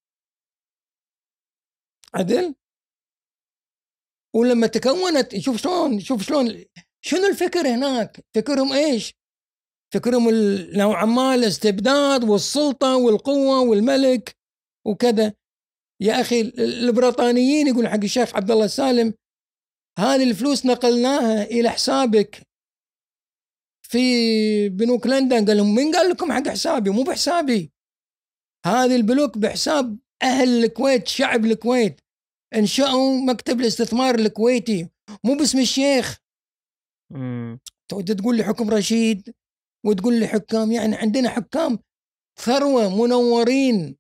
عدل؟ 2.14 2.54
ولما 4.34 4.66
تكونت 4.66 5.36
شوف 5.38 5.56
شلون 5.56 6.00
شوف 6.00 6.22
شلون 6.22 6.64
شنو 7.00 7.26
الفكر 7.26 7.68
هناك؟ 7.68 8.24
فكرهم 8.34 8.72
إيش؟ 8.72 9.14
فكرهم 9.94 10.30
نوعا 10.76 11.04
ما 11.04 11.34
الاستبداد 11.34 12.24
والسلطة 12.24 12.96
والقوة 12.96 13.60
والملك. 13.60 14.36
وكذا. 14.86 15.34
يا 16.02 16.20
أخي 16.20 16.40
البريطانيين 16.58 17.66
يقول 17.66 17.88
حق 17.88 18.02
الشيخ 18.02 18.36
عبد 18.36 18.50
الله 18.50 18.64
السالم 18.64 19.14
هذه 19.98 20.30
الفلوس 20.30 20.66
نقلناها 20.66 21.42
إلى 21.44 21.70
حسابك. 21.70 22.46
في 23.90 24.68
بنوك 24.68 25.06
لندن 25.06 25.46
قال 25.46 25.56
لهم 25.56 25.74
من 25.74 25.94
قال 25.94 26.10
لكم 26.10 26.32
حق 26.32 26.48
حسابي؟ 26.48 26.90
مو 26.90 27.02
بحسابي. 27.02 27.72
هذه 28.66 28.96
البنوك 28.96 29.38
بحساب 29.38 29.98
أهل 30.22 30.64
الكويت 30.64 31.08
شعب 31.08 31.44
الكويت. 31.44 32.00
انشأوا 32.54 33.20
مكتب 33.20 33.60
الاستثمار 33.60 34.14
الكويتي. 34.14 34.88
مو 35.24 35.36
باسم 35.36 35.58
الشيخ. 35.58 36.18
مم. 37.12 37.58
تقول 37.88 38.36
لي 38.36 38.44
حكم 38.44 38.70
رشيد 38.70 39.34
وتقول 39.86 40.20
لي 40.20 40.26
حكام 40.26 40.72
يعني 40.72 40.96
عندنا 40.96 41.28
حكام 41.28 41.78
ثروة 42.40 42.88
منورين. 43.02 43.96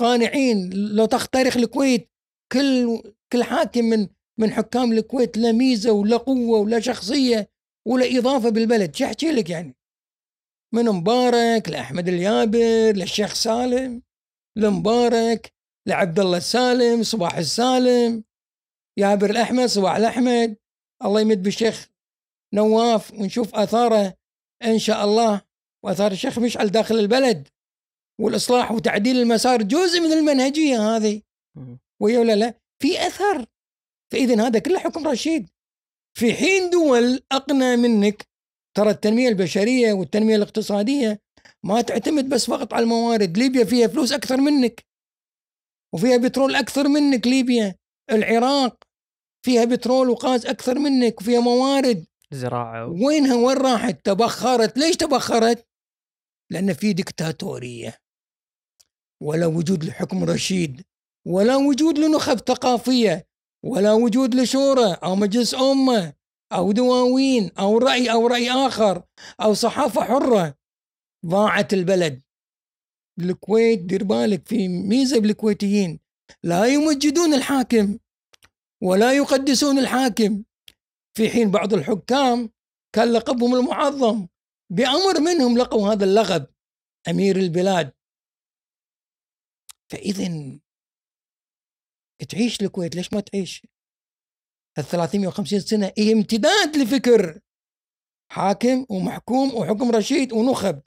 قانعين. 0.00 0.70
لو 0.72 1.06
تخترق 1.06 1.56
الكويت 1.56 2.10
كل 2.52 3.02
كل 3.32 3.44
حاكم 3.44 3.84
من 3.84 4.08
من 4.38 4.52
حكام 4.52 4.92
الكويت 4.92 5.36
لا 5.36 5.52
ميزة 5.52 5.92
ولا 5.92 6.16
قوة 6.16 6.58
ولا 6.58 6.80
شخصية 6.80 7.48
ولا 7.88 8.18
إضافة 8.18 8.48
بالبلد. 8.48 8.96
شو 8.96 9.04
أحكي 9.04 9.32
لك 9.32 9.50
يعني. 9.50 9.76
من 10.74 10.84
مبارك 10.84 11.68
لأحمد 11.68 12.08
اليابر 12.08 12.92
للشيخ 12.96 13.34
سالم 13.34 14.02
لمبارك 14.56 15.52
لعبد 15.88 16.20
الله 16.20 16.36
السالم 16.36 17.02
صباح 17.02 17.36
السالم 17.36 18.24
يابر 18.98 19.30
الأحمد 19.30 19.66
صباح 19.66 19.96
الأحمد. 19.96 20.56
الله 21.04 21.20
يمد 21.20 21.42
بالشيخ 21.42 21.88
نواف 22.54 23.12
ونشوف 23.12 23.54
آثاره 23.54 24.14
إن 24.64 24.78
شاء 24.78 25.04
الله. 25.04 25.42
وآثار 25.84 26.12
الشيخ 26.12 26.38
مشعل 26.38 26.68
داخل 26.68 26.98
البلد. 26.98 27.48
والإصلاح 28.20 28.72
وتعديل 28.72 29.16
المسار 29.16 29.62
جزء 29.62 30.00
من 30.00 30.12
المنهجية 30.12 30.96
هذه. 30.96 31.22
ويا 32.00 32.18
ولا 32.18 32.36
لا؟ 32.36 32.54
في 32.82 33.06
أثر. 33.06 33.46
فاذا 34.12 34.46
هذا 34.46 34.58
كله 34.58 34.78
حكم 34.78 35.08
رشيد. 35.08 35.48
في 36.18 36.34
حين 36.34 36.70
دول 36.70 37.20
اقنى 37.32 37.76
منك 37.76 38.26
ترى 38.76 38.90
التنمية 38.90 39.28
البشرية 39.28 39.92
والتنمية 39.92 40.36
الاقتصادية 40.36 41.20
ما 41.64 41.80
تعتمد 41.80 42.28
بس 42.28 42.46
فقط 42.46 42.74
على 42.74 42.82
الموارد. 42.82 43.38
ليبيا 43.38 43.64
فيها 43.64 43.86
فلوس 43.86 44.12
أكثر 44.12 44.36
منك. 44.36 44.84
وفيها 45.94 46.16
بترول 46.16 46.54
أكثر 46.54 46.88
منك 46.88 47.26
ليبيا. 47.26 47.74
العراق 48.10 48.84
فيها 49.46 49.64
بترول 49.64 50.10
وغاز 50.10 50.46
أكثر 50.46 50.78
منك 50.78 51.20
وفيها 51.20 51.40
موارد. 51.40 52.06
زراعة. 52.32 52.86
وينها؟ 52.86 53.34
وين 53.34 53.56
راحت؟ 53.56 54.04
تبخرت. 54.04 54.78
ليش 54.78 54.96
تبخرت؟ 54.96 55.66
لأن 56.50 56.72
في 56.72 56.92
دكتاتورية. 56.92 57.98
ولا 59.22 59.46
وجود 59.46 59.84
لحكم 59.84 60.24
رشيد 60.24 60.82
ولا 61.26 61.56
وجود 61.56 61.98
لنخب 61.98 62.38
ثقافية 62.38 63.26
ولا 63.64 63.92
وجود 63.92 64.34
لشورى 64.34 64.92
أو 64.92 65.16
مجلس 65.16 65.54
أمة 65.54 66.12
أو 66.52 66.72
دواوين 66.72 67.50
أو 67.58 67.78
رأي 67.78 68.12
أو 68.12 68.26
رأي 68.26 68.50
آخر 68.50 69.02
أو 69.40 69.54
صحافة 69.54 70.04
حرة. 70.04 70.54
ضاعت 71.26 71.74
البلد. 71.74 72.22
بالكويت 73.18 73.78
دير 73.80 74.04
بالك 74.04 74.48
في 74.48 74.68
ميزة 74.68 75.20
بالكويتيين. 75.20 76.00
لا 76.42 76.66
يمجدون 76.66 77.34
الحاكم 77.34 77.98
ولا 78.82 79.12
يقدسون 79.12 79.78
الحاكم. 79.78 80.42
في 81.16 81.28
حين 81.28 81.50
بعض 81.50 81.74
الحكام 81.74 82.50
كان 82.94 83.12
لقبهم 83.12 83.54
المعظم 83.54 84.26
بأمر 84.72 85.20
منهم 85.20 85.58
لقوا 85.58 85.92
هذا 85.92 86.04
اللقب 86.04 86.46
أمير 87.08 87.36
البلاد. 87.36 87.92
فإذا 89.90 90.58
تعيش 92.28 92.62
الكويت 92.62 92.96
ليش 92.96 93.12
ما 93.12 93.20
تعيش؟ 93.20 93.66
ال 94.78 94.84
350 94.84 95.60
سنة 95.60 95.92
هي 95.98 96.12
امتداد 96.12 96.76
لفكر 96.76 97.40
حاكم 98.32 98.86
ومحكوم 98.88 99.54
وحكم 99.54 99.90
رشيد 99.90 100.32
ونخب. 100.32 100.80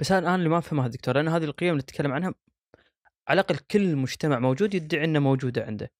بس 0.00 0.12
أنا 0.12 0.28
أنا 0.28 0.34
اللي 0.34 0.48
ما 0.48 0.58
افهمها 0.58 0.88
دكتور 0.88 1.14
لأن 1.14 1.28
هذه 1.28 1.44
القيم 1.44 1.70
اللي 1.70 1.82
نتكلم 1.82 2.12
عنها 2.12 2.34
على 3.28 3.40
الأقل 3.40 3.56
كل 3.56 3.96
مجتمع 3.96 4.38
موجود 4.38 4.74
يدعي 4.74 5.04
إنه 5.04 5.18
موجودة 5.18 5.64
عنده. 5.64 5.90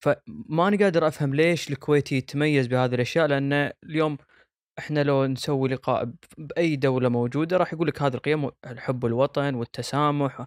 فماني 0.00 0.76
قادر 0.76 1.08
أفهم 1.08 1.34
ليش 1.34 1.70
الكويتي 1.70 2.16
يتميز 2.16 2.66
بهذه 2.66 2.94
الأشياء 2.94 3.26
لأن 3.26 3.72
اليوم 3.84 4.18
إحنا 4.78 5.02
لو 5.02 5.26
نسوي 5.26 5.68
لقاء 5.68 6.12
بأي 6.38 6.76
دولة 6.76 7.08
موجودة 7.08 7.56
راح 7.56 7.72
يقول 7.72 7.88
لك 7.88 8.02
هذه 8.02 8.14
القيم 8.14 8.50
حب 8.64 9.06
الوطن 9.06 9.54
والتسامح 9.54 10.46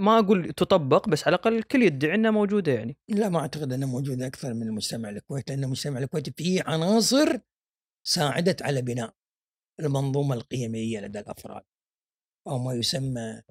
ما 0.00 0.18
أقول 0.18 0.52
تطبق 0.52 1.08
بس 1.08 1.26
على 1.26 1.34
الأقل 1.34 1.56
الكل 1.56 1.82
يدعي 1.82 2.14
إنها 2.14 2.30
موجودة 2.30 2.72
يعني. 2.72 2.96
لا 3.08 3.28
ما 3.28 3.38
أعتقد 3.38 3.72
أنها 3.72 3.88
موجودة 3.88 4.26
أكثر 4.26 4.54
من 4.54 4.62
المجتمع 4.62 5.08
الكويتي 5.08 5.52
لأن 5.52 5.64
المجتمع 5.64 5.98
الكويتي 5.98 6.32
فيه 6.36 6.62
عناصر 6.66 7.38
ساعدت 8.06 8.62
على 8.62 8.82
بناء 8.82 9.14
المنظومة 9.80 10.34
القيمية 10.34 11.00
لدى 11.00 11.18
الأفراد 11.18 11.62
أو 12.48 12.58
ما 12.58 12.74
يسمى 12.74 13.42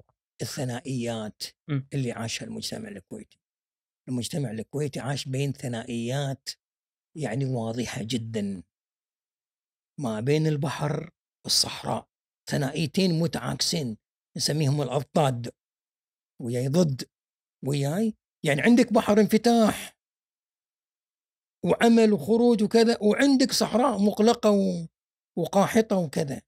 الثنائيات 0.42 1.42
م. 1.68 1.80
اللي 1.94 2.12
عاشها 2.12 2.46
المجتمع 2.46 2.88
الكويتي. 2.88 3.40
المجتمع 4.08 4.50
الكويتي 4.50 5.00
عاش 5.00 5.28
بين 5.28 5.52
ثنائيات 5.52 6.48
يعني 7.16 7.44
واضحة 7.44 8.02
جدا. 8.02 8.62
ما 10.00 10.20
بين 10.20 10.46
البحر 10.46 11.10
والصحراء. 11.44 12.08
ثنائيتين 12.50 13.20
متعاكسين 13.20 13.96
نسميهم 14.36 14.82
الأضداد 14.82 15.50
وياي 16.40 16.68
ضد 16.68 17.02
وياي؟ 17.66 18.14
يعني 18.44 18.60
عندك 18.60 18.92
بحر 18.92 19.20
انفتاح 19.20 19.96
وعمل 21.64 22.12
وخروج 22.12 22.62
وكذا 22.62 22.98
وعندك 23.02 23.52
صحراء 23.52 23.98
مغلقة 23.98 24.50
وقاحطة 25.38 25.96
وكذا. 25.96 26.42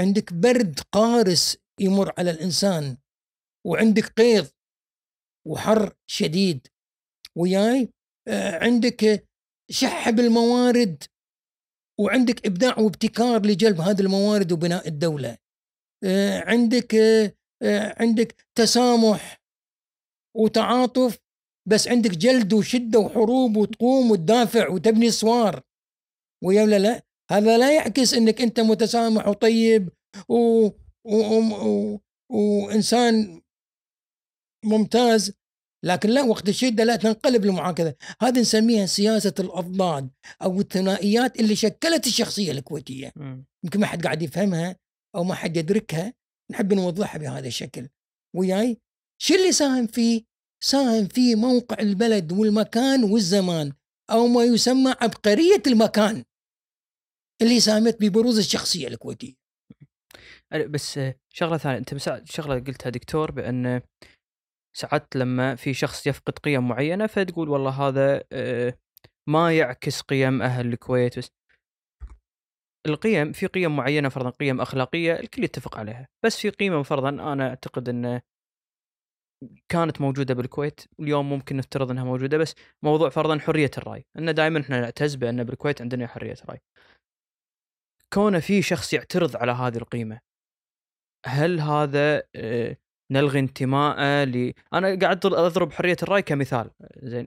عندك 0.00 0.32
برد 0.32 0.80
قارس 0.92 1.56
يمر 1.80 2.12
على 2.18 2.30
الإنسان 2.30 2.96
وعندك 3.66 4.04
قيض 4.04 4.48
وحر 5.46 5.94
شديد. 6.06 6.66
وياي؟ 7.36 7.92
آه، 8.28 8.64
عندك 8.64 9.28
شح 9.70 10.10
بالموارد 10.10 11.04
وعندك 12.00 12.46
إبداع 12.46 12.78
وابتكار 12.78 13.46
لجلب 13.46 13.80
هذه 13.80 14.00
الموارد 14.00 14.52
وبناء 14.52 14.88
الدولة. 14.88 15.38
آه، 16.04 16.40
عندك 16.40 16.94
آه، 16.94 17.32
عندك 18.00 18.46
تسامح 18.58 19.42
وتعاطف 20.36 21.18
بس 21.68 21.88
عندك 21.88 22.10
جلد 22.10 22.52
وشدة 22.52 22.98
وحروب 22.98 23.56
وتقوم 23.56 24.10
وتدافع 24.10 24.68
وتبني 24.68 25.08
اسوار 25.08 25.62
ويا 26.44 26.62
ولا 26.62 26.78
لا؟ 26.78 27.02
هذا 27.30 27.58
لا 27.58 27.74
يعكس 27.74 28.14
إنك 28.14 28.40
أنت 28.40 28.60
متسامح 28.60 29.28
وطيب 29.28 29.88
و... 30.28 30.66
و... 31.04 31.16
و... 31.64 32.00
وإنسان 32.32 33.42
ممتاز 34.64 35.32
لكن 35.84 36.08
لا 36.08 36.22
وقت 36.22 36.48
الشدة 36.48 36.84
لا 36.84 36.96
تنقلب 36.96 37.44
المعاكسه 37.44 37.94
هذه 38.20 38.40
نسميها 38.40 38.86
سياسة 38.86 39.34
الأضداد 39.38 40.10
أو 40.42 40.60
الثنائيات 40.60 41.40
اللي 41.40 41.56
شكلت 41.56 42.06
الشخصية 42.06 42.52
الكويتية. 42.52 43.12
يمكن 43.64 43.80
ما 43.80 43.86
حد 43.86 44.02
قاعد 44.04 44.22
يفهمها 44.22 44.76
أو 45.14 45.24
ما 45.24 45.34
حد 45.34 45.56
يدركها. 45.56 46.14
نحب 46.52 46.72
نوضحها 46.72 47.18
بهذا 47.18 47.46
الشكل. 47.48 47.88
وياي؟ 48.36 48.78
شو 49.22 49.34
اللي 49.34 49.52
ساهم 49.52 49.86
فيه 49.86 50.24
ساهم 50.64 51.08
فيه 51.08 51.34
موقع 51.34 51.76
البلد 51.80 52.32
والمكان 52.32 53.04
والزمان 53.04 53.72
أو 54.10 54.26
ما 54.26 54.44
يسمى 54.44 54.94
عبقرية 55.00 55.62
المكان 55.66 56.24
اللي 57.42 57.60
ساهمت 57.60 58.00
ببروز 58.00 58.38
الشخصية 58.38 58.88
الكويتية. 58.88 59.34
أه، 60.52 60.66
بس 60.66 60.98
آه، 60.98 61.14
شغلة 61.28 61.56
ثانية 61.56 61.78
أنت 61.78 61.94
شغلة 62.24 62.54
قلتها 62.54 62.90
دكتور 62.90 63.30
بأن 63.30 63.80
ساعات 64.76 65.16
لما 65.16 65.54
في 65.54 65.74
شخص 65.74 66.06
يفقد 66.06 66.38
قيم 66.38 66.68
معينة 66.68 67.06
فتقول 67.06 67.48
والله 67.48 67.88
هذا 67.88 68.24
آه، 68.32 68.78
ما 69.28 69.56
يعكس 69.56 70.00
قيم 70.00 70.42
أهل 70.42 70.66
الكويت 70.66 71.18
بس 71.18 71.30
القيم 72.86 73.32
في 73.32 73.46
قيم 73.46 73.76
معينة 73.76 74.08
فرضا 74.08 74.30
قيم 74.30 74.60
أخلاقية 74.60 75.12
الكل 75.20 75.44
يتفق 75.44 75.78
عليها. 75.78 76.08
بس 76.24 76.36
في 76.36 76.50
قيمة 76.50 76.82
فرضا 76.82 77.08
أنا 77.08 77.48
أعتقد 77.48 77.88
إن 77.88 78.20
كانت 79.68 80.00
موجودة 80.00 80.34
بالكويت 80.34 80.80
واليوم 80.98 81.30
ممكن 81.30 81.56
نفترض 81.56 81.90
إنها 81.90 82.04
موجودة 82.04 82.38
بس 82.38 82.54
موضوع 82.82 83.08
فرضا 83.08 83.38
حرية 83.38 83.70
الرأي. 83.78 84.04
إن 84.18 84.34
دائما 84.34 84.60
إحنا 84.60 84.80
نعتز 84.80 85.14
بأن 85.14 85.44
بالكويت 85.44 85.82
عندنا 85.82 86.06
حرية 86.06 86.36
رأي. 86.48 86.58
كونه 88.12 88.40
في 88.40 88.62
شخص 88.62 88.92
يعترض 88.92 89.36
على 89.36 89.52
هذه 89.52 89.76
القيمة 89.76 90.20
هل 91.26 91.60
هذا 91.60 92.22
آه، 92.36 92.76
نلغي 93.12 93.38
انتماءه 93.38 94.24
ل 94.24 94.52
أنا 94.74 94.98
قاعد 95.00 95.26
أضرب 95.26 95.72
حرية 95.72 95.96
الرأي 96.02 96.22
كمثال. 96.22 96.70
زين 97.02 97.26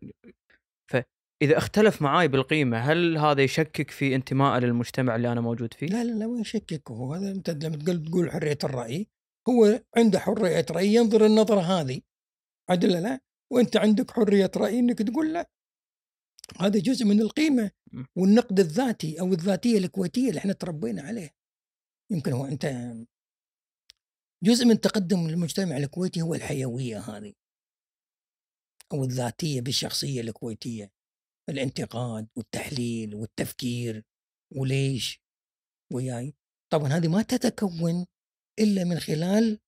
فاذا 1.42 1.58
اختلف 1.58 2.02
معاي 2.02 2.28
بالقيمة 2.28 2.78
هل 2.78 3.18
هذا 3.18 3.44
يشكك 3.44 3.92
في 3.92 4.16
انتمائه 4.16 4.60
للمجتمع 4.60 5.16
اللي 5.16 5.32
أنا 5.32 5.42
موجود 5.42 5.74
فيه؟ 5.74 5.88
لا 5.88 6.04
لا 6.04 6.12
لا 6.12 6.26
وين 6.26 6.42
يشكك 6.42 6.92
هو؟ 6.92 7.14
هذا 7.14 7.32
أنت 7.32 7.50
لما 7.50 7.76
تقول 7.76 8.06
تقول 8.06 8.32
حرية 8.32 8.58
الرأي 8.64 9.08
هو 9.50 9.82
عنده 9.98 10.20
حرية 10.20 10.66
رأي 10.72 10.94
ينظر 10.94 11.26
النظرة 11.26 11.62
هذه. 11.62 12.02
عدل 12.70 13.04
لا؟ 13.04 13.20
وأنت 13.52 13.78
عندك 13.78 14.12
حرية 14.12 14.52
رأي 14.58 14.80
إنك 14.80 15.00
تقول 15.00 15.34
لا. 15.34 15.50
هذا 16.60 16.80
جزء 16.80 17.06
من 17.06 17.22
القيمة. 17.22 17.72
والنقد 18.16 18.60
الذاتي 18.60 19.20
أو 19.20 19.34
الذاتية 19.34 19.78
الكويتية 19.78 20.30
اللي 20.30 20.40
إحنا 20.40 20.54
تربينا 20.54 21.02
عليه. 21.02 21.36
يمكن 22.12 22.32
هو 22.34 22.46
أنت 22.46 22.66
جزء 24.44 24.66
من 24.66 24.82
تقدم 24.82 25.30
المجتمع 25.30 25.78
الكويتي 25.78 26.22
هو 26.22 26.36
الحيوية 26.36 27.00
هذه 27.00 27.34
أو 28.94 29.04
الذاتية 29.04 29.62
بالشخصية 29.62 30.22
الكويتية. 30.22 30.95
الانتقاد 31.50 32.28
والتحليل 32.38 33.16
والتفكير 33.16 34.04
وليش 34.56 35.22
وياي؟ 35.94 36.36
طبعا 36.74 36.88
هذه 36.88 37.08
ما 37.08 37.22
تتكون 37.22 38.06
إلا 38.60 38.84
من 38.84 39.00
خلال 39.00 39.60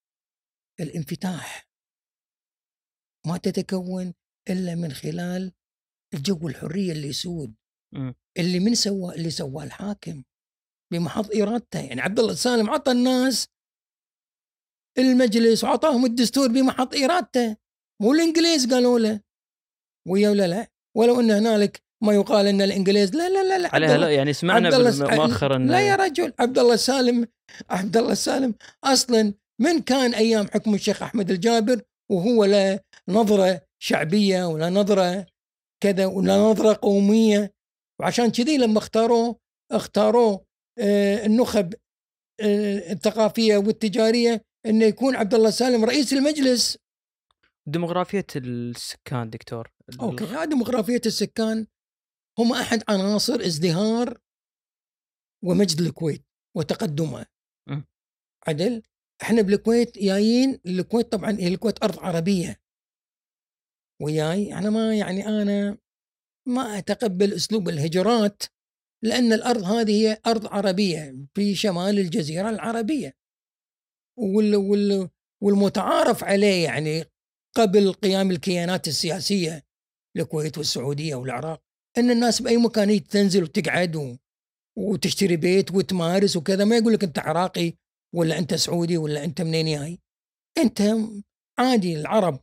الانفتاح. 0.80 1.70
ما 3.28 3.38
تتكون 3.38 4.14
إلا 4.50 4.76
من 4.76 4.92
خلال 4.92 5.54
الجو 6.14 6.48
الحرية 6.48 6.92
اللي 6.92 7.08
يسود 7.08 7.56
مم. 7.94 8.16
اللي 8.38 8.60
من 8.60 8.76
سوى 8.76 9.16
اللي 9.16 9.30
سواه 9.30 9.64
الحاكم 9.64 10.24
بمحض 10.94 11.36
إرادته. 11.36 11.80
يعني 11.80 12.02
عبد 12.02 12.20
الله 12.20 12.32
السالم 12.32 12.70
عطى 12.70 12.92
الناس 12.92 13.48
المجلس 14.98 15.64
وعطاهم 15.64 16.06
الدستور 16.06 16.48
بمحض 16.48 16.96
إرادته. 16.96 17.58
مو 18.02 18.14
الإنجليز 18.14 18.74
قالوا 18.74 19.00
له. 19.00 19.22
ويا 20.08 20.30
ولا 20.30 20.48
لا؟ 20.48 20.77
ولو 20.98 21.20
إن 21.20 21.32
هنالك 21.32 21.82
ما 22.04 22.14
يقال 22.14 22.48
إن 22.48 22.62
الإنجليز 22.62 23.16
لا 23.16 23.30
لا 23.30 23.44
لا, 23.44 23.58
لا 23.58 23.70
عليها 23.74 23.98
لا 23.98 24.10
يعني 24.10 24.34
سمعنا 24.34 24.70
مؤخرا 25.16 25.58
لا 25.58 25.82
يا 25.82 25.96
رجل 25.96 26.34
عبد 26.40 26.60
الله 26.60 26.74
السالم 26.74 27.28
عبد 27.70 27.98
الله 27.98 28.12
السالم 28.12 28.54
أصلا 28.84 29.34
من 29.62 29.80
كان 29.80 30.14
أيام 30.14 30.48
حكم 30.48 30.74
الشيخ 30.74 31.04
أحمد 31.04 31.32
الجابر 31.32 31.82
وهو 32.12 32.46
لا 32.46 32.80
نظرة 33.10 33.62
شعبية 33.84 34.46
ولا 34.46 34.70
نظرة 34.70 35.26
كذا 35.84 36.06
ولا 36.06 36.38
نظرة 36.38 36.80
قومية 36.82 37.54
وعشان 38.02 38.32
كذي 38.32 38.58
لما 38.58 38.78
اختاروه 38.78 39.36
اختاروه 39.72 40.46
آه، 40.80 41.26
النخب 41.26 41.74
آه، 42.42 42.92
الثقافية 42.92 43.58
والتجارية 43.58 44.42
إنه 44.66 44.86
يكون 44.86 45.16
عبد 45.16 45.34
الله 45.34 45.50
السالم 45.50 45.86
رئيس 45.86 46.14
المجلس. 46.14 46.78
ديموغرافية 47.68 48.26
السكان 48.36 49.30
دكتور. 49.30 49.72
okay 50.02 50.46
ديموغرافية 50.46 51.02
السكان 51.06 51.68
هم 52.40 52.54
أحد 52.54 52.84
عناصر 52.90 53.36
ازدهار 53.36 54.18
ومجد 55.44 55.82
الكويت 55.82 56.26
وتقدمها 56.58 57.26
م. 57.70 57.82
عدل؟ 58.48 58.84
إحنا 59.22 59.42
بالكويت 59.42 59.98
جايين 60.00 60.60
الكويت 60.66 61.12
طبعا 61.12 61.32
هي 61.32 61.48
الكويت 61.48 61.84
أرض 61.84 62.00
عربية. 62.00 62.62
وياي 64.02 64.54
أنا 64.54 64.70
ما 64.70 64.96
يعني 64.96 65.28
أنا 65.28 65.78
ما 66.48 66.78
أتقبل 66.78 67.34
أسلوب 67.34 67.70
الهجرات 67.70 68.44
لأن 69.04 69.34
الأرض 69.34 69.64
هذه 69.64 69.92
هي 69.92 70.22
أرض 70.28 70.48
عربية 70.48 71.18
في 71.34 71.56
شمال 71.56 72.00
الجزيرة 72.00 72.50
العربية. 72.50 73.14
وال 74.18 74.56
وال 74.56 75.10
والمتعارف 75.44 76.24
عليه 76.24 76.64
يعني 76.64 77.06
قبل 77.58 77.94
قيام 77.94 78.32
الكيانات 78.32 78.88
السياسية 78.88 79.64
الكويت 80.18 80.58
والسعودية 80.58 81.16
والعراق 81.16 81.62
أن 81.98 82.12
الناس 82.12 82.42
بأي 82.42 82.58
مكان 82.58 83.04
تنزل 83.08 83.44
وتقعد 83.44 83.96
و... 83.96 84.16
وتشتري 84.78 85.38
بيت 85.38 85.72
وتمارس 85.72 86.38
وكذا 86.38 86.66
ما 86.66 86.78
يقول 86.78 86.94
لك 86.94 87.04
أنت 87.04 87.20
عراقي 87.20 87.74
ولا 88.16 88.38
أنت 88.40 88.54
سعودي 88.54 88.98
ولا 88.98 89.24
أنت 89.24 89.42
منين 89.42 89.80
جاي. 89.80 90.00
أنت 90.58 90.84
عادي 91.60 92.00
العرب 92.00 92.40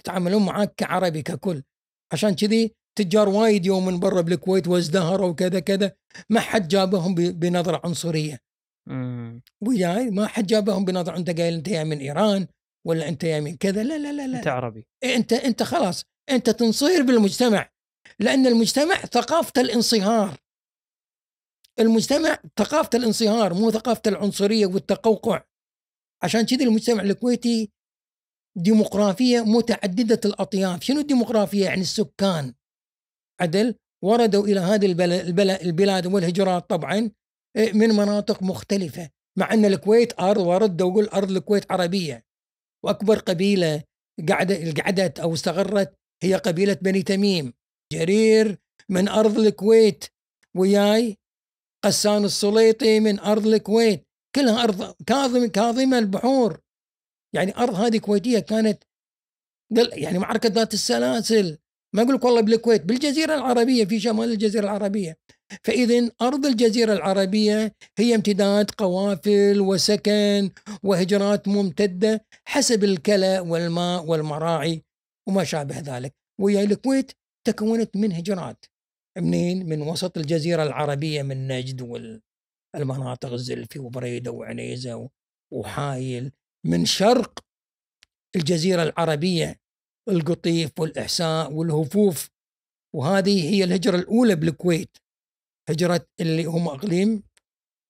يتعاملون 0.00 0.44
معاك 0.44 0.74
كعربي 0.74 1.22
ككل. 1.22 1.62
عشان 2.12 2.34
كذي 2.34 2.74
تجار 2.98 3.28
وايد 3.28 3.66
يوم 3.66 3.86
من 3.86 4.00
برا 4.00 4.20
بالكويت 4.20 4.68
وازدهروا 4.68 5.28
وكذا 5.28 5.60
كذا 5.60 5.92
ما 6.30 6.40
حد 6.40 6.68
جابهم 6.68 7.14
بنظرة 7.14 7.80
عنصرية. 7.84 8.38
وياي 9.60 10.10
ما 10.10 10.26
حد 10.26 10.46
جابهم 10.46 10.84
بنظرة 10.84 11.16
أنت 11.16 11.30
قايل 11.30 11.54
أنت 11.54 11.68
جاي 11.68 11.84
من 11.84 11.98
إيران 11.98 12.46
ولا 12.86 13.08
أنت 13.08 13.24
من 13.24 13.56
كذا. 13.56 13.82
لا 13.82 13.98
لا 13.98 14.12
لا 14.12 14.26
لا 14.26 14.38
أنت 14.38 14.48
عربي. 14.48 14.86
إيه 15.02 15.16
أنت 15.16 15.32
أنت 15.32 15.62
خلاص. 15.62 16.04
أنت 16.30 16.50
تنصهر 16.50 17.02
بالمجتمع 17.02 17.70
لأن 18.18 18.46
المجتمع 18.46 18.94
ثقافة 18.94 19.60
الانصهار. 19.60 20.38
المجتمع 21.80 22.38
ثقافة 22.58 22.90
الانصهار 22.94 23.54
مو 23.54 23.70
ثقافة 23.70 24.02
العنصرية 24.06 24.66
والتقوقع. 24.66 25.42
عشان 26.22 26.46
كذا 26.46 26.64
المجتمع 26.64 27.02
الكويتي 27.02 27.70
ديمقراطية 28.56 29.40
متعددة 29.40 30.20
الأطياف. 30.24 30.82
شنو 30.82 31.00
الديمقراطية؟ 31.00 31.64
يعني 31.64 31.80
السكان. 31.80 32.54
عدل. 33.40 33.74
وردوا 34.04 34.46
إلى 34.46 34.60
هذه 34.60 34.86
البل- 34.86 35.12
البل- 35.12 35.50
البلاد 35.50 36.06
والهجرات 36.06 36.70
طبعا 36.70 37.10
إيه، 37.56 37.72
من 37.72 37.88
مناطق 37.88 38.42
مختلفة. 38.42 39.10
مع 39.38 39.52
أن 39.52 39.64
الكويت 39.64 40.20
أرض 40.20 40.46
ورد 40.46 40.82
واقول 40.82 41.04
أرض 41.04 41.30
الكويت 41.30 41.72
عربية. 41.72 42.24
وأكبر 42.84 43.18
قبيلة 43.18 43.82
قعدت 44.28 44.80
قعدت 44.80 45.20
أو 45.20 45.34
استقرت 45.34 45.94
هي 46.22 46.34
قبيلة 46.34 46.78
بني 46.82 47.02
تميم. 47.02 47.52
جرير 47.92 48.58
من 48.88 49.08
أرض 49.08 49.38
الكويت 49.38 50.04
وياي 50.56 51.18
قسان 51.84 52.24
السليطي 52.24 53.00
من 53.00 53.20
أرض 53.20 53.46
الكويت. 53.46 54.06
كلها 54.34 54.64
أرض 54.64 54.94
كاظم 55.06 55.46
كاظمه 55.46 55.98
البحور. 55.98 56.60
يعني 57.34 57.56
أرض 57.56 57.74
هذه 57.74 57.98
كويتية 57.98 58.38
كانت 58.38 58.84
يعني 59.92 60.18
معركة 60.18 60.48
ذات 60.48 60.74
السلاسل. 60.74 61.58
ما 61.94 62.02
أقول 62.02 62.14
لك 62.14 62.24
والله 62.24 62.40
بالكويت 62.40 62.82
بالجزيرة 62.82 63.34
العربية 63.34 63.84
في 63.84 64.00
شمال 64.00 64.32
الجزيرة 64.32 64.64
العربية. 64.64 65.18
فاذا 65.64 66.10
أرض 66.22 66.46
الجزيرة 66.46 66.92
العربية 66.92 67.74
هي 67.98 68.14
امتداد 68.14 68.70
قوافل 68.70 69.60
وسكن 69.60 70.50
وهجرات 70.82 71.48
ممتدة 71.48 72.24
حسب 72.44 72.84
الكلى 72.84 73.38
والماء 73.40 74.04
والمراعي 74.04 74.82
وما 75.28 75.44
شابه 75.44 75.78
ذلك. 75.78 76.14
ويا 76.40 76.62
الكويت 76.62 77.12
تكونت 77.46 77.96
من 77.96 78.12
هجرات 78.12 78.64
منين؟ 79.18 79.66
من 79.68 79.82
وسط 79.82 80.18
الجزيرة 80.18 80.62
العربية 80.62 81.22
من 81.22 81.48
نجد 81.48 81.82
والمناطق 82.74 83.32
الزلفي 83.32 83.78
وبريدة 83.78 84.30
وعنيزة 84.30 84.96
و- 84.96 85.08
وحايل. 85.52 86.32
من 86.66 86.84
شرق 86.84 87.38
الجزيرة 88.36 88.82
العربية 88.82 89.60
القطيف 90.08 90.70
والإحساء 90.80 91.52
والهفوف. 91.52 92.30
وهذه 92.94 93.50
هي 93.54 93.64
الهجرة 93.64 93.96
الأولى 93.96 94.34
بالكويت. 94.36 94.96
هجرة 95.68 96.06
اللي 96.20 96.44
هم 96.44 96.68
أقليم 96.68 97.22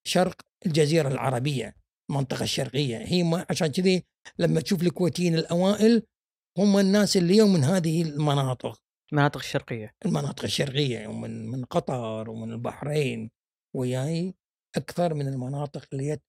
شرق 0.07 0.41
الجزيرة 0.65 1.07
العربية 1.07 1.75
المنطقة 2.09 2.43
الشرقية. 2.43 2.97
هي 2.97 3.23
ما 3.23 3.45
عشان 3.49 3.67
كذي 3.67 4.05
لما 4.39 4.61
تشوف 4.61 4.81
الكويتيين 4.81 5.35
الأوائل 5.35 6.03
هم 6.57 6.77
الناس 6.77 7.17
اللي 7.17 7.37
يوم 7.37 7.53
من 7.53 7.63
هذه 7.63 8.01
المناطق. 8.01 8.81
المناطق 9.11 9.37
الشرقية. 9.37 9.93
المناطق 10.05 10.43
الشرقية 10.43 11.07
ومن 11.07 11.47
من 11.47 11.65
قطر 11.65 12.29
ومن 12.29 12.51
البحرين 12.51 13.31
وياي 13.75 14.35
أكثر 14.75 15.13
من 15.13 15.27
المناطق 15.27 15.87
اللي 15.93 16.19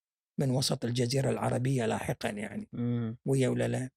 من 0.40 0.50
وسط 0.50 0.84
الجزيرة 0.84 1.30
العربية 1.30 1.86
لاحقا 1.86 2.28
يعني. 2.28 2.68
مم. 2.72 3.16
ويا 3.26 3.48
ولا 3.48 3.68
لا. 3.68 3.90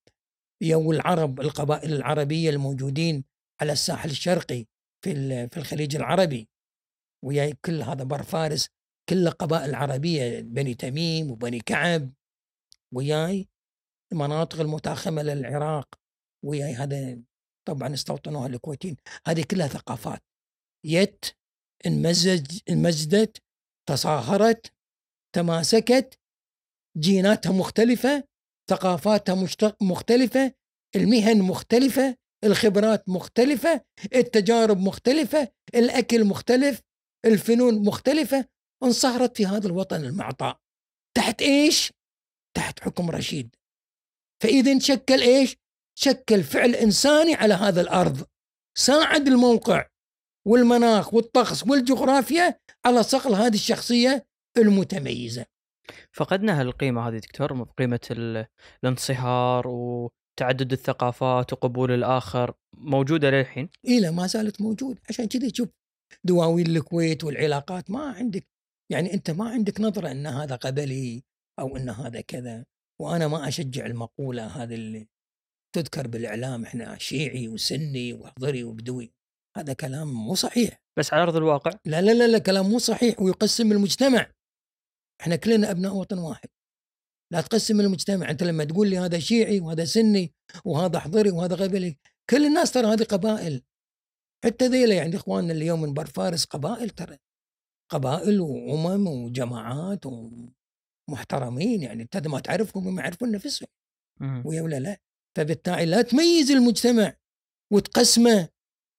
يا 0.61 0.75
والعرب 0.75 1.41
القبائل 1.41 1.93
العربية 1.93 2.49
الموجودين 2.49 3.23
على 3.61 3.71
الساحل 3.71 4.09
الشرقي 4.09 4.65
في 5.03 5.13
في 5.49 5.57
الخليج 5.57 5.95
العربي. 5.95 6.49
وياي 7.25 7.53
كل 7.65 7.81
هذا 7.81 8.03
بر 8.03 8.23
فارس 8.23 8.67
كله 9.09 9.31
قبائل 9.31 9.75
عربيه 9.75 10.41
بني 10.41 10.73
تميم 10.73 11.31
وبني 11.31 11.59
كعب 11.59 12.13
وياي 12.93 13.49
المناطق 14.11 14.59
المتاخمة 14.59 15.21
للعراق 15.21 15.95
وياي 16.45 16.73
هذا 16.73 17.19
طبعا 17.67 17.93
استوطنوها 17.93 18.47
الكويتيين. 18.47 18.95
هذه 19.27 19.43
كلها 19.51 19.67
ثقافات. 19.67 20.23
يت 20.85 21.25
انمزج 21.85 22.59
انمزجت 22.69 23.43
تصاهرت 23.89 24.73
تماسكت 25.35 26.19
جيناتها 26.97 27.51
مختلفة 27.51 28.23
ثقافاتها 28.69 29.47
مختلفة 29.81 30.53
المهن 30.95 31.41
مختلفة 31.41 32.15
الخبرات 32.43 33.09
مختلفة 33.09 33.81
التجارب 34.15 34.77
مختلفة 34.77 35.51
الأكل 35.75 36.25
مختلف. 36.25 36.81
الفنون 37.27 37.85
مختلفة 37.85 38.45
انصهرت 38.83 39.37
في 39.37 39.45
هذا 39.45 39.67
الوطن 39.67 40.05
المعطاء. 40.05 40.59
تحت 41.17 41.41
إيش؟ 41.41 41.93
تحت 42.57 42.79
حكم 42.79 43.09
رشيد. 43.09 43.55
فإذا 44.43 44.79
شكل 44.79 45.21
إيش؟ 45.21 45.55
شكل 45.99 46.43
فعل 46.43 46.75
إنساني 46.75 47.35
على 47.35 47.53
هذا 47.53 47.81
الأرض. 47.81 48.25
ساعد 48.77 49.27
الموقع 49.27 49.87
والمناخ 50.47 51.13
والطقس 51.13 51.67
والجغرافيا 51.67 52.59
على 52.85 53.03
صقل 53.03 53.33
هذه 53.33 53.53
الشخصية 53.53 54.25
المتميزة. 54.57 55.45
فقدنا 56.13 56.61
هالقيمة 56.61 57.07
هذه 57.07 57.17
دكتور 57.17 57.63
قيمه 57.63 57.99
ال- 58.11 58.45
الانصهار 58.83 59.67
وتعدد 59.67 60.71
الثقافات 60.71 61.53
وقبول 61.53 61.91
الآخر. 61.91 62.53
موجودة 62.77 63.29
للحين؟ 63.29 63.69
إلى 63.85 64.11
ما 64.11 64.27
زالت 64.27 64.61
موجودة. 64.61 65.01
عشان 65.09 65.27
كذا 65.27 65.49
تشوف 65.49 65.69
دواوين 66.23 66.67
الكويت 66.67 67.23
والعلاقات 67.23 67.91
ما 67.91 68.11
عندك 68.11 68.47
يعني 68.91 69.13
أنت 69.13 69.31
ما 69.31 69.49
عندك 69.49 69.81
نظرة 69.81 70.11
أن 70.11 70.27
هذا 70.27 70.55
قبلي 70.55 71.23
أو 71.59 71.77
أن 71.77 71.89
هذا 71.89 72.21
كذا 72.21 72.65
وأنا 73.01 73.27
ما 73.27 73.47
أشجع 73.47 73.85
المقولة 73.85 74.47
هذه 74.47 74.75
اللي 74.75 75.07
تذكر 75.75 76.07
بالإعلام 76.07 76.63
إحنا 76.63 76.97
شيعي 76.97 77.47
وسني 77.47 78.13
وحضري 78.13 78.63
وبدوي. 78.63 79.13
هذا 79.57 79.73
كلام 79.73 80.13
مو 80.13 80.35
صحيح. 80.35 80.81
بس 80.99 81.13
على 81.13 81.23
أرض 81.23 81.35
الواقع؟ 81.35 81.71
لا 81.85 82.01
لا 82.01 82.11
لا, 82.11 82.27
لا 82.27 82.37
كلام 82.37 82.69
مو 82.69 82.79
صحيح 82.79 83.21
ويقسم 83.21 83.71
المجتمع. 83.71 84.31
إحنا 85.21 85.35
كلنا 85.35 85.71
أبناء 85.71 85.95
وطن 85.95 86.17
واحد. 86.17 86.49
لا 87.33 87.41
تقسم 87.41 87.79
المجتمع. 87.79 88.29
أنت 88.29 88.43
لما 88.43 88.63
تقول 88.63 88.89
لي 88.89 88.97
هذا 88.97 89.19
شيعي 89.19 89.59
وهذا 89.59 89.85
سني 89.85 90.33
وهذا 90.65 90.99
حضري 90.99 91.31
وهذا 91.31 91.55
قبلي 91.55 91.97
كل 92.29 92.45
الناس 92.45 92.71
ترى 92.71 92.87
هذه 92.87 93.03
قبائل. 93.03 93.63
حتى 94.45 94.67
ذيلا 94.67 94.95
يعني 94.95 95.15
إخواننا 95.15 95.53
اليوم 95.53 95.81
من 95.81 95.93
بر 95.93 96.05
فارس 96.05 96.45
قبائل 96.45 96.89
ترى 96.89 97.17
قبائل 97.91 98.41
وأمم 98.41 99.07
وجماعات 99.07 100.05
ومحترمين 101.09 101.81
يعني 101.81 102.03
أنت 102.03 102.27
ما 102.27 102.39
تعرفهم 102.39 102.87
هم 102.87 102.99
يعرفون 102.99 103.31
نفسهم 103.31 103.69
ويا 104.45 104.61
ولا 104.61 104.79
لا؟ 104.79 104.99
فبالتالي 105.37 105.85
لا 105.85 106.01
تميز 106.01 106.51
المجتمع 106.51 107.17
وتقسمه. 107.73 108.49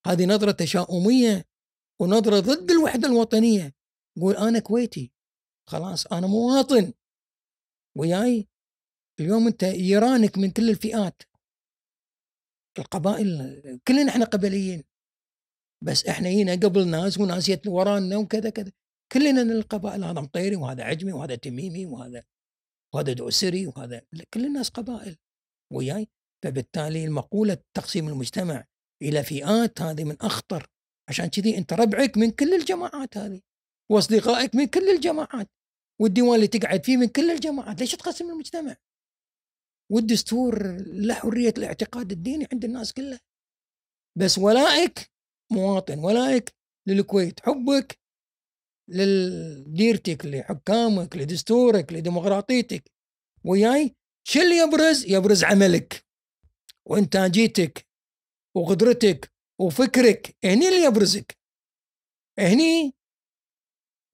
هذه 0.07 0.27
نظرة 0.27 0.53
تشاؤمية 0.53 1.45
ونظرة 2.01 2.41
ضد 2.41 2.71
الوحدة 2.71 3.09
الوطنية. 3.09 3.75
قول 4.21 4.37
أنا 4.37 4.59
كويتي. 4.59 5.13
خلاص 5.69 6.07
أنا 6.07 6.27
مواطن. 6.27 6.93
وياي 7.97 8.49
اليوم 9.21 9.47
أنت 9.47 9.63
يرانك 9.63 10.39
من 10.39 10.51
كل 10.51 10.71
الفئات. 10.71 11.23
القبائل 12.79 13.81
كلنا 13.89 14.11
إحنا 14.11 14.25
قبليين. 14.25 14.85
بس 15.85 16.07
إحنا 16.07 16.29
هنا 16.29 16.53
قبل 16.53 16.89
ناس 16.89 17.19
وناس 17.19 17.51
ورانا 17.67 18.17
وكذا 18.17 18.51
كذا. 18.51 18.73
كلنا 19.13 19.43
القبائل 19.43 20.05
هذا 20.05 20.21
مطيري 20.21 20.57
وهذا 20.57 20.85
عجمي 20.85 21.13
وهذا 21.13 21.35
تميمي 21.35 21.87
وهذا 21.87 22.25
وهذا 22.95 23.13
دوسري 23.13 23.67
وهذا 23.67 24.03
كل 24.35 24.45
الناس 24.47 24.69
قبائل 24.69 25.17
وياي. 25.73 26.09
فبالتالي 26.45 27.05
المقولة 27.05 27.59
تقسيم 27.77 28.09
المجتمع 28.09 28.65
إلى 29.03 29.23
فئات 29.23 29.83
هذه 29.83 30.05
من 30.05 30.17
أخطر. 30.21 30.67
عشان 31.09 31.27
كذي 31.27 31.59
أنت 31.59 31.73
ربعك 31.73 32.19
من 32.19 32.31
كل 32.31 32.55
الجماعات 32.55 33.17
هذه 33.17 33.41
وأصدقائك 33.91 34.55
من 34.55 34.67
كل 34.67 34.89
الجماعات 34.89 35.49
والديوان 36.01 36.35
اللي 36.35 36.47
تقعد 36.47 36.85
فيه 36.85 36.97
من 36.97 37.09
كل 37.09 37.31
الجماعات. 37.31 37.81
ليش 37.81 37.93
تقسم 37.93 38.31
المجتمع؟ 38.31 38.77
والدستور 39.93 40.77
له 40.81 41.15
حرية 41.15 41.55
الاعتقاد 41.59 42.13
الديني 42.13 42.49
عند 42.53 42.65
الناس 42.65 42.93
كلها 42.93 43.21
بس 44.19 44.39
ولائك 44.39 45.11
مواطن 45.51 45.99
ولائك 45.99 46.55
للكويت 46.87 47.41
حبك 47.41 47.99
لديرتك 48.89 50.27
لحكامك 50.27 51.17
لدستورك 51.17 51.93
لديمقراطيتك. 51.93 52.91
وياي 53.45 53.97
شو 54.29 54.41
اللي 54.41 54.57
يبرز 54.59 55.05
يبرز 55.07 55.45
عملك. 55.45 56.05
وانتاجيتك 56.87 57.87
وقدرتك 58.57 59.33
وفكرك 59.61 60.37
هني 60.45 60.69
اللي 60.69 60.83
يبرزك. 60.85 61.39
هني 62.39 62.95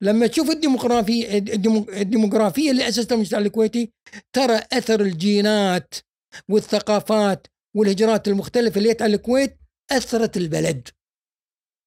لما 0.03 0.27
تشوف 0.27 0.51
الديمقراطية 0.51 1.39
الديمقراطية 2.01 2.71
اللي 2.71 2.89
أسستها 2.89 3.15
المجتمع 3.15 3.41
الكويتي 3.41 3.93
ترى 4.33 4.61
أثر 4.73 5.01
الجينات 5.01 5.95
والثقافات 6.49 7.47
والهجرات 7.77 8.29
المختلفة 8.29 8.79
اللي 8.79 8.97
على 9.01 9.17
الكويت 9.17 9.59
أثرت 9.91 10.37
البلد. 10.37 10.89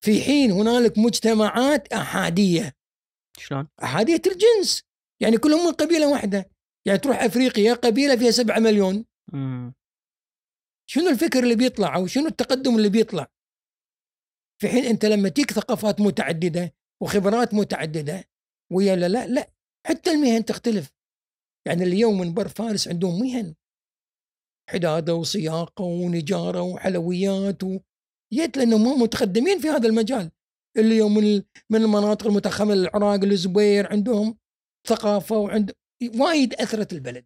في 0.06 0.22
حين 0.22 0.52
هنالك 0.52 0.98
مجتمعات 0.98 1.94
أحادية. 1.94 2.74
شلون؟ 3.38 3.68
أحادية 3.84 4.22
الجنس. 4.28 4.84
يعني 5.22 5.38
كلهم 5.38 5.66
من 5.66 5.72
قبيلة 5.72 6.12
واحدة. 6.12 6.50
يعني 6.88 7.00
تروح 7.00 7.24
أفريقيا 7.24 7.74
قبيلة 7.74 8.16
فيها 8.16 8.32
سبعة 8.32 8.60
مليون. 8.60 9.06
مم. 9.34 9.74
شنو 10.90 11.10
الفكر 11.10 11.44
اللي 11.44 11.56
بيطلع 11.56 11.96
أو 11.96 12.08
شنو 12.08 12.28
التقدم 12.28 12.76
اللي 12.76 12.90
بيطلع؟ 12.90 13.28
في 14.62 14.70
حين 14.70 14.86
أنت 14.86 15.06
لما 15.06 15.30
تيك 15.30 15.52
ثقافات 15.52 16.02
متعددة 16.02 16.74
وخبرات 17.04 17.54
متعددة 17.54 18.24
ويا 18.72 18.96
لا 18.96 19.08
لا 19.08 19.28
لا 19.28 19.52
حتى 19.88 20.12
المهن 20.12 20.46
تختلف. 20.46 20.94
يعني 21.68 21.84
اليوم 21.84 22.20
من 22.20 22.34
بر 22.34 22.48
فارس 22.48 22.88
عندهم 22.88 23.20
مهن. 23.20 23.56
حدادة 24.70 25.14
وصياقة 25.14 25.84
ونجارة 25.84 26.62
وحلويات 26.62 27.64
و... 27.64 27.80
يت 28.32 28.58
لأنهم 28.58 29.02
متقدمين 29.02 29.60
في 29.60 29.68
هذا 29.70 29.88
المجال. 29.88 30.32
اليوم 30.78 31.14
من 31.18 31.44
من 31.70 31.82
المناطق 31.82 32.28
المتخمه 32.28 32.74
العراق 32.74 33.24
الزبير 33.24 33.88
عندهم 33.92 34.38
ثقافة 34.88 35.38
وعند 35.38 35.72
وايد 36.20 36.54
أثرت 36.54 36.94
البلد. 36.94 37.26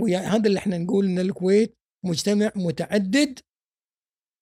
ويا 0.00 0.18
هذا 0.18 0.46
اللي 0.46 0.58
إحنا 0.58 0.78
نقول 0.78 1.06
إن 1.06 1.18
الكويت 1.18 1.78
مجتمع 2.04 2.52
متعدد 2.56 3.40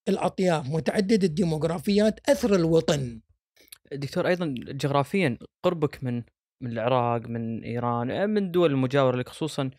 الأطياف 0.09 0.69
متعدد 0.71 1.25
الديموغرافيات 1.25 2.31
أثر 2.31 2.55
الوطن. 2.55 3.21
دكتور 3.93 4.29
أيضا 4.29 4.55
جغرافيا 4.59 5.39
قربك 5.65 6.05
من 6.05 6.23
من 6.63 6.73
العراق 6.73 7.27
من 7.27 7.65
إيران 7.65 8.11
آه، 8.11 8.27
من 8.27 8.45
الدول 8.45 8.71
المجاورة 8.71 9.17
لك 9.17 9.29
خصوصا 9.29 9.71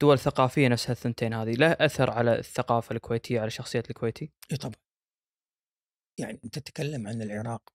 دول 0.00 0.18
ثقافية 0.18 0.68
نفسها 0.68 0.92
الثنتين 0.92 1.34
هذه 1.34 1.52
له 1.52 1.66
أثر 1.80 2.10
على 2.10 2.38
الثقافة 2.38 2.94
الكويتية 2.94 3.40
على 3.40 3.50
شخصيه 3.50 3.82
الكويتي؟ 3.90 4.30
إي 4.52 4.56
طبعا. 4.56 4.85
يعني 6.18 6.40
أنت 6.44 6.58
تتكلم 6.58 7.06
عن 7.06 7.22
العراق. 7.22 7.72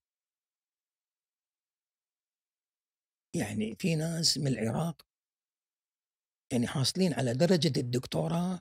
يعني 3.34 3.76
في 3.78 3.94
ناس 3.96 4.38
من 4.38 4.46
العراق 4.46 5.06
يعني 6.52 6.66
حاصلين 6.66 7.14
على 7.14 7.34
درجة 7.34 7.80
الدكتوراه 7.80 8.60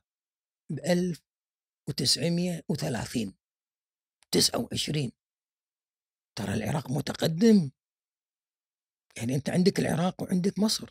ب 0.71 0.79
1930 0.79 3.33
29 4.31 5.11
ترى 6.37 6.53
العراق 6.53 6.91
متقدم. 6.91 7.71
يعني 9.17 9.35
أنت 9.35 9.49
عندك 9.49 9.79
العراق 9.79 10.21
وعندك 10.23 10.59
مصر. 10.59 10.89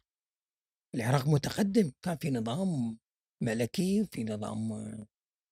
العراق 0.95 1.29
متقدم. 1.29 1.93
كان 2.03 2.17
في 2.17 2.31
نظام 2.31 2.99
ملكي 3.43 4.03
وفي 4.03 4.25
نظام 4.25 4.69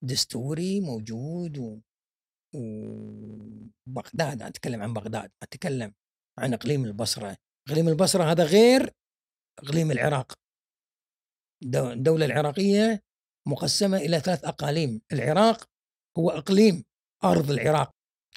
دستوري 0.03 0.80
موجود 0.80 1.59
و... 1.59 1.80
وبغداد 2.59 4.42
أتكلم 4.42 4.82
عن 4.82 4.92
بغداد 4.92 5.30
أتكلم 5.42 5.94
عن 6.38 6.54
إقليم 6.54 6.84
البصرة. 6.84 7.36
إقليم 7.68 7.88
البصرة 7.88 8.24
هذا 8.24 8.44
غير 8.44 8.90
إقليم 9.59 9.90
العراق. 9.90 10.32
الدولة 11.64 12.26
العراقية 12.26 13.02
مقسمة 13.48 13.96
إلى 13.96 14.20
ثلاث 14.20 14.44
أقاليم. 14.44 15.00
العراق 15.12 15.64
هو 16.18 16.30
إقليم 16.30 16.84
أرض 17.24 17.50
العراق. 17.50 17.90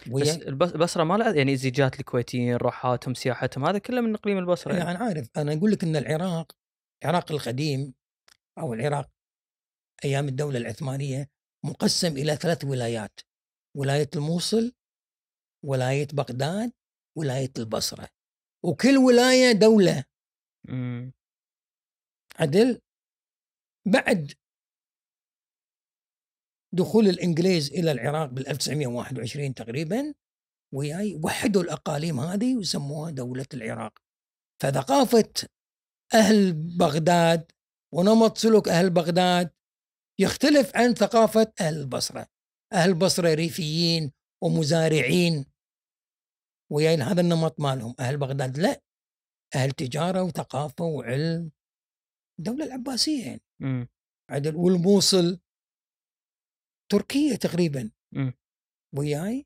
بس 0.08 0.38
البصرة 0.38 1.04
ما 1.04 1.18
لها 1.18 1.34
يعني 1.34 1.56
زيجات 1.56 2.00
الكويتيين 2.00 2.56
روحاتهم 2.56 3.14
سياحتهم 3.14 3.66
هذا 3.66 3.78
كله 3.78 4.02
من 4.02 4.16
إقليم 4.16 4.38
البصرة. 4.38 4.76
يعني. 4.76 4.92
أنا 4.92 5.00
عارف. 5.00 5.30
أنا 5.38 5.54
أقول 5.54 5.72
لك 5.72 5.84
إن 5.84 5.96
العراق 5.96 6.52
العراق 7.04 7.32
القديم 7.32 7.94
أو 8.58 8.74
العراق 8.74 9.10
أيام 10.06 10.28
الدولة 10.28 10.58
العثمانية 10.58 11.30
مقسم 11.66 12.18
إلى 12.18 12.36
ثلاث 12.36 12.66
ولايات. 12.66 13.20
ولاية 13.78 14.10
الموصل 14.16 14.74
ولاية 15.66 16.08
بغداد 16.14 16.72
ولاية 17.18 17.52
البصرة. 17.58 18.08
وكل 18.66 18.98
ولاية 18.98 19.52
دولة. 19.52 20.04
امم 20.70 21.12
عدل؟ 22.40 22.82
بعد 23.86 24.34
دخول 26.74 27.08
الإنجليز 27.08 27.72
إلى 27.72 27.92
العراق 27.92 28.30
بال 28.30 28.48
1921 28.48 29.54
تقريبا 29.54 30.14
وياي 30.74 31.20
وحدوا 31.24 31.64
الأقاليم 31.64 32.20
هذه 32.20 32.56
وسموها 32.56 33.12
دولة 33.12 33.46
العراق. 33.54 34.00
فثقافة 34.62 35.34
أهل 36.14 36.54
بغداد 36.54 37.52
ونمط 37.94 38.38
سلوك 38.38 38.70
أهل 38.70 38.90
بغداد 38.90 39.50
يختلف 40.20 40.76
عن 40.76 40.94
ثقافة 40.94 41.54
أهل 41.62 41.78
البصرة. 41.78 42.28
أهل 42.74 42.90
البصره 42.90 43.34
ريفيين 43.34 44.12
ومزارعين. 44.44 45.46
وياي 46.72 46.96
هذا 46.96 47.22
النمط 47.22 47.60
مالهم 47.60 47.96
أهل 48.00 48.18
بغداد 48.18 48.58
لا 48.58 48.82
أهل 49.56 49.72
تجارة 49.72 50.24
وثقافة 50.24 50.84
وعلم. 50.86 51.52
الدولة 52.40 52.66
العباسية 52.66 53.26
يعني. 53.26 53.90
عدل 54.30 54.56
والموصل. 54.56 55.40
تركيه 56.92 57.36
تقريبا. 57.36 57.92
م. 58.14 58.32
وياي؟ 58.98 59.46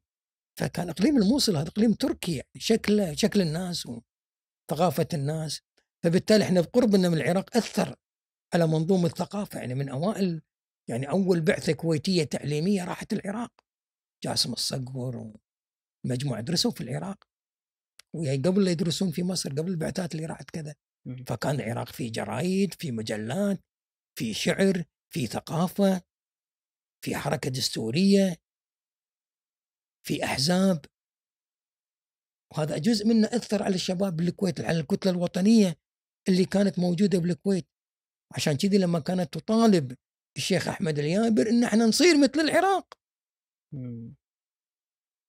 فكان 0.60 0.90
إقليم 0.90 1.18
الموصل 1.18 1.56
هذا 1.56 1.68
إقليم 1.68 1.94
تركي 1.94 2.36
يعني 2.36 2.50
شكل 2.58 3.18
شكل 3.18 3.42
الناس 3.42 3.86
وثقافة 3.86 5.08
الناس. 5.14 5.62
فبالتالي 6.04 6.44
إحنا 6.44 6.62
بقربنا 6.62 7.10
من 7.10 7.18
العراق 7.18 7.58
اثر 7.58 7.96
على 8.54 8.68
منظومة 8.68 9.06
الثقافة 9.06 9.60
يعني 9.60 9.76
من 9.76 9.90
أوائل 9.90 10.42
يعني 10.90 11.10
أول 11.10 11.42
بعثة 11.42 11.74
كويتية 11.74 12.24
تعليمية 12.24 12.84
راحت 12.84 13.14
العراق. 13.14 13.52
جاسم 14.24 14.54
الصقر 14.54 15.32
ومجموعة 16.06 16.42
درسوا 16.42 16.72
في 16.72 16.82
العراق. 16.82 17.24
وياي 18.16 18.38
قبل 18.38 18.66
لا 18.66 18.72
يدرسون 18.72 19.12
في 19.12 19.24
مصر 19.24 19.50
قبل 19.50 19.72
البعثات 19.72 20.16
اللي 20.16 20.26
راحت 20.26 20.50
كذا. 20.50 20.76
فكان 21.28 21.56
العراق 21.56 21.90
في 21.90 22.10
جرايد 22.10 22.74
في 22.74 22.92
مجلات 22.92 23.64
في 24.20 24.34
شعر 24.34 24.84
في 25.14 25.28
ثقافة 25.28 26.02
في 27.04 27.16
حركة 27.16 27.50
دستورية 27.50 28.36
في 30.08 30.24
أحزاب. 30.24 30.86
وهذا 32.52 32.78
جزء 32.78 33.08
منه 33.08 33.28
أثر 33.28 33.64
على 33.64 33.76
الشباب 33.76 34.16
بالكويت 34.16 34.62
على 34.62 34.80
الكتلة 34.80 35.12
الوطنية 35.12 35.78
اللي 36.30 36.46
كانت 36.46 36.80
موجودة 36.80 37.20
بالكويت. 37.20 37.68
عشان 38.36 38.58
كذي 38.58 38.78
لما 38.78 39.00
كانت 39.00 39.34
تطالب 39.34 39.96
الشيخ 40.38 40.68
أحمد 40.68 41.00
اليابر 41.00 41.50
إن 41.50 41.64
إحنا 41.64 41.86
نصير 41.86 42.18
مثل 42.18 42.40
العراق. 42.40 42.94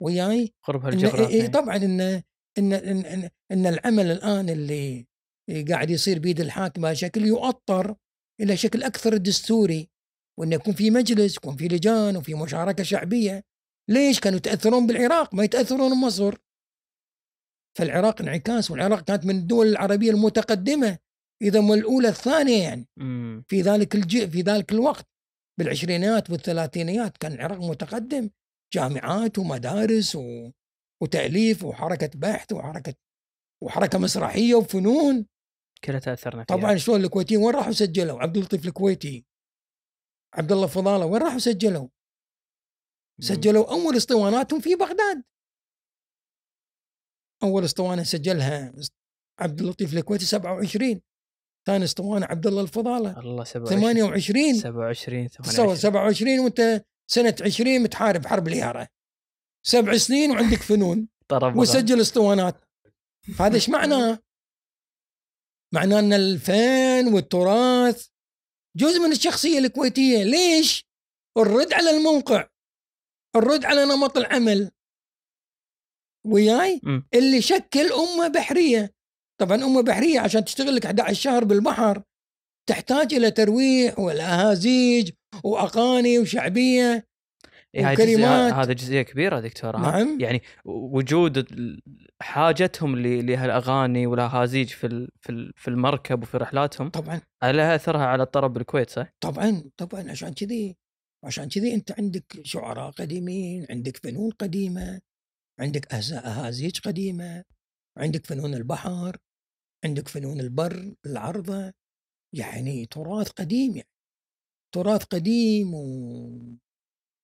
وياي؟ 0.03 0.55
قربها 0.63 0.89
إن 0.89 0.95
الجغرافي 0.95 1.35
إيه 1.35 1.47
طبعا 1.47 1.77
إن 1.77 2.01
إن 2.59 2.73
إن, 2.73 2.73
إن, 3.07 3.31
إن 3.53 3.67
العمل 3.67 4.11
الآن 4.11 4.49
اللي 4.49 5.07
قاعد 5.69 5.91
يصير 5.91 6.19
بيد 6.19 6.41
الحاكم 6.41 6.87
الشكل 6.87 7.25
يؤطر 7.27 7.97
إلى 8.41 8.57
شكل 8.57 8.83
أكثر 8.83 9.17
دستوري 9.17 9.91
وإنه 10.39 10.55
يكون 10.55 10.75
في 10.75 10.91
مجلس 10.91 11.37
يكون 11.37 11.57
في 11.57 11.69
لجان 11.69 12.17
وفي 12.17 12.35
مشاركة 12.35 12.83
شعبية. 12.83 13.45
ليش؟ 13.91 14.21
كانوا 14.21 14.39
يتأثرون 14.39 14.87
بالعراق 14.87 15.35
ما 15.35 15.45
يتأثرون 15.45 15.91
بمصر. 15.91 16.37
فالعراق 17.79 18.21
انعكاس 18.21 18.71
والعراق 18.71 19.01
كانت 19.01 19.25
من 19.25 19.37
الدول 19.37 19.67
العربية 19.67 20.11
المتقدمة. 20.11 20.99
إذا 21.43 21.61
ما 21.61 21.75
الأولى 21.75 22.09
الثانية 22.09 22.63
يعني. 22.63 22.89
مم. 22.97 23.45
في 23.49 23.63
ذلك 23.63 23.95
الج... 23.95 24.31
في 24.31 24.41
ذلك 24.41 24.73
الوقت. 24.73 25.07
بالعشرينيات 25.59 26.31
والثلاثينيات 26.31 27.17
كان 27.17 27.33
العراق 27.33 27.59
متقدم. 27.59 28.31
جامعات 28.75 29.39
ومدارس 29.39 30.17
و... 30.17 30.51
وتأليف 31.03 31.65
وحركة 31.65 32.11
بحث 32.15 32.53
وحركة 32.53 32.95
وحركة 33.63 33.99
مسرحية 33.99 34.55
وفنون. 34.55 35.27
كلها 35.85 35.99
تأثرنا 35.99 36.45
فيها. 36.45 36.57
طبعا 36.57 36.77
شلون 36.77 37.05
الكويتيين 37.05 37.41
وين 37.41 37.55
راحوا 37.55 37.73
سجلوا؟ 37.73 38.23
عبد 38.23 38.37
اللطيف 38.37 38.67
الكويتي 38.67 39.27
عبد 40.35 40.53
الله 40.53 40.67
فضالة 40.67 41.07
وين 41.07 41.23
راحوا 41.23 41.39
سجلوا. 41.39 41.89
سجلوا 43.21 43.71
أول 43.71 43.97
اسطواناتهم 43.97 44.61
في 44.61 44.75
بغداد. 44.75 45.23
أول 47.43 47.65
اسطوانة 47.65 48.03
سجلها 48.03 48.75
عبد 49.41 49.61
اللطيف 49.61 49.95
الكويتي 49.95 50.25
27 50.25 51.01
ثاني 51.67 51.85
اسطوانة 51.85 52.27
عبد 52.27 52.47
الله 52.47 52.63
الفضاله 52.63 53.21
الله 53.21 53.45
27 53.45 53.81
28 53.81 54.55
27 54.55 55.29
تصور 55.29 55.75
28 55.75 55.77
27 55.77 56.39
وانت 56.39 56.85
سنة 57.11 57.37
20 57.43 57.83
متحارب 57.83 58.27
حرب 58.27 58.49
اليارة. 58.49 58.89
سبع 59.67 59.97
سنين 59.97 60.31
وعندك 60.31 60.63
فنون. 60.63 61.09
طرب 61.29 61.57
وسجل 61.57 62.01
اسطوانات. 62.01 62.65
هذا 63.41 63.55
إيش 63.55 63.69
معناه؟ 63.69 64.19
معناه 65.75 65.99
أن 65.99 66.13
الفن 66.13 67.15
والتراث 67.15 68.09
جزء 68.77 69.01
من 69.01 69.13
الشخصية 69.13 69.59
الكويتية، 69.59 70.23
ليش؟ 70.23 70.87
الرد 71.39 71.73
على 71.73 71.91
الموقع. 71.91 72.49
الرد 73.37 73.65
على 73.65 73.85
نمط 73.85 74.17
العمل. 74.17 74.71
وياي. 76.27 76.81
اللي 77.15 77.43
شكل 77.43 77.93
أمة 77.93 78.29
بحرية. 78.29 78.96
طبعا 79.41 79.65
أمة 79.65 79.83
بحرية 79.83 80.21
عشان 80.21 80.45
تشتغل 80.45 80.77
لك 80.77 80.87
11 80.87 81.21
شهر 81.21 81.45
بالبحر 81.45 82.03
تحتاج 82.69 83.15
إلى 83.15 83.31
ترويح 83.31 83.99
والأهازيج 83.99 85.11
وأغاني 85.45 86.19
وشعبية 86.19 87.07
إيه، 87.75 87.93
وكلمات. 87.93 88.53
هذا 88.53 88.73
جزئية 88.73 89.03
كبيرة 89.03 89.41
دكتور؟ 89.41 89.77
نعم. 89.77 90.21
يعني 90.21 90.43
وجود 90.65 91.47
حاجتهم 92.23 92.97
لهالأغاني 92.99 94.07
والأهازيج 94.07 94.69
في 94.69 95.09
في 95.21 95.31
ال- 95.33 95.53
في 95.57 95.69
المركب 95.69 96.23
وفي 96.23 96.37
رحلاتهم 96.37 96.89
طبعا 96.91 97.21
لها 97.45 97.75
أثرها 97.75 98.07
على 98.07 98.23
الطرب 98.23 98.53
بالكويت 98.53 98.91
صح؟ 98.91 99.07
طبعا 99.21 99.63
طبعا 99.77 100.11
عشان 100.11 100.33
كذي 100.35 100.77
عشان 101.25 101.49
كذي 101.49 101.75
أنت 101.75 101.93
عندك 101.99 102.41
شعراء 102.43 102.91
قديمين 102.91 103.67
عندك 103.71 103.97
فنون 103.97 104.31
قديمة 104.31 105.01
عندك 105.61 105.95
أهازيج 105.95 106.79
قديمة 106.81 107.43
عندك 107.99 108.27
فنون 108.27 108.55
البحر 108.55 109.17
عندك 109.85 110.09
فنون 110.09 110.41
البر 110.41 110.97
العرضة 111.07 111.73
يعني 112.35 112.87
تراث 112.87 113.31
قديم 113.31 113.77
يعني. 113.77 113.91
تراث 114.75 115.05
قديم 115.05 115.75
و... 115.75 116.59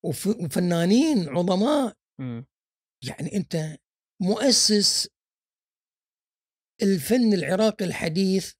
وف... 0.04 0.26
وفنانين 0.26 1.28
عظماء. 1.28 1.96
مم. 2.20 2.46
يعني 3.08 3.36
أنت 3.36 3.78
مؤسس 4.22 5.08
الفن 6.82 7.32
العراقي 7.32 7.84
الحديث 7.84 8.52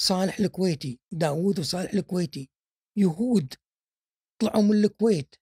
صالح 0.00 0.38
الكويتي 0.40 1.00
داوود 1.12 1.58
وصالح 1.58 1.92
الكويتي 1.92 2.50
يهود 2.98 3.54
طلعوا 4.40 4.62
من 4.62 4.84
الكويت 4.84 5.34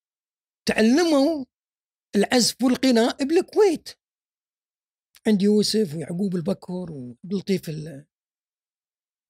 تعلموا 0.69 1.45
العزف 2.17 2.57
والغناء 2.63 3.25
بالكويت. 3.25 3.89
عند 5.27 5.43
يوسف 5.43 5.95
ويعقوب 5.95 6.37
البكر 6.37 6.93
وعبد 6.93 7.33
اللطيف 7.33 7.69
ال- 7.69 8.07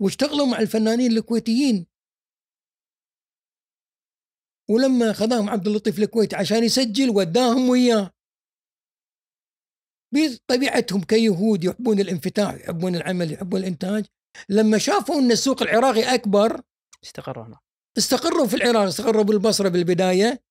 واشتغلوا 0.03 0.47
مع 0.47 0.59
الفنانين 0.61 1.13
الكويتيين. 1.13 1.87
ولما 4.71 5.13
خذاهم 5.13 5.51
عبد 5.51 5.67
اللطيف 5.67 5.99
الكويتي 5.99 6.37
عشان 6.37 6.65
يسجل 6.65 7.11
وداهم 7.11 7.69
وياه. 7.69 8.11
بطبيعتهم 10.15 11.01
كيهود 11.05 11.65
يحبون 11.65 12.01
الانفتاح 12.01 12.55
يحبون 12.55 12.97
العمل 12.97 13.33
يحبون 13.33 13.61
الإنتاج. 13.61 14.07
لما 14.49 14.79
شافوا 14.79 15.15
إن 15.15 15.31
السوق 15.31 15.63
العراقي 15.63 16.15
أكبر 16.15 16.63
استقروا 17.05 17.45
هنا 17.45 17.59
استقروا 17.99 18.47
في 18.47 18.57
العراق 18.57 18.83
استقروا 18.83 19.23
بالبصرة 19.23 19.69
بالبداية 19.69 20.43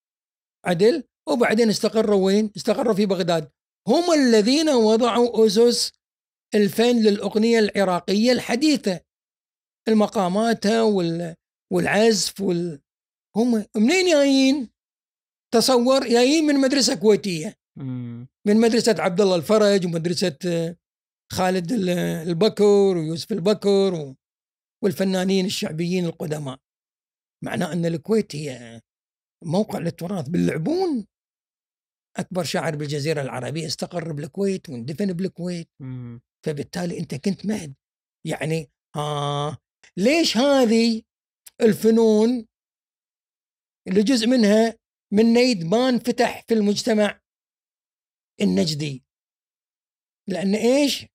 عدل. 0.65 1.03
وبعدين 1.29 1.69
استقروا 1.69 2.25
وين؟ 2.25 2.51
استقروا 2.57 2.93
في 2.93 3.05
بغداد. 3.05 3.51
هم 3.87 4.13
الذين 4.13 4.69
وضعوا 4.69 5.45
أسس 5.47 5.91
الفن 6.55 6.95
للأغنية 7.03 7.59
العراقية 7.59 8.31
الحديثة. 8.31 8.99
المقاماتها 9.87 10.81
وال 10.81 11.35
والعزف 11.73 12.41
وال. 12.41 12.81
هم 13.35 13.65
منين 13.75 14.05
جايين؟ 14.11 14.69
تصور 15.53 16.07
جايين 16.07 16.43
من 16.43 16.55
مدرسة 16.55 16.95
كويتية. 16.95 17.55
مم. 17.77 18.27
من 18.47 18.57
مدرسة 18.57 18.95
عبد 18.99 19.21
الله 19.21 19.35
الفرج 19.35 19.85
ومدرسة 19.85 20.37
آه، 20.47 20.75
خالد 21.31 21.71
ال- 21.71 21.89
البكر 22.29 22.97
ويوسف 22.97 23.31
البكر 23.31 23.93
و- 23.93 24.15
والفنانين 24.83 25.45
الشعبيين 25.45 26.05
القدماء. 26.05 26.59
معناه 27.43 27.73
أن 27.73 27.85
الكويت 27.85 28.35
هي 28.35 28.81
موقع 29.43 29.79
للتراث. 29.79 30.29
باللعبون 30.29 31.05
أكبر 32.17 32.43
شاعر 32.43 32.75
بالجزيرة 32.75 33.21
العربية 33.21 33.67
استقر 33.67 34.13
بالكويت 34.13 34.69
واندفن 34.69 35.13
بالكويت. 35.13 35.69
مم. 35.79 36.21
فبالتالي 36.45 36.99
أنت 36.99 37.15
كنت 37.15 37.45
مهد. 37.45 37.75
يعني 38.27 38.69
آه 38.95 39.57
ليش 39.97 40.37
هذه 40.37 41.01
الفنون 41.61 42.47
اللي 43.87 44.03
جزء 44.03 44.27
منها 44.27 44.77
من 45.13 45.33
نيد 45.33 45.63
ما 45.63 45.89
انفتح 45.89 46.43
في 46.47 46.53
المجتمع 46.53 47.21
النجدي؟ 48.41 49.03
لأن 50.29 50.55
إيش؟ 50.55 51.05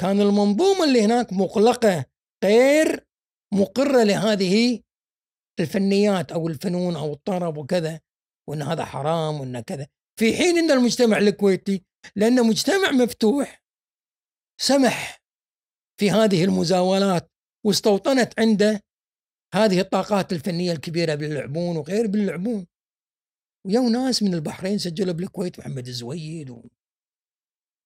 كان 0.00 0.20
المنظومة 0.20 0.84
اللي 0.84 1.02
هناك 1.02 1.32
مغلقة 1.32 2.04
غير 2.44 3.06
مقرة 3.54 4.04
لهذه 4.04 4.82
الفنيات 5.60 6.32
أو 6.32 6.48
الفنون 6.48 6.96
أو 6.96 7.12
الطرب 7.12 7.56
وكذا 7.56 8.00
وإن 8.48 8.62
هذا 8.62 8.84
حرام 8.84 9.40
وإن 9.40 9.60
كذا. 9.60 9.86
في 10.18 10.36
حين 10.36 10.58
إن 10.58 10.70
المجتمع 10.70 11.18
الكويتي 11.18 11.84
لأنه 12.16 12.42
مجتمع 12.42 12.90
مفتوح 12.90 13.62
سمح 14.60 15.22
في 16.00 16.10
هذه 16.10 16.44
المزاولات 16.44 17.32
واستوطنت 17.66 18.40
عنده 18.40 18.80
هذه 19.54 19.80
الطاقات 19.80 20.32
الفنية 20.32 20.72
الكبيرة 20.72 21.14
باللعبون 21.14 21.76
وغير 21.76 22.06
باللعبون 22.06 22.66
ويو 23.66 23.88
ناس 23.88 24.22
من 24.22 24.34
البحرين 24.34 24.78
سجلوا 24.78 25.14
بالكويت 25.14 25.58
محمد 25.58 25.86
الزويد 25.86 26.50
و... 26.50 26.68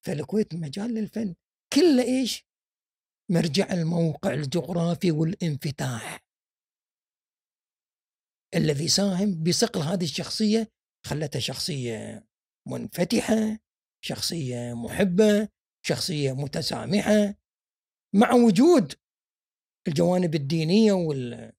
فالكويت 0.05 0.55
مجال 0.55 0.93
للفن 0.93 1.35
كله 1.73 2.03
إيش؟ 2.03 2.45
مرجع 3.31 3.73
الموقع 3.73 4.33
الجغرافي 4.33 5.11
والانفتاح 5.11 6.23
الذي 8.55 8.87
ساهم 8.87 9.43
بصقل 9.43 9.81
هذه 9.81 10.03
الشخصية 10.03 10.71
خلتها 11.05 11.39
شخصية 11.39 12.25
منفتحة 12.67 13.57
شخصية 14.01 14.73
محبة 14.73 15.47
شخصية 15.85 16.31
متسامحة 16.33 17.35
مع 18.15 18.33
وجود 18.33 18.93
الجوانب 19.87 20.35
الدينية 20.35 20.93
وال 20.93 21.51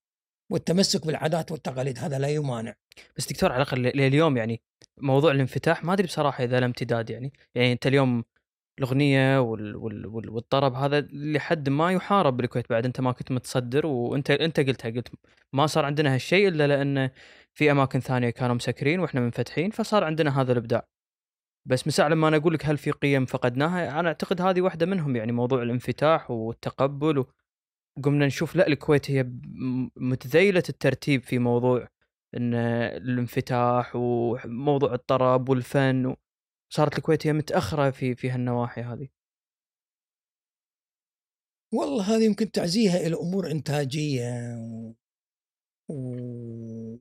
والتمسك 0.52 1.06
بالعادات 1.06 1.52
والتقاليد 1.52 1.98
هذا 1.98 2.18
لا 2.18 2.28
يمانع. 2.28 2.74
بس 3.16 3.32
دكتور 3.32 3.52
على 3.52 3.62
الأقل 3.62 3.82
لليوم 3.82 4.36
يعني 4.36 4.62
موضوع 4.96 5.32
الانفتاح 5.32 5.84
ما 5.84 5.92
أدري 5.92 6.06
بصراحة 6.06 6.44
إذا 6.44 6.60
له 6.60 6.66
امتداد 6.66 7.10
يعني. 7.10 7.32
يعني 7.54 7.72
أنت 7.72 7.86
اليوم 7.86 8.24
الأغنية 8.78 9.40
وال 9.40 9.76
وال 9.76 10.06
وال 10.06 10.30
والطرب 10.30 10.74
هذا 10.74 11.00
لحد 11.12 11.68
ما 11.68 11.92
يحارب 11.92 12.36
بالكويت 12.36 12.70
بعد 12.70 12.84
أنت 12.84 13.00
ما 13.00 13.12
كنت 13.12 13.32
متصدر 13.32 13.86
وأنت 13.86 14.30
أنت 14.30 14.60
قلتها 14.60 14.90
قلت 14.90 15.08
ما 15.52 15.66
صار 15.66 15.84
عندنا 15.84 16.14
هالشيء 16.14 16.48
إلا 16.48 16.66
لأن 16.66 17.10
في 17.54 17.70
أماكن 17.70 18.00
ثانية 18.00 18.30
كانوا 18.30 18.54
مسكرين 18.54 19.00
وإحنا 19.00 19.20
منفتحين 19.20 19.70
فصار 19.70 20.04
عندنا 20.04 20.40
هذا 20.40 20.52
الإبداع. 20.52 20.88
بس 21.68 21.86
مساء 21.86 22.08
لما 22.08 22.28
أنا 22.28 22.36
أقول 22.36 22.54
لك 22.54 22.66
هل 22.66 22.78
في 22.78 22.90
قيم 22.90 23.24
فقدناها 23.26 24.00
أنا 24.00 24.08
أعتقد 24.08 24.40
هذه 24.40 24.60
واحدة 24.60 24.86
منهم 24.86 25.16
يعني 25.16 25.32
موضوع 25.32 25.62
الانفتاح 25.62 26.30
والتقبل 26.30 27.24
قمنا 28.04 28.26
نشوف 28.26 28.56
لا 28.56 28.66
الكويت 28.66 29.10
هي 29.10 29.26
متذيلة 29.96 30.62
الترتيب 30.68 31.22
في 31.22 31.38
موضوع 31.38 31.88
إن 32.36 32.54
الانفتاح 32.54 33.96
وموضوع 33.96 34.94
الطرب 34.94 35.48
والفن 35.48 36.16
صارت 36.72 36.98
الكويت 36.98 37.26
هي 37.26 37.32
متأخرة 37.32 37.90
في 37.90 38.14
في 38.14 38.30
هالنواحي 38.30 38.82
هذه 38.82 39.08
والله 41.72 42.16
هذه 42.16 42.24
يمكن 42.24 42.50
تعزيها 42.50 42.96
إلى 43.06 43.16
أمور 43.16 43.50
إنتاجية 43.50 44.56
و... 44.56 44.92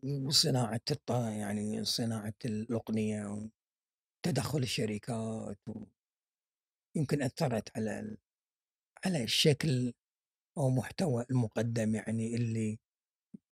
وصناعة 0.03 0.81
الط... 0.91 1.11
يعني 1.11 1.83
صناعة 1.83 2.33
الاغنيه 2.45 3.49
وتدخل 4.25 4.59
الشركات 4.59 5.59
و... 5.67 5.83
يمكن 6.95 7.21
أثرت 7.21 7.77
على 7.77 7.99
ال... 7.99 8.17
على 9.05 9.23
الشكل 9.23 9.93
أو 10.57 10.69
محتوى 10.69 11.25
المقدم 11.31 11.95
يعني 11.95 12.35
اللي 12.35 12.79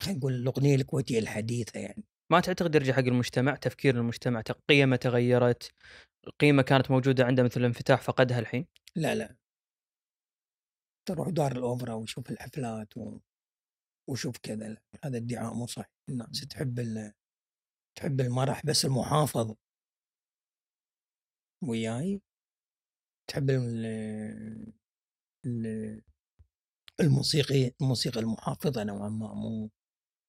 خلينا 0.03 0.20
نقول 0.20 0.34
الاغنيه 0.34 0.76
الكويتية 0.76 1.20
الحديثة 1.20 1.80
يعني. 1.80 2.03
ما 2.32 2.40
تعتقد 2.40 2.76
يرجع 2.76 2.94
حق 2.94 2.99
المجتمع؟ 2.99 3.56
تفكير 3.56 3.95
المجتمع 3.95 4.41
قيمه 4.70 4.95
تغيرت 4.95 5.72
قيمه 6.40 6.61
كانت 6.61 6.91
موجودة 6.91 7.26
عنده 7.26 7.44
مثل 7.44 7.60
الانفتاح 7.60 8.02
فقدها 8.02 8.40
الحين؟ 8.40 8.66
لا 8.95 9.16
لا. 9.16 9.36
تروح 11.07 11.30
دار 11.30 11.52
الأوبرا 11.52 11.94
وشوف 11.94 12.32
الحفلات 12.32 12.98
و... 12.98 13.18
وشوف 14.10 14.38
كذا 14.38 14.77
هذا 15.03 15.18
ادعاء 15.18 15.53
مو 15.53 15.68
صحيح. 15.68 15.90
الناس 16.10 16.48
تحب 16.48 16.80
ال... 16.80 17.14
تحب 17.95 18.22
المرح 18.22 18.65
بس 18.65 18.86
المحافظ. 18.86 19.56
وياي. 21.64 22.22
تحب 23.27 23.49
ال... 23.49 23.86
ال... 25.45 26.02
الموسيقي 26.99 27.72
الموسيقى 27.81 28.19
المحافظة 28.19 28.84
نوعا 28.84 29.10
ما 29.10 29.34
مو 29.34 29.69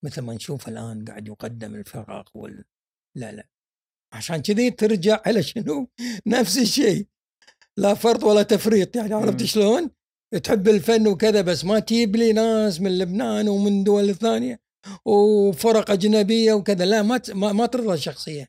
مثل 0.04 0.22
ما 0.22 0.34
نشوف 0.34 0.68
الآن 0.68 1.04
قاعد 1.04 1.28
يقدم 1.28 1.74
الفراغ 1.74 2.28
وال 2.34 2.64
لا 3.16 3.32
لا. 3.32 3.48
عشان 4.12 4.42
كذي 4.42 4.70
ترجع 4.70 5.22
على 5.26 5.42
شنو؟ 5.42 5.90
نفس 6.26 6.58
الشيء. 6.58 7.08
لا 7.76 7.94
فرط 7.94 8.24
ولا 8.24 8.42
تفريط 8.42 8.96
يعني 8.96 9.14
عرفت 9.14 9.42
شلون؟ 9.42 9.90
تحب 10.38 10.68
الفن 10.68 11.08
وكذا 11.08 11.40
بس 11.40 11.64
ما 11.64 11.78
تجيب 11.78 12.16
لي 12.16 12.32
ناس 12.32 12.80
من 12.80 12.98
لبنان 12.98 13.48
ومن 13.48 13.84
دول 13.84 14.14
ثانية 14.14 14.60
وفرق 15.04 15.90
أجنبية 15.90 16.52
وكذا. 16.52 16.84
لا 16.84 17.02
ما 17.02 17.20
ما, 17.34 17.66
ترضى 17.66 17.94
الشخصية. 17.94 18.48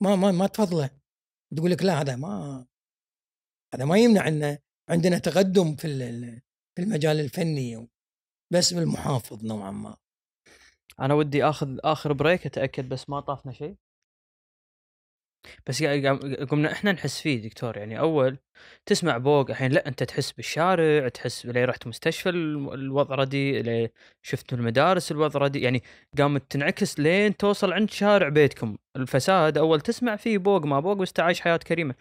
ما 0.00 0.16
ما 0.16 0.32
ما 0.32 0.46
تفضله. 0.46 0.90
تقول 1.56 1.70
لك 1.70 1.82
لا 1.82 2.00
هذا 2.00 2.16
ما 2.16 2.66
هذا 3.74 3.84
ما 3.84 3.98
يمنع 3.98 4.28
إن 4.28 4.58
عندنا 4.88 5.18
تقدم 5.18 5.76
في 5.76 5.88
في 6.76 6.82
المجال 6.82 7.20
الفني 7.20 7.88
بس 8.52 8.74
بالمحافظ 8.74 9.44
نوعا 9.44 9.70
ما. 9.70 9.96
أنا 11.00 11.14
ودي 11.14 11.44
آخذ 11.44 11.78
آخر 11.84 12.12
بريك 12.12 12.46
أتأكد 12.46 12.88
بس 12.88 13.10
ما 13.10 13.20
طافنا 13.20 13.52
شيء. 13.52 13.76
بس 15.66 15.80
يعني 15.80 16.08
قمنا 16.44 16.72
إحنا 16.72 16.92
نحس 16.92 17.20
فيه 17.20 17.42
دكتور 17.42 17.76
يعني 17.76 17.98
أول 17.98 18.38
تسمع 18.86 19.18
بوق 19.18 19.50
الحين 19.50 19.72
لا 19.72 19.88
أنت 19.88 20.02
تحس 20.02 20.32
بالشارع 20.32 21.08
تحس 21.08 21.46
لي 21.46 21.64
رحت 21.64 21.86
مستشفى 21.86 22.28
الوضع 22.28 23.14
ردي 23.14 23.62
لي 23.62 23.88
شفت 24.26 24.52
المدارس 24.52 25.12
الوضع 25.12 25.40
ردي 25.40 25.60
يعني 25.60 25.82
قامت 26.18 26.42
تنعكس 26.50 27.00
لين 27.00 27.36
توصل 27.36 27.72
عند 27.72 27.90
شارع 27.90 28.28
بيتكم. 28.28 28.76
الفساد 28.96 29.58
أول 29.58 29.80
تسمع 29.80 30.16
فيه 30.16 30.38
بوق 30.38 30.66
ما 30.66 30.80
بوق 30.80 30.96
بس 30.96 31.12
تعيش 31.12 31.40
حياة 31.40 31.56
كريمة. 31.56 31.94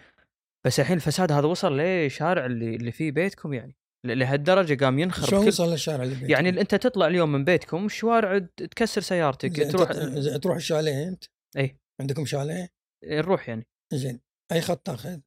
بس 0.67 0.79
الحين 0.79 0.95
الفساد 0.95 1.31
هذا 1.31 1.47
وصل 1.47 1.79
لشارع 1.79 2.45
اللي 2.45 2.75
اللي 2.75 2.91
فيه 2.91 3.11
بيتكم 3.11 3.53
يعني. 3.53 3.75
لهالدرجة 4.05 4.85
قام 4.85 4.99
ينخرب 4.99 5.29
شلون 5.29 5.47
وصل 5.47 5.71
للشارع 5.71 6.03
اللي 6.03 6.31
يعني 6.31 6.49
أنت 6.49 6.75
تطلع 6.75 7.07
اليوم 7.07 7.31
من 7.31 7.43
بيتكم 7.43 7.85
الشوارع 7.85 8.37
تكسر 8.57 9.01
سيارتك 9.01 9.71
تروح 9.71 9.91
تروح 10.37 10.55
الشاليه 10.55 11.07
أنت؟ 11.07 11.23
اي 11.57 11.75
عندكم 12.01 12.25
شاليه؟ 12.25 12.80
نروح 13.03 13.49
يعني. 13.49 13.67
زين. 13.93 14.21
أي 14.51 14.61
خط 14.61 14.85
تاخذ؟ 14.85 15.19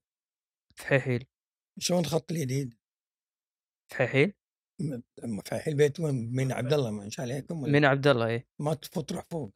فحيحيل 0.76 1.26
شلون 1.78 2.06
خط 2.06 2.32
الجديد؟ 2.32 2.74
فحيحيل؟ 3.92 4.32
فحيحيل 5.44 5.74
بيت 5.74 6.01
وين؟ 6.01 6.30
من 6.34 6.52
عبد 6.52 6.72
الله 6.72 6.90
من 6.90 7.10
شاليكم 7.10 7.62
من 7.62 7.84
عبد 7.84 8.06
الله 8.06 8.26
اي 8.26 8.46
ما 8.60 8.74
تفوت 8.74 9.09
تروح 9.09 9.24
فوق. 9.30 9.55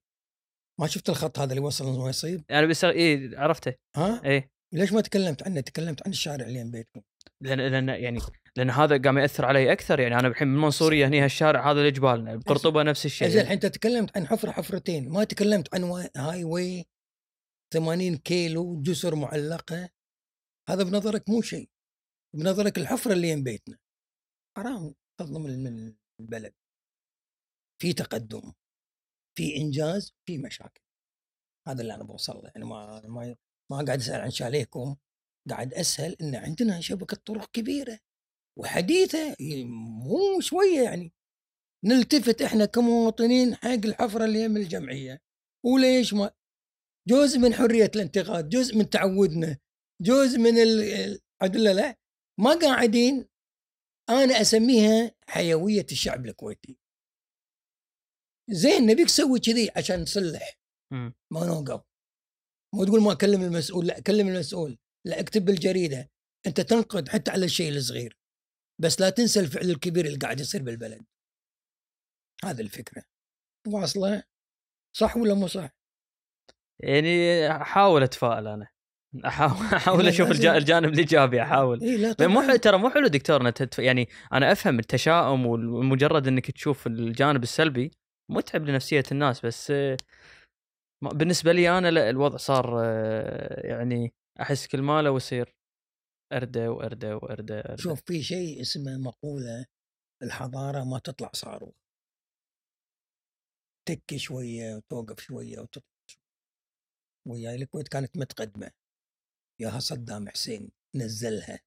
ما 0.80 0.86
شفت 0.86 1.08
الخط 1.08 1.38
هذا 1.38 1.50
اللي 1.50 1.64
وصل 1.64 1.98
ما 1.98 2.08
يصيب؟ 2.08 2.44
أنا 2.50 2.66
بس 2.66 2.84
اي 2.84 3.36
عرفته. 3.36 3.74
ها؟ 3.96 4.24
اي 4.24 4.50
ليش 4.74 4.92
ما 4.92 5.00
تكلمت 5.00 5.42
عنه؟ 5.42 5.60
تكلمت 5.60 6.06
عن 6.06 6.10
الشارع 6.10 6.46
اللي 6.46 6.64
بيتكم. 6.64 7.00
لأن 7.40 7.60
لأن 7.60 7.88
يعني 7.88 8.18
لأن 8.56 8.70
هذا 8.70 9.02
قام 9.02 9.18
يأثر 9.18 9.44
علي 9.44 9.72
أكثر 9.72 10.00
يعني. 10.00 10.18
أنا 10.18 10.28
الحين 10.28 10.48
من 10.48 10.54
المنصوريه 10.54 11.06
هني 11.06 11.20
هالشارع 11.20 11.70
هذا 11.70 11.78
اللي 11.80 11.90
جبالنا 11.90 12.36
بقرطبة 12.36 12.82
نفس 12.82 13.06
الشيء 13.06 13.28
زين 13.28 13.40
الحين 13.40 13.52
أنت 13.52 13.66
تكلمت 13.66 14.16
عن 14.16 14.26
حفرة 14.26 14.50
حفرتين. 14.50 15.08
ما 15.08 15.24
تكلمت 15.24 15.74
عن 15.74 16.08
هاي 16.16 16.44
واي. 16.44 16.86
80 17.74 18.16
كيلو 18.16 18.82
جسر 18.82 19.14
معلقة 19.14 19.90
هذا 20.68 20.82
بنظرك 20.84 21.28
مو 21.28 21.42
شيء 21.42 21.70
بنظرك 22.36 22.78
الحفرة 22.78 23.12
اللي 23.12 23.28
يم 23.28 23.42
بيتنا. 23.42 23.78
حرام 24.56 24.94
تظلم 25.20 25.42
من 25.42 25.94
البلد. 26.20 26.54
في 27.82 27.92
تقدم 27.92 28.52
في 29.38 29.56
إنجاز 29.56 30.12
في 30.26 30.38
مشاكل. 30.38 30.82
هذا 31.68 31.82
اللي 31.82 31.94
أنا 31.94 32.04
بوصل 32.04 32.36
له 32.36 32.50
يعني 32.54 32.64
ما 32.64 33.00
ما 33.06 33.36
ما 33.70 33.84
قاعد 33.84 33.98
أسأل 33.98 34.20
عن 34.20 34.30
شاليكم 34.30 34.96
قاعد 35.50 35.74
اسال 35.74 36.22
إن 36.22 36.34
عندنا 36.34 36.80
شبكة 36.80 37.16
طرق 37.16 37.50
كبيرة 37.50 37.98
وحديثة 38.58 39.36
مو 40.04 40.40
شوية 40.40 40.82
يعني. 40.82 41.12
نلتفت 41.84 42.42
إحنا 42.42 42.64
كمواطنين 42.64 43.54
حق 43.54 43.68
الحفرة 43.68 44.24
اللي 44.24 44.48
من 44.48 44.56
الجمعية. 44.56 45.20
وليش 45.64 46.14
ما 46.14 46.30
جزء 47.08 47.38
من 47.38 47.54
حرية 47.54 47.90
الانتقاد 47.96 48.48
جزء 48.48 48.76
من 48.76 48.90
تعودنا 48.90 49.58
جزء 50.02 50.38
من 50.38 50.58
ال... 50.58 51.20
لا 51.76 51.98
ما 52.40 52.54
قاعدين 52.54 53.28
أنا 54.08 54.40
أسميها 54.40 55.14
حيوية 55.28 55.86
الشعب 55.92 56.26
الكويتي. 56.26 56.78
زين 58.50 58.86
نبيك 58.86 59.06
تسوي 59.06 59.40
كذي 59.40 59.70
عشان 59.76 60.00
نصلح 60.00 60.58
ما 61.32 61.46
نوقف. 61.46 61.84
مو 62.74 62.84
تقول 62.84 63.02
ما 63.02 63.12
أكلم 63.12 63.42
المسؤول 63.42 63.86
لا 63.86 64.00
كلم 64.00 64.28
المسؤول 64.28 64.78
لا 65.06 65.20
أكتب 65.20 65.44
بالجريدة. 65.44 66.10
أنت 66.46 66.60
تنقد 66.60 67.08
حتى 67.08 67.30
على 67.30 67.44
الشيء 67.44 67.76
الصغير. 67.76 68.18
بس 68.80 69.00
لا 69.00 69.10
تنسى 69.10 69.40
الفعل 69.40 69.70
الكبير 69.70 70.06
اللي 70.06 70.18
قاعد 70.18 70.40
يصير 70.40 70.62
بالبلد. 70.62 71.06
هذه 72.44 72.60
الفكرة. 72.60 73.04
واصلة؟ 73.66 74.22
صح 74.96 75.16
ولا 75.16 75.34
مو 75.34 75.46
صح؟ 75.46 75.77
يعني 76.80 77.46
أحاول 77.50 78.02
أتفائل 78.02 78.46
أنا 78.46 78.68
أحاول 79.26 79.66
أحاول 79.76 80.08
أشوف 80.08 80.30
الجانب 80.30 80.92
الإيجابي 80.92 81.42
أحاول 81.42 81.80
إيه 81.82 81.96
لا 81.96 82.28
مو 82.28 82.56
ترى 82.56 82.78
مو 82.78 82.90
حلو 82.90 83.06
دكتور. 83.06 83.54
يعني 83.78 84.08
أنا 84.32 84.52
أفهم 84.52 84.78
التشاؤم 84.78 85.46
ومجرد 85.46 86.26
إنك 86.28 86.50
تشوف 86.50 86.86
الجانب 86.86 87.42
السلبي 87.42 87.90
متعب 88.30 88.64
لنفسية 88.64 89.02
الناس 89.12 89.46
بس 89.46 89.72
بالنسبة 91.02 91.52
لي 91.52 91.78
أنا 91.78 91.90
لا 91.90 92.10
الوضع 92.10 92.36
صار 92.36 92.84
يعني 93.64 94.14
أحس 94.40 94.66
كل 94.66 94.82
ماله 94.82 95.10
ويصير 95.10 95.54
اردة 96.32 96.70
واردة 96.72 97.16
واردة 97.16 97.60
أردة. 97.60 97.76
شوف 97.76 98.02
في 98.06 98.22
شيء 98.22 98.60
اسمه 98.60 98.98
مقولة 98.98 99.66
الحضارة 100.22 100.84
ما 100.84 100.98
تطلع 100.98 101.30
صاروخ 101.34 101.74
تكي 103.88 104.18
شوية 104.18 104.76
وتوقف 104.76 105.20
شوية 105.20 105.58
وتطلع 105.58 105.97
وياي 107.28 107.54
الكويت 107.54 107.88
كانت 107.88 108.16
متقدمة. 108.16 108.70
ياها 109.60 109.78
صدام 109.78 110.28
حسين 110.28 110.70
نزلها. 110.94 111.60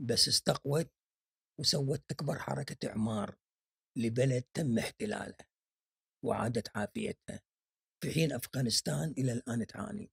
بس 0.00 0.28
استقوت 0.28 0.90
وسوت 1.60 2.02
أكبر 2.10 2.38
حركة 2.38 2.88
إعمار 2.88 3.36
لبلد 3.98 4.44
تم 4.54 4.78
احتلاله 4.78 5.36
وعادت 6.24 6.76
عافيتها. 6.76 7.40
في 8.02 8.12
حين 8.12 8.32
أفغانستان 8.32 9.14
إلى 9.18 9.32
الآن 9.32 9.66
تعاني. 9.66 10.10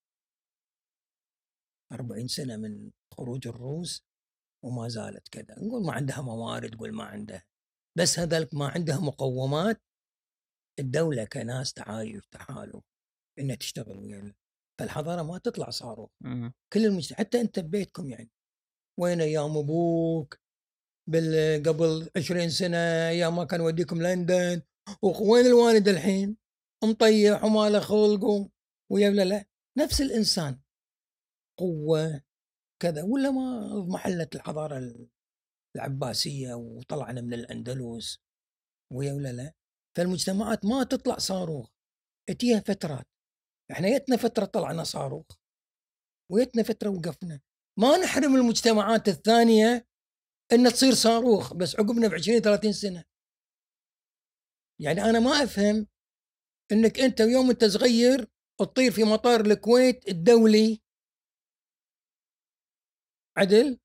40 1.91 2.27
سنة 2.27 2.57
من 2.57 2.91
خروج 3.13 3.47
الروس 3.47 4.05
وما 4.65 4.87
زالت 4.87 5.27
كذا. 5.27 5.59
نقول 5.59 5.85
ما 5.85 5.93
عندها 5.93 6.21
موارد 6.21 6.75
نقول 6.75 6.91
ما 6.93 7.03
عندها. 7.03 7.45
بس 7.97 8.19
هذلك 8.19 8.53
ما 8.53 8.67
عندها 8.67 8.99
مقومات. 8.99 9.81
الدولة 10.79 11.25
كناس 11.25 11.73
تعايش 11.73 12.27
تحالف 12.27 12.98
إنها 13.39 13.55
تشتغل 13.55 13.97
ويا 13.99 14.35
فالحضارة 14.79 15.21
ما 15.21 15.37
تطلع 15.37 15.69
صاروخ. 15.69 16.09
مم. 16.21 16.53
كل 16.73 16.85
المجتمع 16.85 17.17
حتى 17.17 17.41
أنت 17.41 17.59
ببيتكم 17.59 18.09
يعني. 18.09 18.29
وين 18.99 19.21
أيام 19.21 19.57
أبوك. 19.57 20.39
بال 21.09 21.63
قبل 21.63 22.09
20 22.17 22.49
سنة 22.49 22.77
أيام 23.09 23.35
ما 23.35 23.43
كان 23.43 23.61
يوديكم 23.61 24.01
لندن. 24.01 24.61
وين 25.03 25.45
الوالد 25.45 25.87
الحين؟ 25.87 26.37
مطيح 26.83 27.43
وما 27.43 27.69
له 27.69 27.79
خلق 27.79 28.49
ويا 28.91 29.09
لا 29.09 29.45
نفس 29.77 30.01
الإنسان. 30.01 30.59
قوة 31.59 32.21
كذا. 32.81 33.03
ولا 33.03 33.31
ما 33.31 33.73
محلت 33.87 34.35
الحضارة 34.35 34.95
العباسية 35.75 36.53
وطلعنا 36.53 37.21
من 37.21 37.33
الأندلس. 37.33 38.19
ويا 38.93 39.13
ولا 39.13 39.31
لا. 39.33 39.53
فالمجتمعات 39.97 40.65
ما 40.65 40.83
تطلع 40.83 41.17
صاروخ. 41.17 41.69
تجيها 42.29 42.59
فترات. 42.59 43.07
إحنا 43.71 43.97
جتنا 43.97 44.17
فترة 44.17 44.45
طلعنا 44.45 44.83
صاروخ 44.83 45.25
وجتنا 46.31 46.63
فترة 46.63 46.89
وقفنا. 46.89 47.41
ما 47.79 47.97
نحرم 47.97 48.35
المجتمعات 48.35 49.07
الثانية 49.07 49.87
إن 50.53 50.73
تصير 50.73 50.93
صاروخ 50.93 51.53
بس 51.53 51.75
عقبنا 51.75 52.07
ب 52.07 52.13
20 52.13 52.41
30 52.41 52.73
سنة. 52.73 53.03
يعني 54.81 55.01
أنا 55.01 55.19
ما 55.19 55.31
أفهم 55.31 55.87
إنك 56.71 56.99
أنت 56.99 57.19
يوم 57.19 57.49
أنت 57.49 57.65
صغير 57.65 58.27
تطير 58.59 58.91
في 58.91 59.03
مطار 59.03 59.41
الكويت 59.41 60.07
الدولي. 60.09 60.81
عدل؟ 63.37 63.79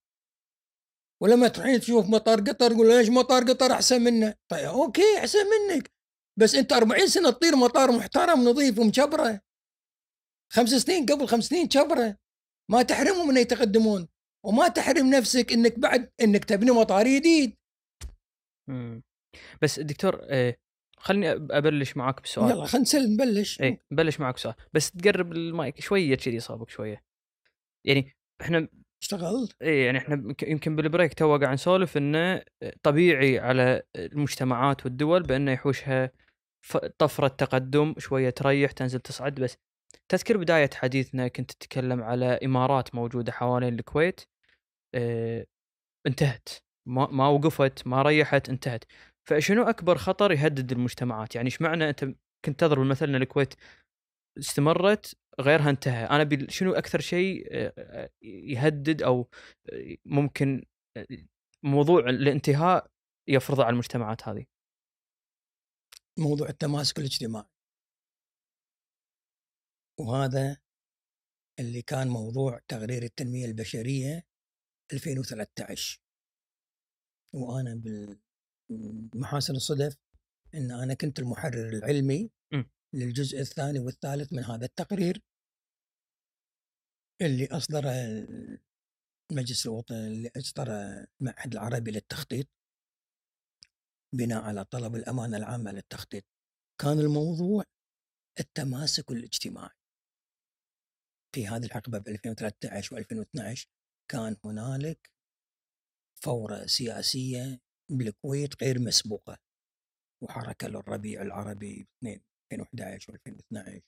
ولما 1.22 1.48
تروحين 1.48 1.80
تشوف 1.80 2.06
مطار 2.06 2.40
قطر 2.40 2.70
تقول 2.70 2.88
ليش 2.88 3.08
مطار 3.08 3.42
قطر 3.44 3.72
أحسن 3.72 4.02
منه؟ 4.02 4.34
طيب 4.50 4.64
okay 4.64 5.18
أحسن 5.18 5.38
منك. 5.38 5.92
بس 6.38 6.54
أنت 6.54 6.72
40 6.72 7.06
سنة 7.06 7.30
تطير 7.30 7.56
مطار 7.56 7.92
محترم 7.92 8.48
نظيف 8.48 8.78
ومشبرة. 8.78 9.40
خمس 10.54 10.68
سنين 10.70 11.06
قبل 11.06 11.26
خمس 11.26 11.44
سنين 11.44 11.70
شبره 11.70 12.16
ما 12.70 12.82
تحرمهم 12.82 13.30
إنه 13.30 13.40
يتقدمون 13.40 14.08
وما 14.46 14.68
تحرم 14.68 15.10
نفسك 15.10 15.52
إنك 15.52 15.78
بعد 15.78 16.12
إنك 16.20 16.44
تبني 16.44 16.70
مطار 16.70 17.06
جديد. 17.08 17.54
بس 19.62 19.80
دكتور 19.80 20.20
آه 20.22 20.56
خليني 20.98 21.34
أب- 21.34 21.46
أبلش 21.50 21.96
معاك 21.96 22.22
بسؤال. 22.22 22.50
يلا 22.50 22.64
خلينا 22.66 22.82
نسلم 22.82 23.12
نبلش 23.12 23.60
اي 23.60 23.78
نبلش 23.92 24.20
معك 24.20 24.38
سؤال 24.38 24.54
بس 24.72 24.90
تقرب 24.90 25.32
المايك 25.32 25.80
شوية 25.80 26.14
كذي 26.16 26.40
صابك 26.40 26.70
شوية. 26.70 27.02
يعني 27.86 28.12
إحنا 28.40 28.68
اشتغلت 29.02 29.56
اي 29.62 29.84
يعني 29.84 29.98
إحنا 29.98 30.34
يمكن- 30.42 30.76
بال 30.76 30.87
break 30.87 31.14
تو 31.14 31.36
قاعد 31.38 31.52
نسولف 31.54 31.96
إنه 31.96 32.42
طبيعي 32.82 33.38
على 33.38 33.82
المجتمعات 33.96 34.84
والدول 34.86 35.22
بإنه 35.22 35.52
يحوشها 35.52 36.10
طفرة 36.98 37.28
تقدم 37.28 37.94
شوية 37.98 38.30
تريح 38.30 38.70
تنزل 38.72 39.00
تصعد 39.00 39.34
بس 39.34 39.56
تذكر 40.08 40.36
بداية 40.36 40.70
حديثنا 40.74 41.28
كنت 41.28 41.52
تتكلم 41.52 42.02
على 42.02 42.26
إمارات 42.44 42.94
موجودة 42.94 43.32
حوالين 43.32 43.74
الكويت؟ 43.74 44.20
آه 44.94 45.46
انتهت. 46.06 46.48
ما 46.88 47.06
ما 47.10 47.28
وقفت 47.28 47.86
ما 47.86 48.02
ريحت 48.02 48.48
انتهت. 48.48 48.84
فشنو 49.28 49.62
أكبر 49.62 49.98
خطر 49.98 50.32
يهدد 50.32 50.72
المجتمعات؟ 50.72 51.34
يعني 51.34 51.46
إيش 51.46 51.62
معنى 51.62 51.88
أنت 51.88 52.04
كنت 52.44 52.60
تضرب 52.60 52.86
مثلا 52.86 53.08
إن 53.08 53.22
الكويت 53.22 53.54
استمرت 54.38 55.16
غيرها 55.40 55.70
انتهى؟ 55.70 56.24
بي 56.24 56.50
شنو 56.50 56.72
أكثر 56.72 57.00
شيء 57.00 57.48
آه، 57.50 57.72
آه، 57.78 58.10
يهدد 58.22 59.02
أو 59.02 59.28
آه، 59.72 59.96
ممكن 60.04 60.64
موضوع 61.62 62.00
الانتهاء 62.00 62.86
يفرضه 63.28 63.64
على 63.64 63.72
المجتمعات 63.72 64.28
هذه؟ 64.28 64.44
موضوع 66.18 66.48
التماسك 66.48 66.98
الاجتماعي. 66.98 67.53
وهذا 70.00 70.56
اللي 71.60 71.82
كان 71.82 72.08
موضوع 72.08 72.60
تقرير 72.68 73.02
التنمية 73.02 73.46
البشرية 73.46 74.26
2013 74.92 76.00
وأنا 77.34 77.82
بالمحاسن 78.70 79.56
الصدف 79.56 79.96
أن 80.54 80.70
أنا 80.70 80.94
كنت 80.94 81.18
المحرر 81.18 81.68
العلمي 81.68 82.30
م. 82.52 82.64
للجزء 82.92 83.40
الثاني 83.40 83.78
والثالث 83.78 84.32
من 84.32 84.44
هذا 84.44 84.64
التقرير. 84.64 85.22
اللي 87.22 87.46
أصدره 87.46 87.90
المجلس 89.30 89.66
الوطني 89.66 90.06
اللي 90.06 90.30
أصدره 90.36 91.06
المعهد 91.20 91.52
العربي 91.52 91.90
للتخطيط 91.90 92.46
بناء 94.14 94.42
على 94.42 94.64
طلب 94.64 94.94
الأمانة 94.94 95.36
العامة 95.36 95.72
للتخطيط. 95.72 96.24
كان 96.80 96.98
الموضوع 96.98 97.64
التماسك 98.40 99.10
الاجتماعي. 99.10 99.83
في 101.34 101.46
هذه 101.46 101.64
الحقبة 101.64 101.98
ب 101.98 102.08
2013 102.08 102.96
و2012 102.96 103.66
كان 104.10 104.36
هنالك 104.44 105.10
فورة 106.22 106.66
سياسية 106.66 107.60
بالكويت 107.90 108.62
غير 108.62 108.80
مسبوقة 108.80 109.38
وحركة 110.22 110.68
للربيع 110.68 111.22
العربي 111.22 111.88
2011 112.52 113.12
و2012 113.12 113.80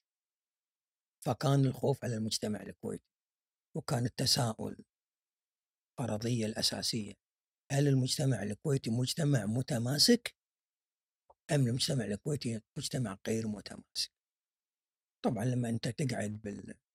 فكان 1.25 1.65
الخوف 1.65 2.05
على 2.05 2.17
المجتمع 2.17 2.63
الكويتي 2.63 3.11
وكان 3.77 4.05
التساؤل 4.05 4.85
فرضية 5.99 6.47
الأساسية 6.47 7.15
هل 7.73 7.89
المجتمع 7.89 8.43
الكويتي 8.43 8.91
مجتمع 8.91 9.47
متماسك؟ 9.47 10.35
أم 11.51 11.67
المجتمع 11.67 12.05
الكويتي 12.05 12.61
مجتمع 12.79 13.19
غير 13.29 13.49
متماسك؟ 13.49 14.13
طبعا 15.25 15.45
لما 15.45 15.69
أنت 15.69 15.89
تقعد 15.89 16.41
بال 16.41 16.86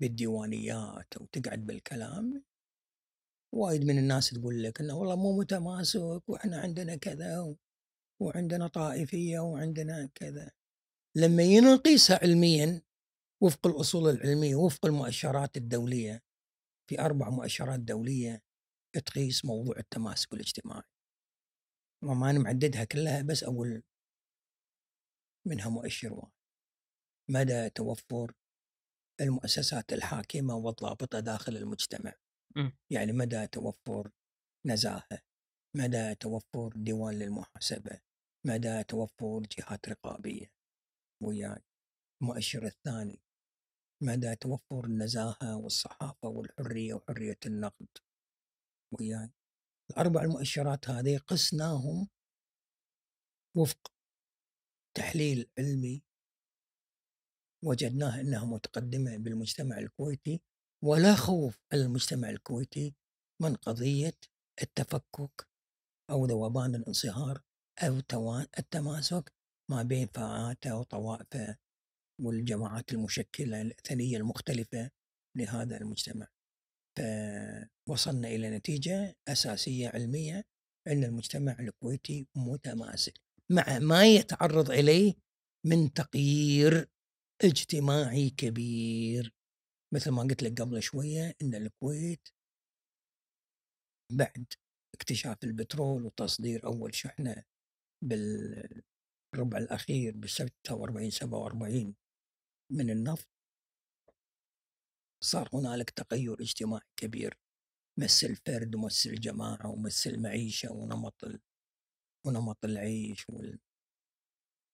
بالديوانيات 0.00 1.16
أو 1.16 1.26
تقعد 1.26 1.66
بالكلام. 1.66 2.44
وايد 3.54 3.84
من 3.84 3.98
الناس 3.98 4.30
تقول 4.30 4.62
لك 4.62 4.80
إنه 4.80 4.94
والله 4.98 5.16
مو 5.16 5.38
متماسك 5.38 6.28
وإحنا 6.28 6.60
عندنا 6.60 6.96
كذا 6.96 7.56
وعندنا 8.20 8.66
طائفية 8.68 9.38
وعندنا 9.38 10.10
كذا. 10.14 10.50
لما 11.16 11.42
ينقيسها 11.42 12.18
علميا 12.22 12.82
وفق 13.42 13.66
الأصول 13.66 14.10
العلمية 14.10 14.54
وفق 14.56 14.86
المؤشرات 14.86 15.56
الدولية 15.56 16.22
في 16.90 17.00
أربع 17.00 17.30
مؤشرات 17.30 17.80
دولية 17.80 18.42
تقيس 19.06 19.44
موضوع 19.44 19.78
التماسك 19.78 20.32
الاجتماعي. 20.32 20.82
وما 22.04 22.30
أنا 22.30 22.38
معددها 22.38 22.84
كلها 22.84 23.22
بس 23.22 23.44
أقول 23.44 23.82
منها 25.46 25.68
مؤشر 25.68 26.12
واحد. 26.12 26.32
مدى 27.30 27.70
توفر 27.70 28.32
المؤسسات 29.20 29.92
الحاكمة 29.92 30.54
والضابطه 30.56 31.20
داخل 31.20 31.56
المجتمع. 31.56 32.12
م. 32.56 32.70
يعني 32.90 33.12
مدى 33.12 33.46
توفر 33.46 34.10
نزاهة 34.66 35.22
مدى 35.76 36.14
توفر 36.14 36.72
ديوان 36.76 37.18
للمحاسبة 37.18 38.00
مدى 38.46 38.84
توفر 38.84 39.40
جهات 39.58 39.88
رقابية 39.88 40.52
وياي. 41.22 41.62
المؤشر 42.22 42.66
الثاني 42.66 43.22
مدى 44.02 44.36
توفر 44.36 44.84
النزاهة 44.84 45.56
والصحافة 45.56 46.28
والحرية 46.28 46.94
وحرية 46.94 47.38
النقد 47.46 47.88
وياي. 48.92 49.30
الأربع 49.90 50.22
المؤشرات 50.22 50.88
هذه 50.88 51.18
قسناهم 51.18 52.08
وفق 53.56 53.92
تحليل 54.96 55.50
علمي 55.58 56.02
وجدناها 57.64 58.20
إنها 58.20 58.44
متقدمة 58.44 59.16
بالمجتمع 59.16 59.78
الكويتي 59.78 60.40
ولا 60.84 61.14
خوف 61.14 61.58
المجتمع 61.72 62.30
الكويتي 62.30 62.94
من 63.42 63.54
قضية 63.54 64.14
التفكك 64.62 65.48
أو 66.10 66.26
ذوبان 66.26 66.74
الانصهار 66.74 67.42
أو 67.82 67.98
التماسك 68.58 69.32
ما 69.70 69.82
بين 69.82 70.06
فئاته 70.06 70.78
وطوائفة 70.78 71.56
والجماعات 72.20 72.92
المشكلة 72.92 73.62
الأثرية 73.62 74.16
المختلفة 74.16 74.90
لهذا 75.36 75.76
المجتمع. 75.76 76.28
فوصلنا 77.88 78.28
إلى 78.28 78.50
نتيجة 78.50 79.16
أساسية 79.28 79.88
علمية 79.88 80.44
إن 80.88 81.04
المجتمع 81.04 81.56
الكويتي 81.60 82.26
متماسك 82.36 83.20
مع 83.50 83.78
ما 83.78 84.06
يتعرض 84.06 84.70
إليه 84.70 85.14
من 85.66 85.92
تغيير 85.92 86.88
اجتماعي 87.42 88.30
كبير. 88.30 89.34
مثل 89.94 90.10
ما 90.10 90.22
قلت 90.22 90.42
لك 90.42 90.60
قبل 90.60 90.82
شوية 90.82 91.34
إن 91.42 91.54
الكويت 91.54 92.28
بعد 94.12 94.46
اكتشاف 94.94 95.44
البترول 95.44 96.06
وتصدير 96.06 96.66
أول 96.66 96.94
شحنة 96.94 97.44
بالربع 98.04 99.58
الأخير 99.58 100.16
ب 100.16 100.26
46 100.26 101.10
47 101.10 101.94
من 102.72 102.90
النفط. 102.90 103.28
صار 105.24 105.48
هنالك 105.52 105.90
تغير 105.90 106.40
اجتماعي 106.40 106.86
كبير. 106.96 107.38
مس 107.98 108.24
الفرد 108.24 108.74
ومس 108.74 109.06
الجماعة 109.06 109.66
ومس 109.70 110.06
المعيشة 110.06 110.72
ونمط 110.72 111.24
ال... 111.24 111.40
ونمط 112.26 112.64
العيش 112.64 113.24
وال... 113.28 113.58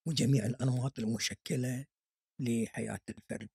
وجميع 0.09 0.47
الأنماط 0.47 0.99
المشكلة. 0.99 1.87
لحياة 2.41 3.01
الفرد. 3.09 3.49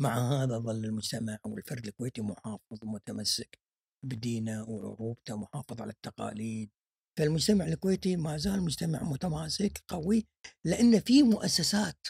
مع 0.00 0.32
هذا 0.32 0.58
ظل 0.58 0.84
المجتمع 0.84 1.38
أو 1.46 1.58
الفرد 1.58 1.86
الكويتي 1.86 2.22
محافظ 2.22 2.78
ومتمسك 2.84 3.58
بدينه 4.04 4.70
وعروبته 4.70 5.36
محافظ 5.36 5.82
على 5.82 5.90
التقاليد. 5.92 6.70
فالمجتمع 7.18 7.66
الكويتي 7.66 8.16
ما 8.16 8.36
زال 8.36 8.62
مجتمع 8.62 9.02
متماسك 9.02 9.82
قوي 9.88 10.26
لأن 10.64 11.00
في 11.00 11.22
مؤسسات. 11.22 12.06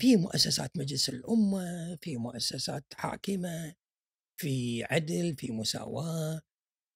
في 0.00 0.16
مؤسسات 0.16 0.76
مجلس 0.76 1.08
الأمة 1.08 1.96
في 2.02 2.16
مؤسسات 2.16 2.84
حاكمة 2.94 3.74
في 4.40 4.84
عدل 4.84 5.36
في 5.36 5.52
مساواة 5.52 6.40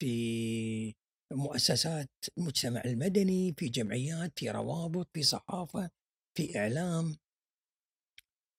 في 0.03 0.95
مؤسسات 1.33 2.11
المجتمع 2.39 2.83
المدني 2.85 3.55
في 3.59 3.69
جمعيات 3.69 4.39
في 4.39 4.51
روابط 4.51 5.09
في 5.15 5.23
صحافة 5.23 5.91
في 6.37 6.59
إعلام. 6.59 7.17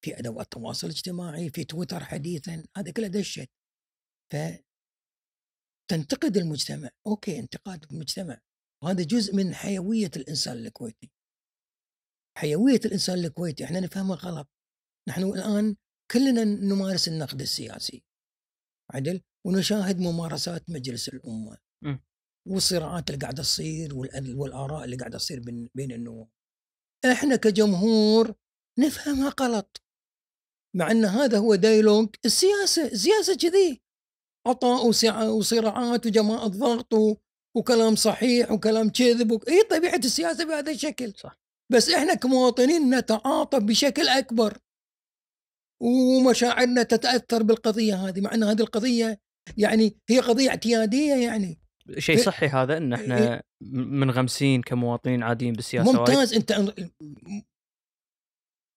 في 0.06 0.20
أدوات 0.20 0.52
تواصل 0.52 0.88
اجتماعي 0.88 1.50
في 1.50 1.64
تويتر 1.64 2.04
حديثا 2.04 2.64
هذا 2.78 2.92
كله 2.92 3.08
دشت. 3.08 3.50
ف 4.34 4.36
تنتقد 5.92 6.38
المجتمع. 6.38 6.90
أوكي 7.08 7.40
انتقاد 7.40 7.86
المجتمع. 7.92 8.42
وهذا 8.84 9.04
جزء 9.04 9.36
من 9.36 9.54
حيوية 9.54 10.12
الإنسان 10.16 10.58
الكويتي. 10.58 11.12
حيوية 12.38 12.80
الإنسان 12.86 13.20
الكويتي 13.20 13.64
إحنا 13.64 13.80
نفهمها 13.80 14.16
غلط. 14.16 14.50
نحن 15.10 15.24
الآن 15.24 15.76
كلنا 16.12 16.44
نمارس 16.44 17.08
النقد 17.08 17.42
السياسي. 17.42 18.04
عدل؟ 18.94 19.22
ونشاهد 19.48 20.00
ممارسات 20.00 20.70
مجلس 20.70 21.10
الأمة. 21.10 21.58
م. 21.84 21.98
والصراعات 22.48 23.10
اللي 23.10 23.22
قاعدة 23.22 23.44
تصير 23.44 23.96
والآراء 24.36 24.84
اللي 24.84 24.96
قاعدة 24.96 25.18
تصير 25.18 25.40
بين 25.40 25.70
بين 25.76 25.92
النواب. 25.92 26.30
إحنا 27.12 27.36
كجمهور 27.36 28.36
نفهمها 28.80 29.36
غلط. 29.42 29.81
مع 30.76 30.92
إن 30.92 31.06
هذا 31.06 31.38
هو 31.38 31.56
دايلوج 31.56 32.10
السياسة 32.26 32.86
السياسة 32.86 33.36
كذي. 33.36 33.82
عطاء 34.48 34.88
وصراعات 35.28 36.06
وجماعة 36.06 36.48
ضغط 36.48 36.94
وكلام 37.58 37.96
صحيح 37.96 38.52
وكلام 38.52 38.90
كذب. 38.90 39.44
إي 39.50 39.64
طبيعة 39.64 39.96
السياسة 39.96 40.46
بهذا 40.46 40.72
الشكل. 40.72 41.14
صح. 41.18 41.40
بس 41.72 41.90
إحنا 41.90 42.14
كمواطنين 42.14 42.96
نتعاطف 42.96 43.60
بشكل 43.60 44.08
أكبر. 44.08 44.58
ومشاعرنا 45.84 46.84
تتأثر 46.84 47.44
بالقضية 47.44 47.96
هذه 47.96 48.22
مع 48.22 48.34
إن 48.34 48.44
هذه 48.44 48.62
القضية 48.62 49.20
يعني 49.58 49.96
هي 50.10 50.20
قضية 50.20 50.50
اعتيادية 50.50 51.14
يعني. 51.14 51.60
شيء 51.98 52.18
صحي 52.18 52.48
هذا 52.48 52.78
إن 52.78 52.94
إحنا 52.94 53.44
منغمسين 53.72 54.62
كمواطنين 54.62 55.24
عاديين 55.24 55.54
بالسياسة 55.54 55.90
وايد. 55.90 56.00
ممتاز. 56.00 56.34
أنت 56.34 56.74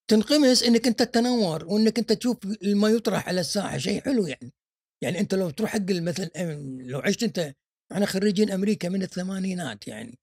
تنقمس 0.07 0.63
إنك 0.63 0.87
أنت 0.87 1.03
تتنور 1.03 1.65
وإنك 1.65 1.99
أنت 1.99 2.13
تشوف 2.13 2.37
ما 2.63 2.89
يطرح 2.89 3.27
على 3.27 3.41
الساحة. 3.41 3.77
شيء 3.77 4.01
حلو 4.01 4.27
يعني. 4.27 4.53
يعني 5.01 5.19
أنت 5.19 5.35
لو 5.35 5.49
تروح 5.49 5.69
حق 5.69 5.91
مثلا 5.91 6.29
لو 6.81 6.99
عشت 6.99 7.23
أنت 7.23 7.55
إحنا 7.91 8.05
خريجين 8.05 8.51
أمريكا 8.51 8.89
من 8.89 9.03
الثمانينات 9.03 9.87
يعني. 9.87 10.19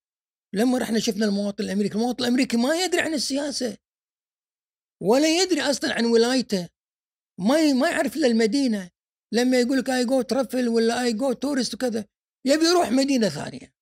لما 0.55 0.79
رحنا 0.79 0.99
شفنا 0.99 1.27
المواطن 1.27 1.65
الأمريكي 1.65 1.95
المواطن 1.95 2.25
الأمريكي 2.25 2.57
ما 2.57 2.85
يدري 2.85 3.01
عن 3.01 3.15
السياسة. 3.15 3.77
ولا 5.03 5.43
يدري 5.43 5.61
أصلا 5.61 5.95
عن 5.95 6.05
ولايته. 6.05 6.69
ما 7.41 7.73
ما 7.73 7.91
يعرف 7.91 8.17
إلا 8.17 8.27
المدينة. 8.27 8.91
لما 9.33 9.61
يقول 9.61 9.79
لك 9.79 9.91
I 9.91 10.05
go 10.05 10.23
travel 10.23 10.69
ولا 10.69 11.03
I 11.03 11.13
go 11.13 11.33
tourist 11.33 11.75
وكذا 11.75 12.05
يبي 12.47 12.65
يروح 12.65 12.91
مدينة 12.91 13.29
ثانية. 13.29 13.75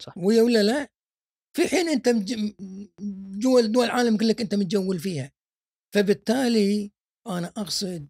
صح. 0.00 0.18
ويا 0.18 0.42
ولا 0.42 0.62
لا؟ 0.62 0.88
في 1.56 1.68
حين 1.68 1.88
أنت 1.88 2.08
جوا 3.38 3.60
دول 3.60 3.84
العالم 3.84 4.16
كلك 4.16 4.40
أنت 4.40 4.54
متجول 4.54 4.98
فيها. 4.98 5.32
فبالتالي 5.94 6.92
أنا 7.26 7.46
أقصد 7.56 8.08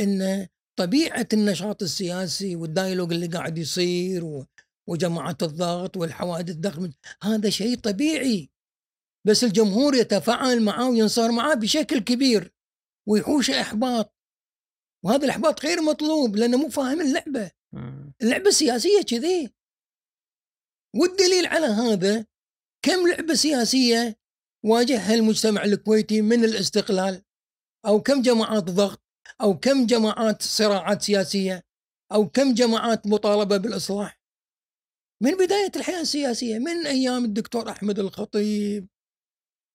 إن 0.00 0.46
طبيعة 0.78 1.28
النشاط 1.32 1.82
السياسي 1.82 2.56
وال 2.56 2.67
dialogue 2.67 3.12
اللي 3.12 3.26
قاعد 3.26 3.58
يصير 3.58 4.24
و- 4.24 4.46
وجماعات 4.88 5.42
الضغط 5.42 5.96
والحوادث 5.96 6.50
الضخمة 6.54 6.92
هذا 7.22 7.50
شيء 7.50 7.76
طبيعي. 7.78 8.50
بس 9.26 9.44
الجمهور 9.44 9.94
يتفاعل 9.94 10.62
معه 10.62 10.90
وينصهر 10.90 11.32
معه 11.32 11.54
بشكل 11.54 11.98
كبير 11.98 12.52
ويحوش 13.08 13.50
إحباط. 13.50 14.14
وهذا 15.04 15.24
الإحباط 15.24 15.64
غير 15.66 15.82
مطلوب 15.82 16.36
لأنه 16.36 16.56
مو 16.56 16.68
فاهم 16.68 17.00
اللعبة. 17.00 17.50
اللعبة 18.22 18.48
السياسيه 18.48 19.02
كذي. 19.02 19.50
والدليل 20.96 21.46
على 21.46 21.66
هذا 21.66 22.26
كم 22.82 23.08
لعبة 23.08 23.34
سياسية 23.34 24.18
واجهها 24.64 25.14
المجتمع 25.14 25.64
الكويتي 25.64 26.22
من 26.22 26.44
الاستقلال؟ 26.44 27.22
أو 27.86 28.02
كم 28.02 28.22
جماعات 28.22 28.64
ضغط؟ 28.64 29.02
أو 29.40 29.58
كم 29.58 29.86
جماعات 29.86 30.42
صراعات 30.42 31.02
سياسية؟ 31.02 31.64
أو 32.12 32.28
كم 32.28 32.54
جماعات 32.54 33.06
مطالبة 33.06 33.56
بالإصلاح؟ 33.56 34.20
من 35.22 35.30
بداية 35.34 35.72
الحياة 35.76 36.00
السياسية 36.00 36.58
من 36.58 36.86
أيام 36.86 37.24
الدكتور 37.24 37.70
أحمد 37.70 37.98
الخطيب 37.98 38.88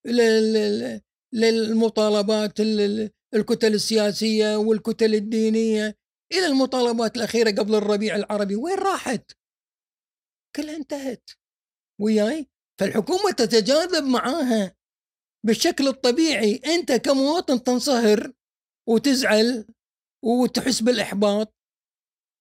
لل- 0.05 0.53
لل- 0.53 1.01
للمطالبات 1.33 2.59
ال- 2.59 3.11
الكتل 3.33 3.73
السياسية 3.73 4.55
والكتل 4.55 5.15
الدينية 5.15 5.97
إلى 6.31 6.45
المطالبات 6.45 7.17
الأخيرة 7.17 7.49
قبل 7.51 7.75
الربيع 7.75 8.15
العربي. 8.15 8.55
وين 8.55 8.77
راحت؟ 8.77 9.31
كلها 10.55 10.75
انتهت. 10.75 11.29
وياي؟ 12.01 12.47
فالحكومة 12.79 13.31
تتجاذب 13.31 14.03
معاها 14.03 14.75
بالشكل 15.45 15.87
الطبيعي. 15.87 16.55
أنت 16.55 16.91
كمواطن 16.91 17.63
تنصهر 17.63 18.33
وتزعل 18.89 19.65
وتحس 20.25 20.81
بالإحباط 20.81 21.55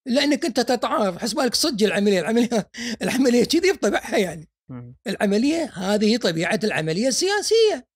لأنك 0.09 0.44
أنت 0.44 0.61
تتعارف 0.61 1.19
حسب 1.19 1.36
بالك 1.36 1.55
صدق 1.55 1.86
العملية. 1.86 2.20
العملية 2.20 2.70
العملية 3.02 3.44
كذي 3.44 3.73
بطبعها 3.73 4.16
يعني. 4.16 4.48
مم. 4.70 4.97
العملية 5.06 5.65
هذه 5.74 6.16
طبيعة 6.16 6.61
العملية 6.65 7.09
السياسية. 7.09 7.89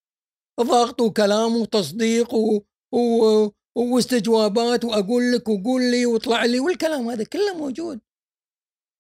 ضغط 0.60 1.01
وكلام 1.01 1.56
وتصديق 1.56 2.35
و... 2.35 2.60
و... 2.93 3.51
واستجوابات 3.77 4.85
وأقول 4.85 5.32
لك 5.32 5.48
وقول 5.48 5.90
لي 5.90 6.06
واطلع 6.06 6.44
لي 6.44 6.60
والكلام 6.60 7.09
هذا 7.09 7.24
كله 7.24 7.55
موجود. 7.59 8.01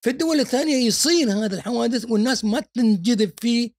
في 0.04 0.10
الدول 0.10 0.40
الثانية 0.40 0.76
يصير 0.86 1.30
هذا 1.32 1.56
الحوادث 1.56 2.10
والناس 2.10 2.44
ما 2.44 2.60
تنجذب 2.60 3.32
فيه 3.40 3.70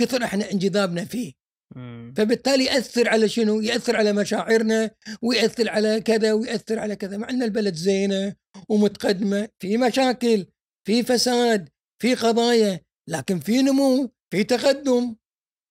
كثر 0.00 0.24
إحنا 0.24 0.50
انجذابنا 0.50 1.04
فيه 1.04 1.32
مم. 1.76 2.14
فبالتالي 2.16 2.64
يأثر 2.64 3.08
على 3.08 3.28
شنو؟ 3.28 3.60
يأثر 3.60 3.96
على 3.96 4.12
مشاعرنا 4.12 4.90
ويأثر 5.22 5.70
على 5.70 6.00
كذا 6.00 6.32
ويأثر 6.32 6.78
على 6.78 6.96
كذا 6.96 7.16
مع 7.16 7.30
إن 7.30 7.42
البلد 7.42 7.74
زينة 7.74 8.34
ومتقدمة 8.68 9.48
في 9.58 9.76
مشاكل 9.76 10.46
في 10.86 11.02
فساد 11.02 11.68
في 12.02 12.14
قضايا 12.14 12.80
لكن 13.08 13.38
في 13.40 13.62
نمو 13.62 14.10
في 14.32 14.44
تقدم 14.44 15.16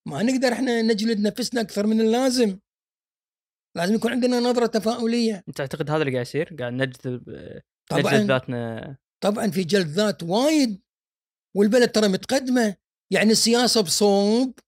ما 0.08 0.24
نقدر 0.24 0.54
إحنا 0.54 0.82
نجلد 0.82 1.20
نفسنا 1.20 1.62
أكثر 1.62 1.88
من 1.88 2.02
اللازم 2.02 2.60
لازم 3.78 3.96
يكون 3.96 4.12
عندنا 4.12 4.40
نظرة 4.40 4.66
تفاؤلية 4.66 5.44
أنت 5.48 5.58
تعتقد 5.58 5.90
هذا 5.90 6.02
اللي 6.02 6.12
قاعد 6.12 6.26
يصير؟ 6.26 6.56
قاعد 6.60 6.74
نجذب 6.74 7.30
نجذب 7.30 7.62
طبعا 7.90 8.14
ذاتنا 8.14 8.98
طبعا 9.24 9.48
في 9.52 9.64
جلد 9.64 9.88
ذات 9.88 10.24
وايد 10.24 10.82
والبلد 11.56 11.92
ترى 11.92 12.08
متقدمة 12.08 12.76
يعني 13.14 13.32
السياسة 13.32 13.82
بصوب 13.82 14.60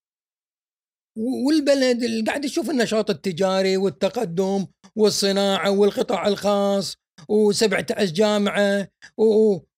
والبلد 1.18 2.04
اللي 2.04 2.24
قاعد 2.24 2.46
يشوف 2.46 2.70
النشاط 2.70 3.10
التجاري 3.10 3.78
والتقدم 3.78 4.68
والصناعة 4.96 5.72
والقطاع 5.72 6.28
الخاص 6.28 6.96
و17 7.22 8.04
جامعة 8.04 8.92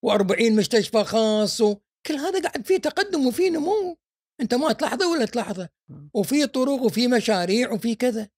و40 0.06 0.42
مستشفى 0.52 1.04
خاص 1.04 1.60
و- 1.60 1.76
كل 2.06 2.14
هذا 2.14 2.42
قاعد 2.48 2.66
فيه 2.66 2.76
تقدم 2.78 3.26
وفيه 3.26 3.50
نمو. 3.50 3.96
أنت 4.40 4.54
ما 4.54 4.72
تلاحظه 4.72 5.10
ولا 5.10 5.24
تلاحظه؟ 5.24 5.68
وفي 6.14 6.46
طرق 6.46 6.82
وفي 6.82 7.08
مشاريع 7.08 7.72
وفي 7.72 7.94
كذا. 7.94 8.28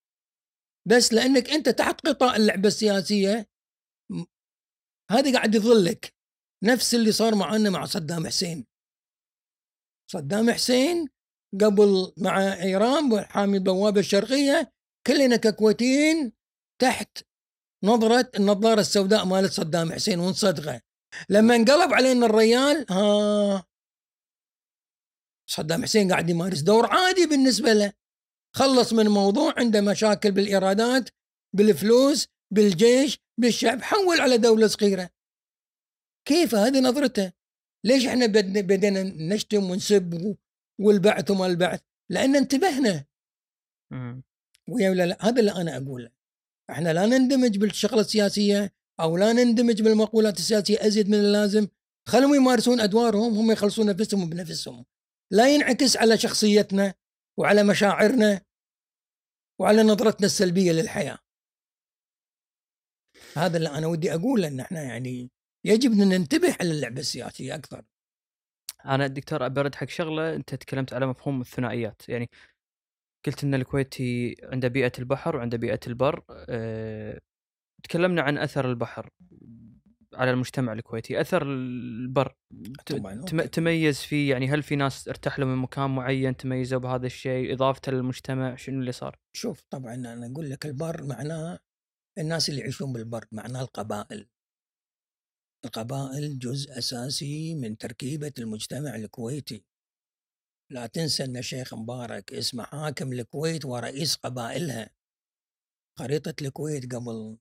بس 0.89 1.12
لأنك 1.12 1.51
أنت 1.51 1.69
تحت 1.69 2.06
قطاع 2.06 2.36
اللعبة 2.36 2.69
السياسية 2.69 3.48
هذا 5.11 5.32
قاعد 5.32 5.55
يظلك. 5.55 6.14
نفس 6.65 6.95
اللي 6.95 7.12
صار 7.12 7.35
معنا 7.35 7.70
مع 7.70 7.85
صدام 7.85 8.27
حسين. 8.27 8.66
صدام 10.12 10.51
حسين 10.51 11.09
قبل 11.61 12.12
مع 12.16 12.62
إيران 12.62 13.12
وحامي 13.12 13.57
البوابة 13.57 14.01
الشرقية 14.01 14.73
كلنا 15.07 15.36
ككويتيين 15.36 16.32
تحت 16.81 17.19
نظرة 17.85 18.31
النظارة 18.36 18.81
السوداء 18.81 19.24
مالت 19.24 19.53
صدام 19.53 19.93
حسين 19.93 20.19
ونصدقه 20.20 20.81
لما 21.28 21.57
انقلب 21.57 21.95
علينا 21.95 22.27
الريال 22.27 22.86
ها 22.91 23.65
صدام 25.51 25.82
حسين 25.82 26.12
قاعد 26.12 26.31
يمارس 26.31 26.61
دور 26.61 26.86
عادي 26.86 27.27
بالنسبة 27.27 27.73
له. 27.73 27.93
خلص 28.57 28.93
من 28.93 29.09
موضوع 29.09 29.55
عنده 29.57 29.81
مشاكل 29.81 30.32
بالإيرادات 30.32 31.11
بالفلوس 31.57 32.27
بالجيش 32.51 33.19
بالشعب 33.41 33.82
حول 33.82 34.20
على 34.20 34.39
دولة 34.39 34.66
صغيرة. 34.66 35.11
كيف 36.24 36.55
هذه 36.55 36.80
نظرته؟ 36.80 37.32
ليش 37.84 38.06
إحنا 38.06 38.26
بدنا 38.26 38.60
بدينا 38.60 39.02
نشتم 39.02 39.70
ونسب 39.70 40.36
والبعث 40.80 41.30
وما 41.30 41.46
البعث؟ 41.46 41.80
لأن 42.10 42.36
انتبهنا. 42.36 43.05
ويا 44.68 44.90
ولا 44.90 45.06
لا 45.06 45.16
هذا 45.20 45.40
اللي 45.40 45.52
أنا 45.52 45.76
أقوله. 45.76 46.10
إحنا 46.70 46.92
لا 46.92 47.06
نندمج 47.06 47.59
بالشغلة 47.59 48.01
السياسية 48.01 48.74
أو 49.01 49.16
لا 49.16 49.32
نندمج 49.32 49.82
بالمقولات 49.82 50.38
السياسية 50.38 50.86
أزيد 50.86 51.09
من 51.09 51.14
اللازم. 51.14 51.68
خلهم 52.09 52.34
يمارسون 52.34 52.80
أدوارهم 52.80 53.34
هم 53.34 53.51
يخلصون 53.51 53.86
نفسهم 53.86 54.30
بنفسهم 54.30 54.84
لا 55.30 55.55
ينعكس 55.55 55.96
على 55.96 56.18
شخصيتنا 56.18 56.94
وعلى 57.38 57.62
مشاعرنا 57.62 58.40
وعلى 59.60 59.82
نظرتنا 59.82 60.26
السلبية 60.26 60.72
للحياة. 60.72 61.18
هذا 63.36 63.56
اللي 63.56 63.68
أنا 63.68 63.86
ودي 63.86 64.14
أقوله 64.14 64.48
إن 64.48 64.60
إحنا 64.60 64.82
يعني 64.82 65.30
يجب 65.65 65.93
أن 65.93 66.09
ننتبه 66.09 66.57
على 66.61 66.70
اللعبة 66.70 67.01
السياسية 67.01 67.55
أكثر. 67.55 67.85
أنا 68.86 69.07
دكتور 69.07 69.49
برد 69.49 69.74
حق 69.74 69.89
شغلة 69.89 70.35
أنت 70.35 70.55
تكلمت 70.55 70.93
على 70.93 71.07
مفهوم 71.07 71.41
الثنائيات. 71.41 72.09
يعني 72.09 72.31
قلت 73.27 73.45
إن 73.45 73.55
الكويتي 73.55 74.36
عنده 74.43 74.69
بيئة 74.69 74.93
البحر 74.99 75.36
وعنده 75.36 75.59
بيئة 75.59 75.81
البر 75.86 76.24
أه 76.31 77.20
تكلمنا 77.82 78.23
عن 78.23 78.39
أثر 78.39 78.70
البحر 78.70 79.11
على 80.15 80.31
المجتمع 80.31 80.73
الكويتي. 80.73 81.20
أثر 81.20 81.43
البر 81.43 82.35
طبعاً، 82.86 83.24
تم-. 83.24 83.41
تميز 83.41 84.01
فيه 84.01 84.31
يعني 84.31 84.49
هل 84.49 84.62
في 84.62 84.77
ناس 84.77 85.09
ارتحلوا 85.09 85.49
من 85.49 85.57
مكان 85.57 85.95
معين 85.95 86.36
تميزوا 86.36 86.81
بهذا 86.81 87.07
الشيء؟ 87.07 87.55
اضافته 87.55 87.93
للمجتمع 87.93 88.57
شنو 88.57 88.81
اللي 88.81 88.93
صار؟ 88.93 89.19
شوف 89.36 89.65
طبعا 89.70 89.95
أنا 89.95 90.27
أقول 90.27 90.51
لك 90.51 90.66
البر 90.66 91.03
معناه 91.03 91.59
الناس 92.19 92.49
اللي 92.49 92.61
يعيشون 92.61 92.93
بالبر 92.93 93.24
معناه 93.32 93.62
القبائل. 93.62 94.27
القبائل 95.65 96.39
جزء 96.39 96.78
أساسي 96.78 97.55
من 97.55 97.78
تركيبة 97.78 98.32
المجتمع 98.39 98.95
الكويتي. 98.95 99.65
لا 100.70 100.86
تنسى 100.86 101.24
أن 101.24 101.36
الشيخ 101.36 101.74
مبارك 101.74 102.32
اسمه 102.32 102.65
حاكم 102.65 103.12
الكويت 103.12 103.65
ورئيس 103.65 104.16
قبائلها. 104.16 104.91
خريطة 105.99 106.35
الكويت 106.43 106.95
قبل 106.95 107.39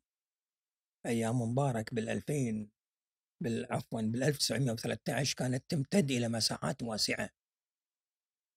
أيام 1.05 1.41
مبارك 1.41 1.93
بال 1.93 2.09
2000 2.09 2.69
بال 3.43 3.73
عفوا 3.73 4.01
بال 4.01 4.23
1913 4.23 5.35
كانت 5.35 5.63
تمتد 5.69 6.11
إلى 6.11 6.29
مساحات 6.29 6.83
واسعة. 6.83 7.29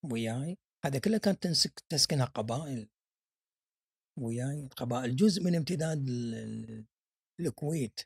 وياي؟ 0.05 0.59
هذا 0.85 0.99
كله 0.99 1.19
كانت 1.19 1.47
تسكنها 1.89 2.25
قبائل. 2.25 2.89
وياي؟ 4.19 4.61
القبائل 4.65 5.17
جزء 5.17 5.43
من 5.43 5.55
امتداد 5.55 6.09
ال- 6.09 6.35
ال- 6.35 6.87
الكويت. 7.41 8.01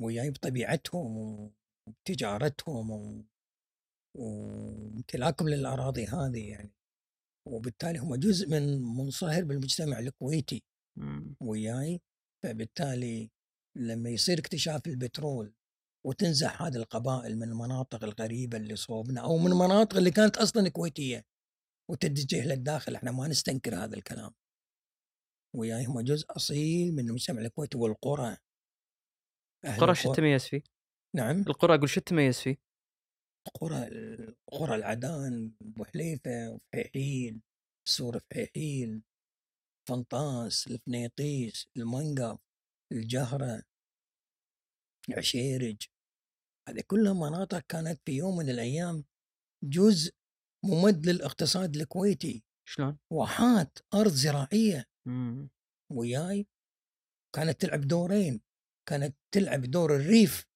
وياي 0.00 0.30
بطبيعتهم 0.30 1.16
وبتجارتهم 1.88 2.90
و- 2.90 3.24
وامتلاكهم 4.16 5.48
للأراضي 5.48 6.06
هذه 6.06 6.48
يعني. 6.50 6.72
وبالتالي 7.48 7.98
هم 7.98 8.14
جزء 8.14 8.48
من 8.48 8.82
منصهر 8.82 9.44
بالمجتمع 9.44 9.98
الكويتي. 9.98 10.62
وياي 11.40 12.00
فبالتالي 12.42 13.30
لما 13.76 14.10
يصير 14.10 14.38
اكتشاف 14.38 14.86
البترول 14.86 15.54
وتنزح 16.06 16.62
هذه 16.62 16.76
القبائل 16.76 17.36
من 17.38 17.48
المناطق 17.48 18.04
الغريبة 18.04 18.56
اللي 18.58 18.76
صوبنا 18.76 19.20
أو 19.20 19.38
من 19.38 19.52
المناطق 19.52 19.96
اللي 19.96 20.10
كانت 20.10 20.36
أصلا 20.36 20.68
كويتية 20.68 21.24
وتتجه 21.90 22.46
للداخل 22.46 22.94
إحنا 22.94 23.10
ما 23.12 23.28
نستنكر 23.28 23.76
هذا 23.76 23.96
الكلام. 23.96 24.34
وياي 25.56 25.84
هم 25.84 26.00
جزء 26.00 26.26
أصيل 26.30 26.92
من 26.94 27.08
المجتمع 27.08 27.40
الكويتي 27.40 27.78
والقرى. 27.78 28.36
القرى 29.64 29.94
شو 29.94 30.12
القرى- 30.12 30.16
تميز 30.16 30.44
فيه؟ 30.44 30.62
نعم 31.16 31.40
القرى 31.40 31.74
أقول 31.74 31.88
شو 31.88 32.00
تميز 32.00 32.40
فيه؟ 32.40 32.56
قرى 33.54 33.88
قرى 34.52 34.74
العدان 34.74 35.52
بوحليفة 35.60 36.50
وفحيحيل 36.50 37.40
سور 37.88 38.18
فحيحيل 38.18 39.02
فنطاس 39.88 40.66
الفنيطيس 40.66 41.66
المنقف 41.76 42.38
الجهرة 42.92 43.62
عشيرج 45.18 45.76
هذه 46.68 46.82
كلها 46.86 47.12
مناطق 47.12 47.58
كانت 47.58 48.00
في 48.06 48.12
يوم 48.12 48.36
من 48.36 48.48
الأيام 48.50 49.04
جزء 49.64 50.12
ممد 50.64 51.06
للاقتصاد 51.06 51.76
الكويتي 51.76 52.44
شلون؟ 52.68 52.98
واحات 53.12 53.78
أرض 53.94 54.10
زراعية 54.12 54.84
مم. 55.08 55.50
وياي 55.92 56.46
كانت 57.34 57.60
تلعب 57.60 57.80
دورين 57.80 58.40
كانت 58.88 59.16
تلعب 59.34 59.62
دور 59.62 59.96
الريف 59.96 60.46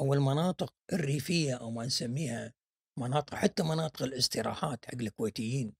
أو 0.00 0.14
المناطق 0.14 0.74
الريفية 0.92 1.54
أو 1.54 1.70
ما 1.70 1.86
نسميها 1.86 2.54
مناطق 2.98 3.34
حتى 3.34 3.62
مناطق 3.62 4.02
الاستراحات 4.02 4.86
حق 4.86 4.94
الكويتيين 4.94 5.74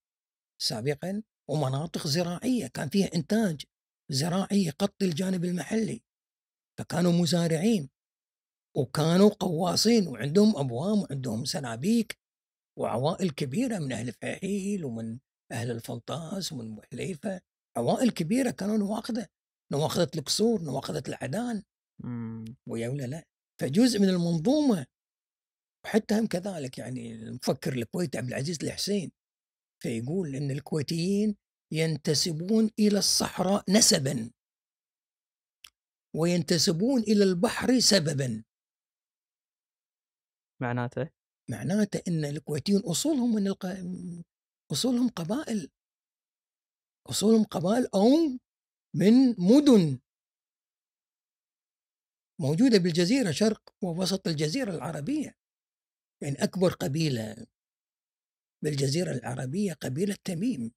سابقا 0.62 1.23
ومناطق 1.51 2.06
زراعية 2.06 2.66
كان 2.66 2.89
فيها 2.89 3.15
إنتاج 3.15 3.65
زراعي 4.10 4.65
يغطي 4.65 5.05
الجانب 5.05 5.44
المحلي 5.44 6.02
فكانوا 6.78 7.12
مزارعين 7.12 7.90
وكانوا 8.77 9.28
قواصين 9.28 10.09
وعندهم 10.09 10.56
أبوام 10.56 10.98
وعندهم 10.98 11.44
سنابيك 11.44 12.19
وعوائل 12.78 13.31
كبيرة 13.31 13.78
من 13.78 13.93
أهل 13.93 14.12
فحيل 14.12 14.85
ومن 14.85 15.19
أهل 15.52 15.70
الفنطاس 15.70 16.52
ومن 16.52 16.74
بوحليفة 16.74 17.40
عوائل 17.77 18.10
كبيرة 18.10 18.51
كانوا 18.51 18.77
نواخذة 18.77 19.27
نواخذة 19.73 20.10
القصور 20.16 20.62
نواخذة 20.62 21.02
العدان. 21.09 21.62
ويا 22.66 22.89
ولا 22.89 23.07
لا؟ 23.07 23.25
فجزء 23.61 23.99
من 23.99 24.09
المنظومة 24.09 24.87
وحتى 25.85 26.19
هم 26.19 26.27
كذلك 26.27 26.79
يعني 26.79 27.12
المفكر 27.15 27.73
الكويتي 27.73 28.19
عبد 28.19 28.29
العزيز 28.29 28.59
الحسين 28.65 29.12
فيقول 29.83 30.37
إن 30.37 30.51
الكويتيين 30.51 31.37
ينتسبون 31.73 32.70
إلى 32.79 32.99
الصحراء 32.99 33.65
نسبا. 33.70 34.31
وينتسبون 36.16 37.01
إلى 37.01 37.25
البحر 37.25 37.79
سببا. 37.79 38.45
معناته؟ 40.62 41.11
معناته 41.51 42.03
إن 42.09 42.25
الكويتيين 42.25 42.81
أصولهم 42.81 43.35
من 43.35 43.47
الق... 43.47 43.66
أصولهم 44.73 45.09
قبائل. 45.09 45.70
أصولهم 47.07 47.45
قبائل 47.45 47.87
أو 47.95 48.09
من 48.95 49.29
مدن. 49.39 50.01
موجودة 52.40 52.78
بالجزيرة 52.78 53.31
شرق 53.31 53.62
ووسط 53.82 54.28
الجزيرة 54.28 54.70
العربية. 54.70 55.36
يعني 56.23 56.43
أكبر 56.44 56.73
قبيلة 56.73 57.47
بالجزيرة 58.65 59.12
العربية 59.12 59.73
قبيلة 59.73 60.16
تميم. 60.24 60.73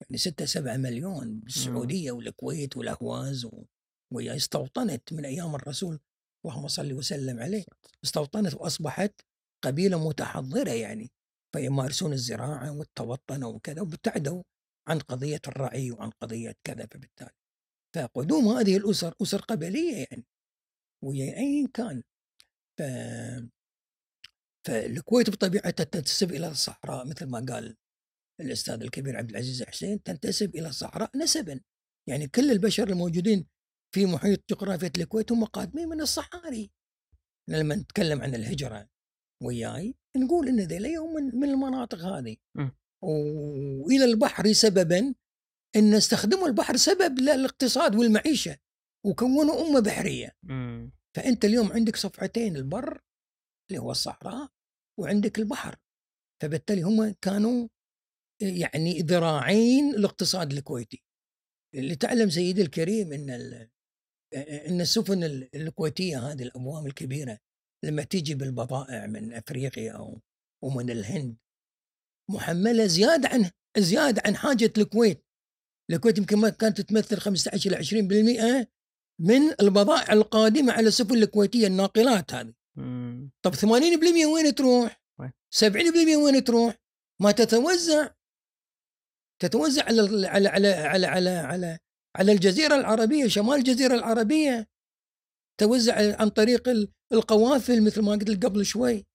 يعني 0.00 0.18
ستة 0.18 0.44
سبعة 0.44 0.76
مليون 0.76 1.40
بالسعودية 1.40 2.12
والكويت 2.12 2.76
والأهواز 2.76 3.44
و... 3.44 3.64
وهي 4.12 4.36
استوطنت 4.36 5.12
من 5.12 5.24
أيام 5.24 5.54
الرسول 5.54 6.00
اللهم 6.44 6.68
صل 6.68 6.92
وسلم 6.92 7.40
عليه 7.40 7.64
استوطنت 8.04 8.54
وأصبحت 8.54 9.20
قبيلة 9.64 10.08
متحضرة 10.08 10.70
يعني. 10.70 11.10
فيمارسون 11.54 12.12
الزراعة 12.12 12.78
والتوطنة 12.78 13.48
وكذا 13.48 13.80
وابتعدوا 13.80 14.42
عن 14.88 14.98
قضية 14.98 15.40
الرعي 15.48 15.90
وعن 15.90 16.10
قضية 16.10 16.54
كذا 16.64 16.86
فبالتالي. 16.86 17.30
فقدوم 17.96 18.48
هذه 18.48 18.76
الأسر 18.76 19.14
أسر 19.22 19.40
قبلية 19.40 20.06
يعني. 20.10 20.26
وهي 21.04 21.36
ايا 21.36 21.68
كان 21.74 22.02
ف 22.78 22.82
فالكويت 24.66 25.30
بطبيعتها 25.30 25.84
تنتسب 25.84 26.32
إلى 26.32 26.48
الصحراء 26.48 27.06
مثل 27.06 27.26
ما 27.26 27.46
قال 27.48 27.76
الأستاذ 28.40 28.82
الكبير 28.82 29.16
عبد 29.16 29.30
العزيز 29.30 29.62
حسين 29.62 30.02
تنتسب 30.02 30.56
إلى 30.56 30.68
الصحراء 30.68 31.16
نسبا. 31.16 31.60
يعني 32.08 32.28
كل 32.28 32.50
البشر 32.50 32.88
الموجودين 32.88 33.46
في 33.94 34.06
محيط 34.06 34.44
جغرافية 34.50 34.92
الكويت 34.98 35.32
هم 35.32 35.44
قادمين 35.44 35.88
من 35.88 36.00
الصحاري. 36.00 36.70
لما 37.48 37.74
نتكلم 37.74 38.20
عن 38.22 38.34
الهجرة 38.34 38.88
وياي 39.42 39.94
نقول 40.16 40.48
إن 40.48 40.60
ذيلا 40.60 40.88
من, 40.88 41.40
من 41.40 41.48
المناطق 41.48 41.98
هذه. 41.98 42.36
وإلى 43.02 44.04
البحر 44.04 44.52
سببا 44.52 45.14
إن 45.76 45.94
استخدموا 45.94 46.48
البحر 46.48 46.76
سبب 46.76 47.18
للاقتصاد 47.18 47.96
والمعيشة. 47.96 48.58
وكونوا 49.06 49.68
أمة 49.68 49.80
بحرية. 49.80 50.36
مم. 50.42 50.92
فأنت 51.16 51.44
اليوم 51.44 51.72
عندك 51.72 51.96
صفحتين 51.96 52.56
البر 52.56 53.00
اللي 53.70 53.80
هو 53.82 53.90
الصحراء 53.90 54.48
وعندك 55.00 55.38
البحر. 55.38 55.76
فبالتالي 56.42 56.82
هم 56.82 57.10
كانوا 57.22 57.68
يعني 58.42 59.00
ذراعين 59.00 59.94
الاقتصاد 59.94 60.52
الكويتي. 60.52 61.02
اللي 61.74 61.96
تعلم 61.96 62.30
سيدي 62.30 62.62
الكريم 62.62 63.12
إن 63.12 63.30
إن 64.68 64.80
السفن 64.80 65.24
ال- 65.24 65.56
الكويتية 65.56 66.18
هذه 66.30 66.42
الأبواب 66.42 66.86
الكبيرة 66.86 67.38
لما 67.84 68.02
تيجي 68.02 68.34
بالبضائع 68.34 69.06
من 69.06 69.32
أفريقيا 69.32 69.92
أو 69.92 70.20
ومن 70.64 70.90
الهند 70.90 71.36
محملة 72.30 72.86
زيادة 72.86 73.28
عن 73.28 73.50
زيادة 73.78 74.22
عن 74.26 74.36
حاجة 74.36 74.72
الكويت. 74.78 75.24
الكويت 75.90 76.18
يمكن 76.18 76.36
ما 76.38 76.50
كانت 76.50 76.80
تمثل 76.80 77.16
15 77.16 77.70
إلى 77.70 77.76
20% 77.76 78.68
من 79.20 79.60
البضائع 79.60 80.12
القادمة 80.12 80.72
على 80.72 80.88
السفن 80.88 81.16
الكويتية 81.16 81.66
الناقلات 81.66 82.34
هذه 82.34 82.52
مم. 82.76 83.30
طب 83.42 83.54
80% 83.54 83.66
وين 84.26 84.54
تروح؟ 84.54 85.02
وين؟ 85.20 85.32
70% 85.54 86.16
وين 86.16 86.44
تروح؟ 86.44 86.74
ما 87.22 87.32
تتوزع 87.32 88.10
تتوزع 89.42 89.84
على 89.84 90.28
على 90.28 90.48
على 90.48 90.68
على 90.68 91.06
على 91.06 91.30
على, 91.30 91.78
على 92.16 92.32
الجزيرة 92.32 92.74
العربية 92.74 93.26
شمال 93.26 93.54
الجزيرة 93.54 93.94
العربية 93.94 94.68
توزع 95.60 96.20
عن 96.20 96.28
طريق 96.28 96.68
القوافل 97.12 97.82
مثل 97.82 98.02
ما 98.02 98.12
قلت 98.12 98.44
قبل 98.44 98.64
شوي 98.64 99.06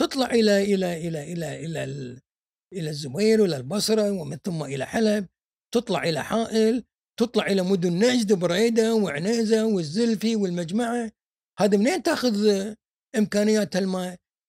تطلع 0.00 0.26
إلى 0.26 0.74
إلى 0.74 1.08
إلى 1.08 1.32
إلى 1.32 1.64
إلى 1.66 1.84
إلى 2.72 2.90
الزبير 2.90 3.40
وإلى 3.40 3.56
البصرة 3.56 4.10
ومن 4.10 4.36
ثم 4.44 4.62
إلى 4.62 4.86
حلب 4.86 5.28
تطلع 5.74 6.02
إلى 6.02 6.24
حائل 6.24 6.84
تطلع 7.20 7.46
إلى 7.46 7.62
مدن 7.62 7.92
نجد 7.98 8.32
بريده 8.32 8.94
وعنيزة 8.94 9.66
والزلفي 9.66 10.36
والمجمعة 10.36 11.12
هذا 11.58 11.76
منين 11.76 12.02
تأخذ 12.02 12.34
إمكانيات 13.16 13.76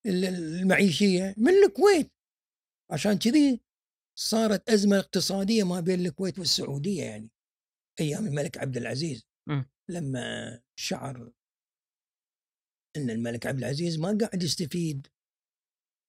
المعيشية؟ 0.05 1.35
من 1.37 1.53
الكويت 1.53 2.11
عشان 2.91 3.19
كذي 3.19 3.61
صارت 4.19 4.69
أزمة 4.69 4.99
اقتصادية 4.99 5.63
ما 5.63 5.79
بين 5.79 6.05
الكويت 6.05 6.39
والسعودية 6.39 7.03
يعني 7.03 7.31
أيام 7.99 8.27
الملك 8.27 8.57
عبد 8.57 8.77
العزيز 8.77 9.27
م. 9.49 9.63
لما 9.89 10.61
شعر 10.75 11.31
إن 12.97 13.09
الملك 13.09 13.45
عبد 13.45 13.57
العزيز 13.57 13.99
ما 13.99 14.17
قاعد 14.21 14.43
يستفيد 14.43 15.07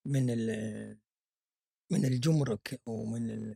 من 0.07 0.27
من 1.93 2.05
الجمرك 2.05 2.81
ومن 2.87 3.55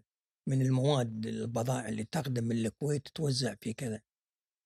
من 0.48 0.62
المواد 0.62 1.26
البضائع 1.26 1.88
اللي 1.88 2.04
تقدم 2.04 2.44
من 2.44 2.56
الكويت 2.66 3.08
توزع 3.08 3.54
في 3.54 3.72
كذا. 3.72 4.00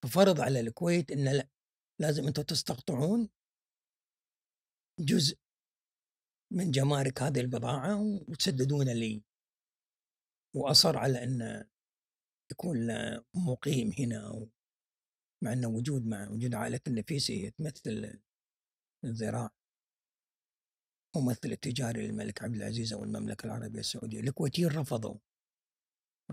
ففرض 0.05 0.41
على 0.41 0.61
الكويت 0.61 1.11
انه 1.11 1.33
لا 1.33 1.49
لازم 2.01 2.27
أنتم 2.27 2.43
تستقطعون 2.43 3.29
جزء 5.01 5.39
من 6.53 6.71
جمارك 6.71 7.23
هذه 7.23 7.41
البضاعة 7.41 8.03
وتسددون 8.29 8.89
لي 8.89 9.23
وأصر 10.57 10.99
على 10.99 11.25
أن 11.25 11.65
يكون 12.53 12.89
مقيم 13.35 13.93
هنا 13.99 14.49
مع 15.45 15.53
أنه 15.53 15.69
وجود 15.69 16.07
مع 16.07 16.29
وجود 16.29 16.55
عائلة 16.55 16.81
النفيسي 16.87 17.51
تمثل 17.51 18.21
الذراع. 19.05 19.51
ممثل 21.17 21.53
التجاري 21.53 22.07
للملك 22.07 22.43
عبد 22.43 22.55
العزيز 22.55 22.93
أو 22.93 23.05
المملكة 23.05 23.47
العربية 23.47 23.81
السعودية. 23.81 24.21
الكويتيين 24.21 24.69
رفضوا. 24.69 25.19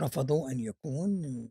رفضوا 0.01 0.51
أن 0.51 0.59
يكون 0.59 1.49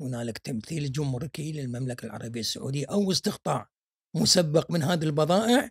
هنالك 0.00 0.38
تمثيل 0.38 0.92
جمركي 0.92 1.52
للمملكة 1.52 2.06
العربية 2.06 2.40
السعودية 2.40 2.86
أو 2.86 3.10
استقطاع 3.10 3.70
مسبق 4.16 4.70
من 4.70 4.82
هذه 4.82 5.04
البضائع 5.04 5.70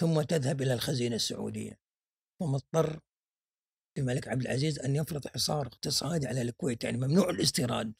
ثم 0.00 0.22
تذهب 0.22 0.62
إلى 0.62 0.74
الخزينة 0.74 1.16
السعودية. 1.16 1.78
فمضطر 2.40 3.00
الملك 3.98 4.28
عبد 4.28 4.40
العزيز 4.42 4.78
أن 4.78 4.96
يفرض 4.96 5.26
حصار 5.26 5.66
اقتصادي 5.66 6.26
على 6.26 6.42
الكويت 6.42 6.84
يعني 6.84 6.96
ممنوع 6.96 7.30
الاستيراد. 7.30 7.94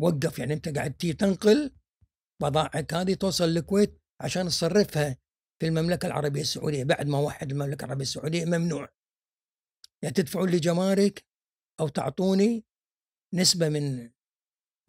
وقف 0.00 0.38
يعني 0.38 0.52
أنت 0.54 0.68
قاعد 0.68 0.92
تنقل 0.92 1.74
بضائعك 2.42 2.94
هذه 2.94 3.14
توصل 3.14 3.44
الكويت 3.44 4.02
عشان 4.22 4.46
تصرفها 4.46 5.16
في 5.60 5.68
المملكة 5.68 6.06
العربية 6.06 6.40
السعودية. 6.40 6.84
بعد 6.84 7.06
ما 7.06 7.18
وحد 7.18 7.50
المملكة 7.50 7.84
العربية 7.84 8.02
السعودية 8.02 8.44
ممنوع. 8.44 8.82
يا 8.82 8.88
يعني 10.02 10.14
تدفعون 10.14 10.50
لي 10.50 10.58
أو 11.80 11.88
تعطوني 11.88 12.64
نسبة 13.34 13.68
من 13.68 14.10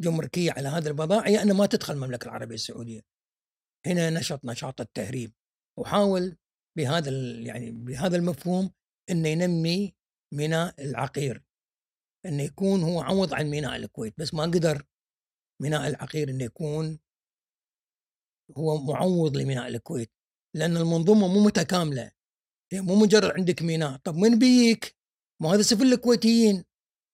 جمركية 0.02 0.52
على 0.52 0.68
هذه 0.68 0.88
البضائع 0.88 1.28
يا 1.28 1.42
أن 1.42 1.52
ما 1.52 1.66
تدخل 1.66 1.94
المملكة 1.94 2.26
العربية 2.26 2.56
السعودية. 2.56 3.02
هنا 3.86 4.10
نشط 4.10 4.46
نشاط 4.46 4.82
التهريب. 4.82 5.34
وحاول 5.80 6.38
بهذا 6.78 7.12
يعني 7.42 7.72
بهذا 7.72 8.18
المفهوم 8.18 8.72
إنه 9.10 9.30
ينمي 9.30 9.96
ميناء 10.34 10.84
العقير. 10.84 11.44
إنه 12.26 12.44
يكون 12.44 12.84
هو 12.84 13.02
عوض 13.02 13.34
عن 13.34 13.50
ميناء 13.50 13.76
الكويت 13.76 14.14
بس 14.20 14.34
ما 14.34 14.44
قدر 14.44 14.86
ميناء 15.62 15.88
العقير 15.88 16.30
إنه 16.30 16.44
يكون 16.44 17.00
هو 18.58 18.78
معوض 18.78 19.38
لميناء 19.38 19.68
الكويت. 19.68 20.12
لأن 20.56 20.78
المنظومة 20.78 21.28
مو 21.28 21.40
متكاملة. 21.44 22.12
هي 22.74 22.82
مو 22.82 22.96
مجرد 22.96 23.32
عندك 23.32 23.62
ميناء. 23.62 23.98
طب 23.98 24.16
من 24.16 24.40
بيك؟ 24.40 24.96
ما 25.42 25.54
هذا 25.54 25.62
سفن 25.62 25.94
الكويتيين. 25.94 26.64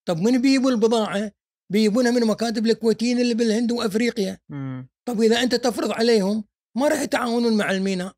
طب 0.07 0.17
من 0.17 0.41
بيجيبوا 0.41 0.71
البضاعة؟ 0.71 1.31
بيجيبونها 1.71 2.11
من 2.11 2.27
مكاتب 2.27 2.65
الكويتيين 2.65 3.19
اللي 3.19 3.33
بالهند 3.33 3.71
وأفريقيا. 3.71 4.39
طب 5.07 5.21
إذا 5.21 5.43
أنت 5.43 5.55
تفرض 5.55 5.91
عليهم 5.91 6.43
ما 6.77 6.87
راح 6.87 7.01
يتعاونون 7.01 7.57
مع 7.57 7.71
الميناء. 7.71 8.13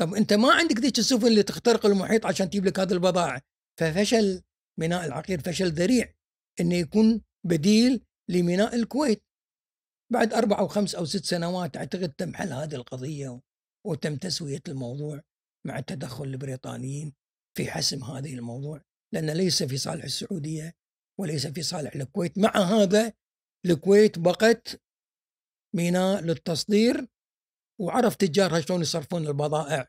طب 0.00 0.14
أنت 0.14 0.32
ما 0.32 0.52
عندك 0.52 0.80
ذيك 0.80 0.98
السفن 0.98 1.26
اللي 1.26 1.42
تخترق 1.42 1.86
المحيط 1.86 2.26
عشان 2.26 2.50
تجيب 2.50 2.64
لك 2.64 2.80
هذه 2.80 2.92
البضائع 2.92 3.40
ففشل 3.80 4.42
ميناء 4.80 5.06
العقير 5.06 5.40
فشل 5.40 5.70
ذريع 5.72 6.12
إنه 6.60 6.74
يكون 6.74 7.22
بديل 7.46 8.04
لميناء 8.30 8.74
الكويت. 8.74 9.22
بعد 10.12 10.34
أربع 10.34 10.58
أو 10.58 10.68
خمس 10.68 10.94
أو 10.94 11.04
ست 11.04 11.24
سنوات 11.24 11.76
أعتقد 11.76 12.12
تم 12.12 12.34
حل 12.34 12.52
هذه 12.52 12.74
القضية 12.74 13.40
وتم 13.86 14.16
تسوية 14.16 14.62
الموضوع 14.68 15.20
مع 15.66 15.78
التدخل 15.78 16.24
البريطانيين 16.24 17.12
في 17.56 17.70
حسم 17.70 18.04
هذه 18.04 18.34
الموضوع 18.34 18.80
لأن 19.14 19.30
ليس 19.30 19.62
في 19.62 19.76
صالح 19.76 20.04
السعودية 20.04 20.74
وليس 21.20 21.46
في 21.46 21.62
صالح. 21.62 21.94
الكويت 21.94 22.38
مع 22.38 22.56
هذا 22.56 23.12
الكويت 23.66 24.18
بقت 24.18 24.82
ميناء 25.76 26.22
للتصدير 26.22 27.08
وعرف 27.80 28.16
تجارها 28.16 28.60
شلون 28.60 28.80
يصرفون 28.80 29.26
البضائع 29.26 29.88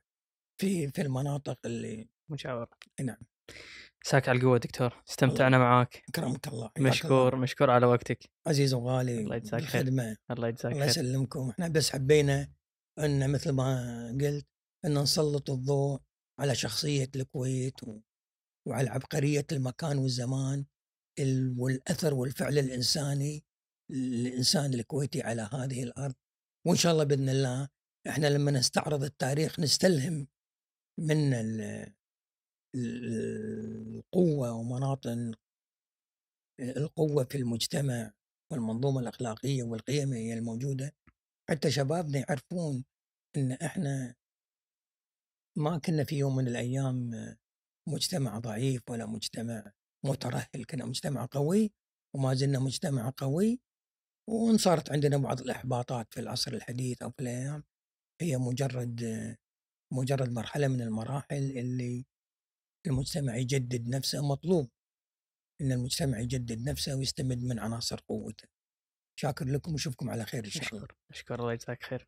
في 0.62 0.88
في 0.88 1.02
المناطق 1.02 1.60
اللي 1.66 2.10
مجاوره 2.32 2.70
نعم. 3.02 3.18
ساك 4.06 4.30
على 4.30 4.38
القوة 4.38 4.58
دكتور. 4.58 5.04
استمتعنا 5.10 5.58
معاك. 5.58 6.04
اكرمك 6.10 6.48
الله 6.48 6.72
مشكور 6.80 7.34
الله. 7.34 7.44
مشكور 7.44 7.70
على 7.70 7.86
وقتك. 7.86 8.30
عزيز 8.48 8.74
وغالي 8.74 9.20
الله 9.20 9.36
يجزاك 9.36 9.62
خير. 9.62 9.82
الله 9.82 10.48
يجزاك 10.48 10.64
خير. 10.64 10.72
الله 10.72 10.86
يسلمكم. 10.86 11.50
إحنا 11.50 11.68
بس 11.68 11.90
حبينا 11.90 12.52
إن 13.00 13.32
مثل 13.32 13.52
ما 13.52 14.08
قلت 14.22 14.48
إن 14.86 14.98
نسلط 14.98 15.50
الضوء 15.50 16.02
على 16.40 16.56
شخصية 16.56 17.10
الكويت 17.16 17.84
و... 17.84 18.00
وعلى 18.68 18.90
عبقرية 18.90 19.46
المكان 19.52 19.98
والزمان. 19.98 20.66
والأثر 21.58 22.14
والفعل 22.14 22.58
الإنساني 22.58 23.44
الإنسان 23.92 24.74
الكويتي 24.74 25.22
على 25.22 25.50
هذه 25.54 25.84
الأرض. 25.84 26.16
وإن 26.68 26.76
شاء 26.78 26.92
الله 26.92 27.04
بإذن 27.04 27.30
الله 27.30 27.70
إحنا 28.08 28.28
لما 28.28 28.52
نستعرض 28.52 29.04
التاريخ 29.04 29.60
نستلهم 29.60 30.28
من 31.00 31.34
القوة 32.76 34.52
ومناطن 34.52 35.34
القوة 36.60 37.24
في 37.24 37.38
المجتمع 37.38 38.14
والمنظومة 38.52 39.00
الأخلاقية 39.00 39.64
والقيمية 39.64 40.34
الموجودة. 40.34 40.96
حتى 41.50 41.72
شبابنا 41.72 42.20
يعرفون 42.20 42.86
إن 43.38 43.52
إحنا 43.52 44.16
ما 45.58 45.78
كنا 45.78 46.04
في 46.04 46.16
يوم 46.16 46.36
من 46.36 46.48
الأيام 46.48 47.12
مجتمع 47.88 48.40
ضعيف 48.40 48.90
ولا 48.90 49.06
مجتمع 49.06 49.72
مترهل 50.06 50.66
كنا 50.70 50.86
مجتمع 50.86 51.28
قوي 51.32 51.72
وما 52.16 52.34
زلنا 52.34 52.60
مجتمع 52.60 53.14
قوي 53.18 53.62
وان 54.30 54.58
صارت 54.58 54.92
عندنا 54.92 55.18
بعض 55.18 55.42
الإحباطات 55.42 56.14
في 56.14 56.20
العصر 56.20 56.54
الحديث 56.54 57.02
أو 57.02 57.12
في 57.12 57.20
الأيام. 57.20 57.64
هي 58.22 58.38
مجرد 58.38 59.04
مجرد 59.94 60.32
مرحلة 60.32 60.68
من 60.68 60.82
المراحل 60.82 61.58
اللي 61.58 62.06
المجتمع 62.88 63.36
يجدد 63.36 63.88
نفسه 63.88 64.28
مطلوب 64.28 64.70
إن 65.62 65.72
المجتمع 65.72 66.20
يجدد 66.20 66.70
نفسه 66.70 66.96
ويستمد 66.96 67.44
من 67.44 67.60
عناصر 67.60 68.00
قوته. 68.08 68.48
شاكر 69.20 69.46
لكم 69.46 69.72
وأشوفكم 69.72 70.10
على 70.10 70.26
خير 70.26 70.46
إن 70.46 70.50
شاء 70.50 70.76
الله. 70.76 70.88
أشكر 71.12 71.40
الله 71.40 71.54
يجزاك 71.54 71.84
خير. 71.84 72.08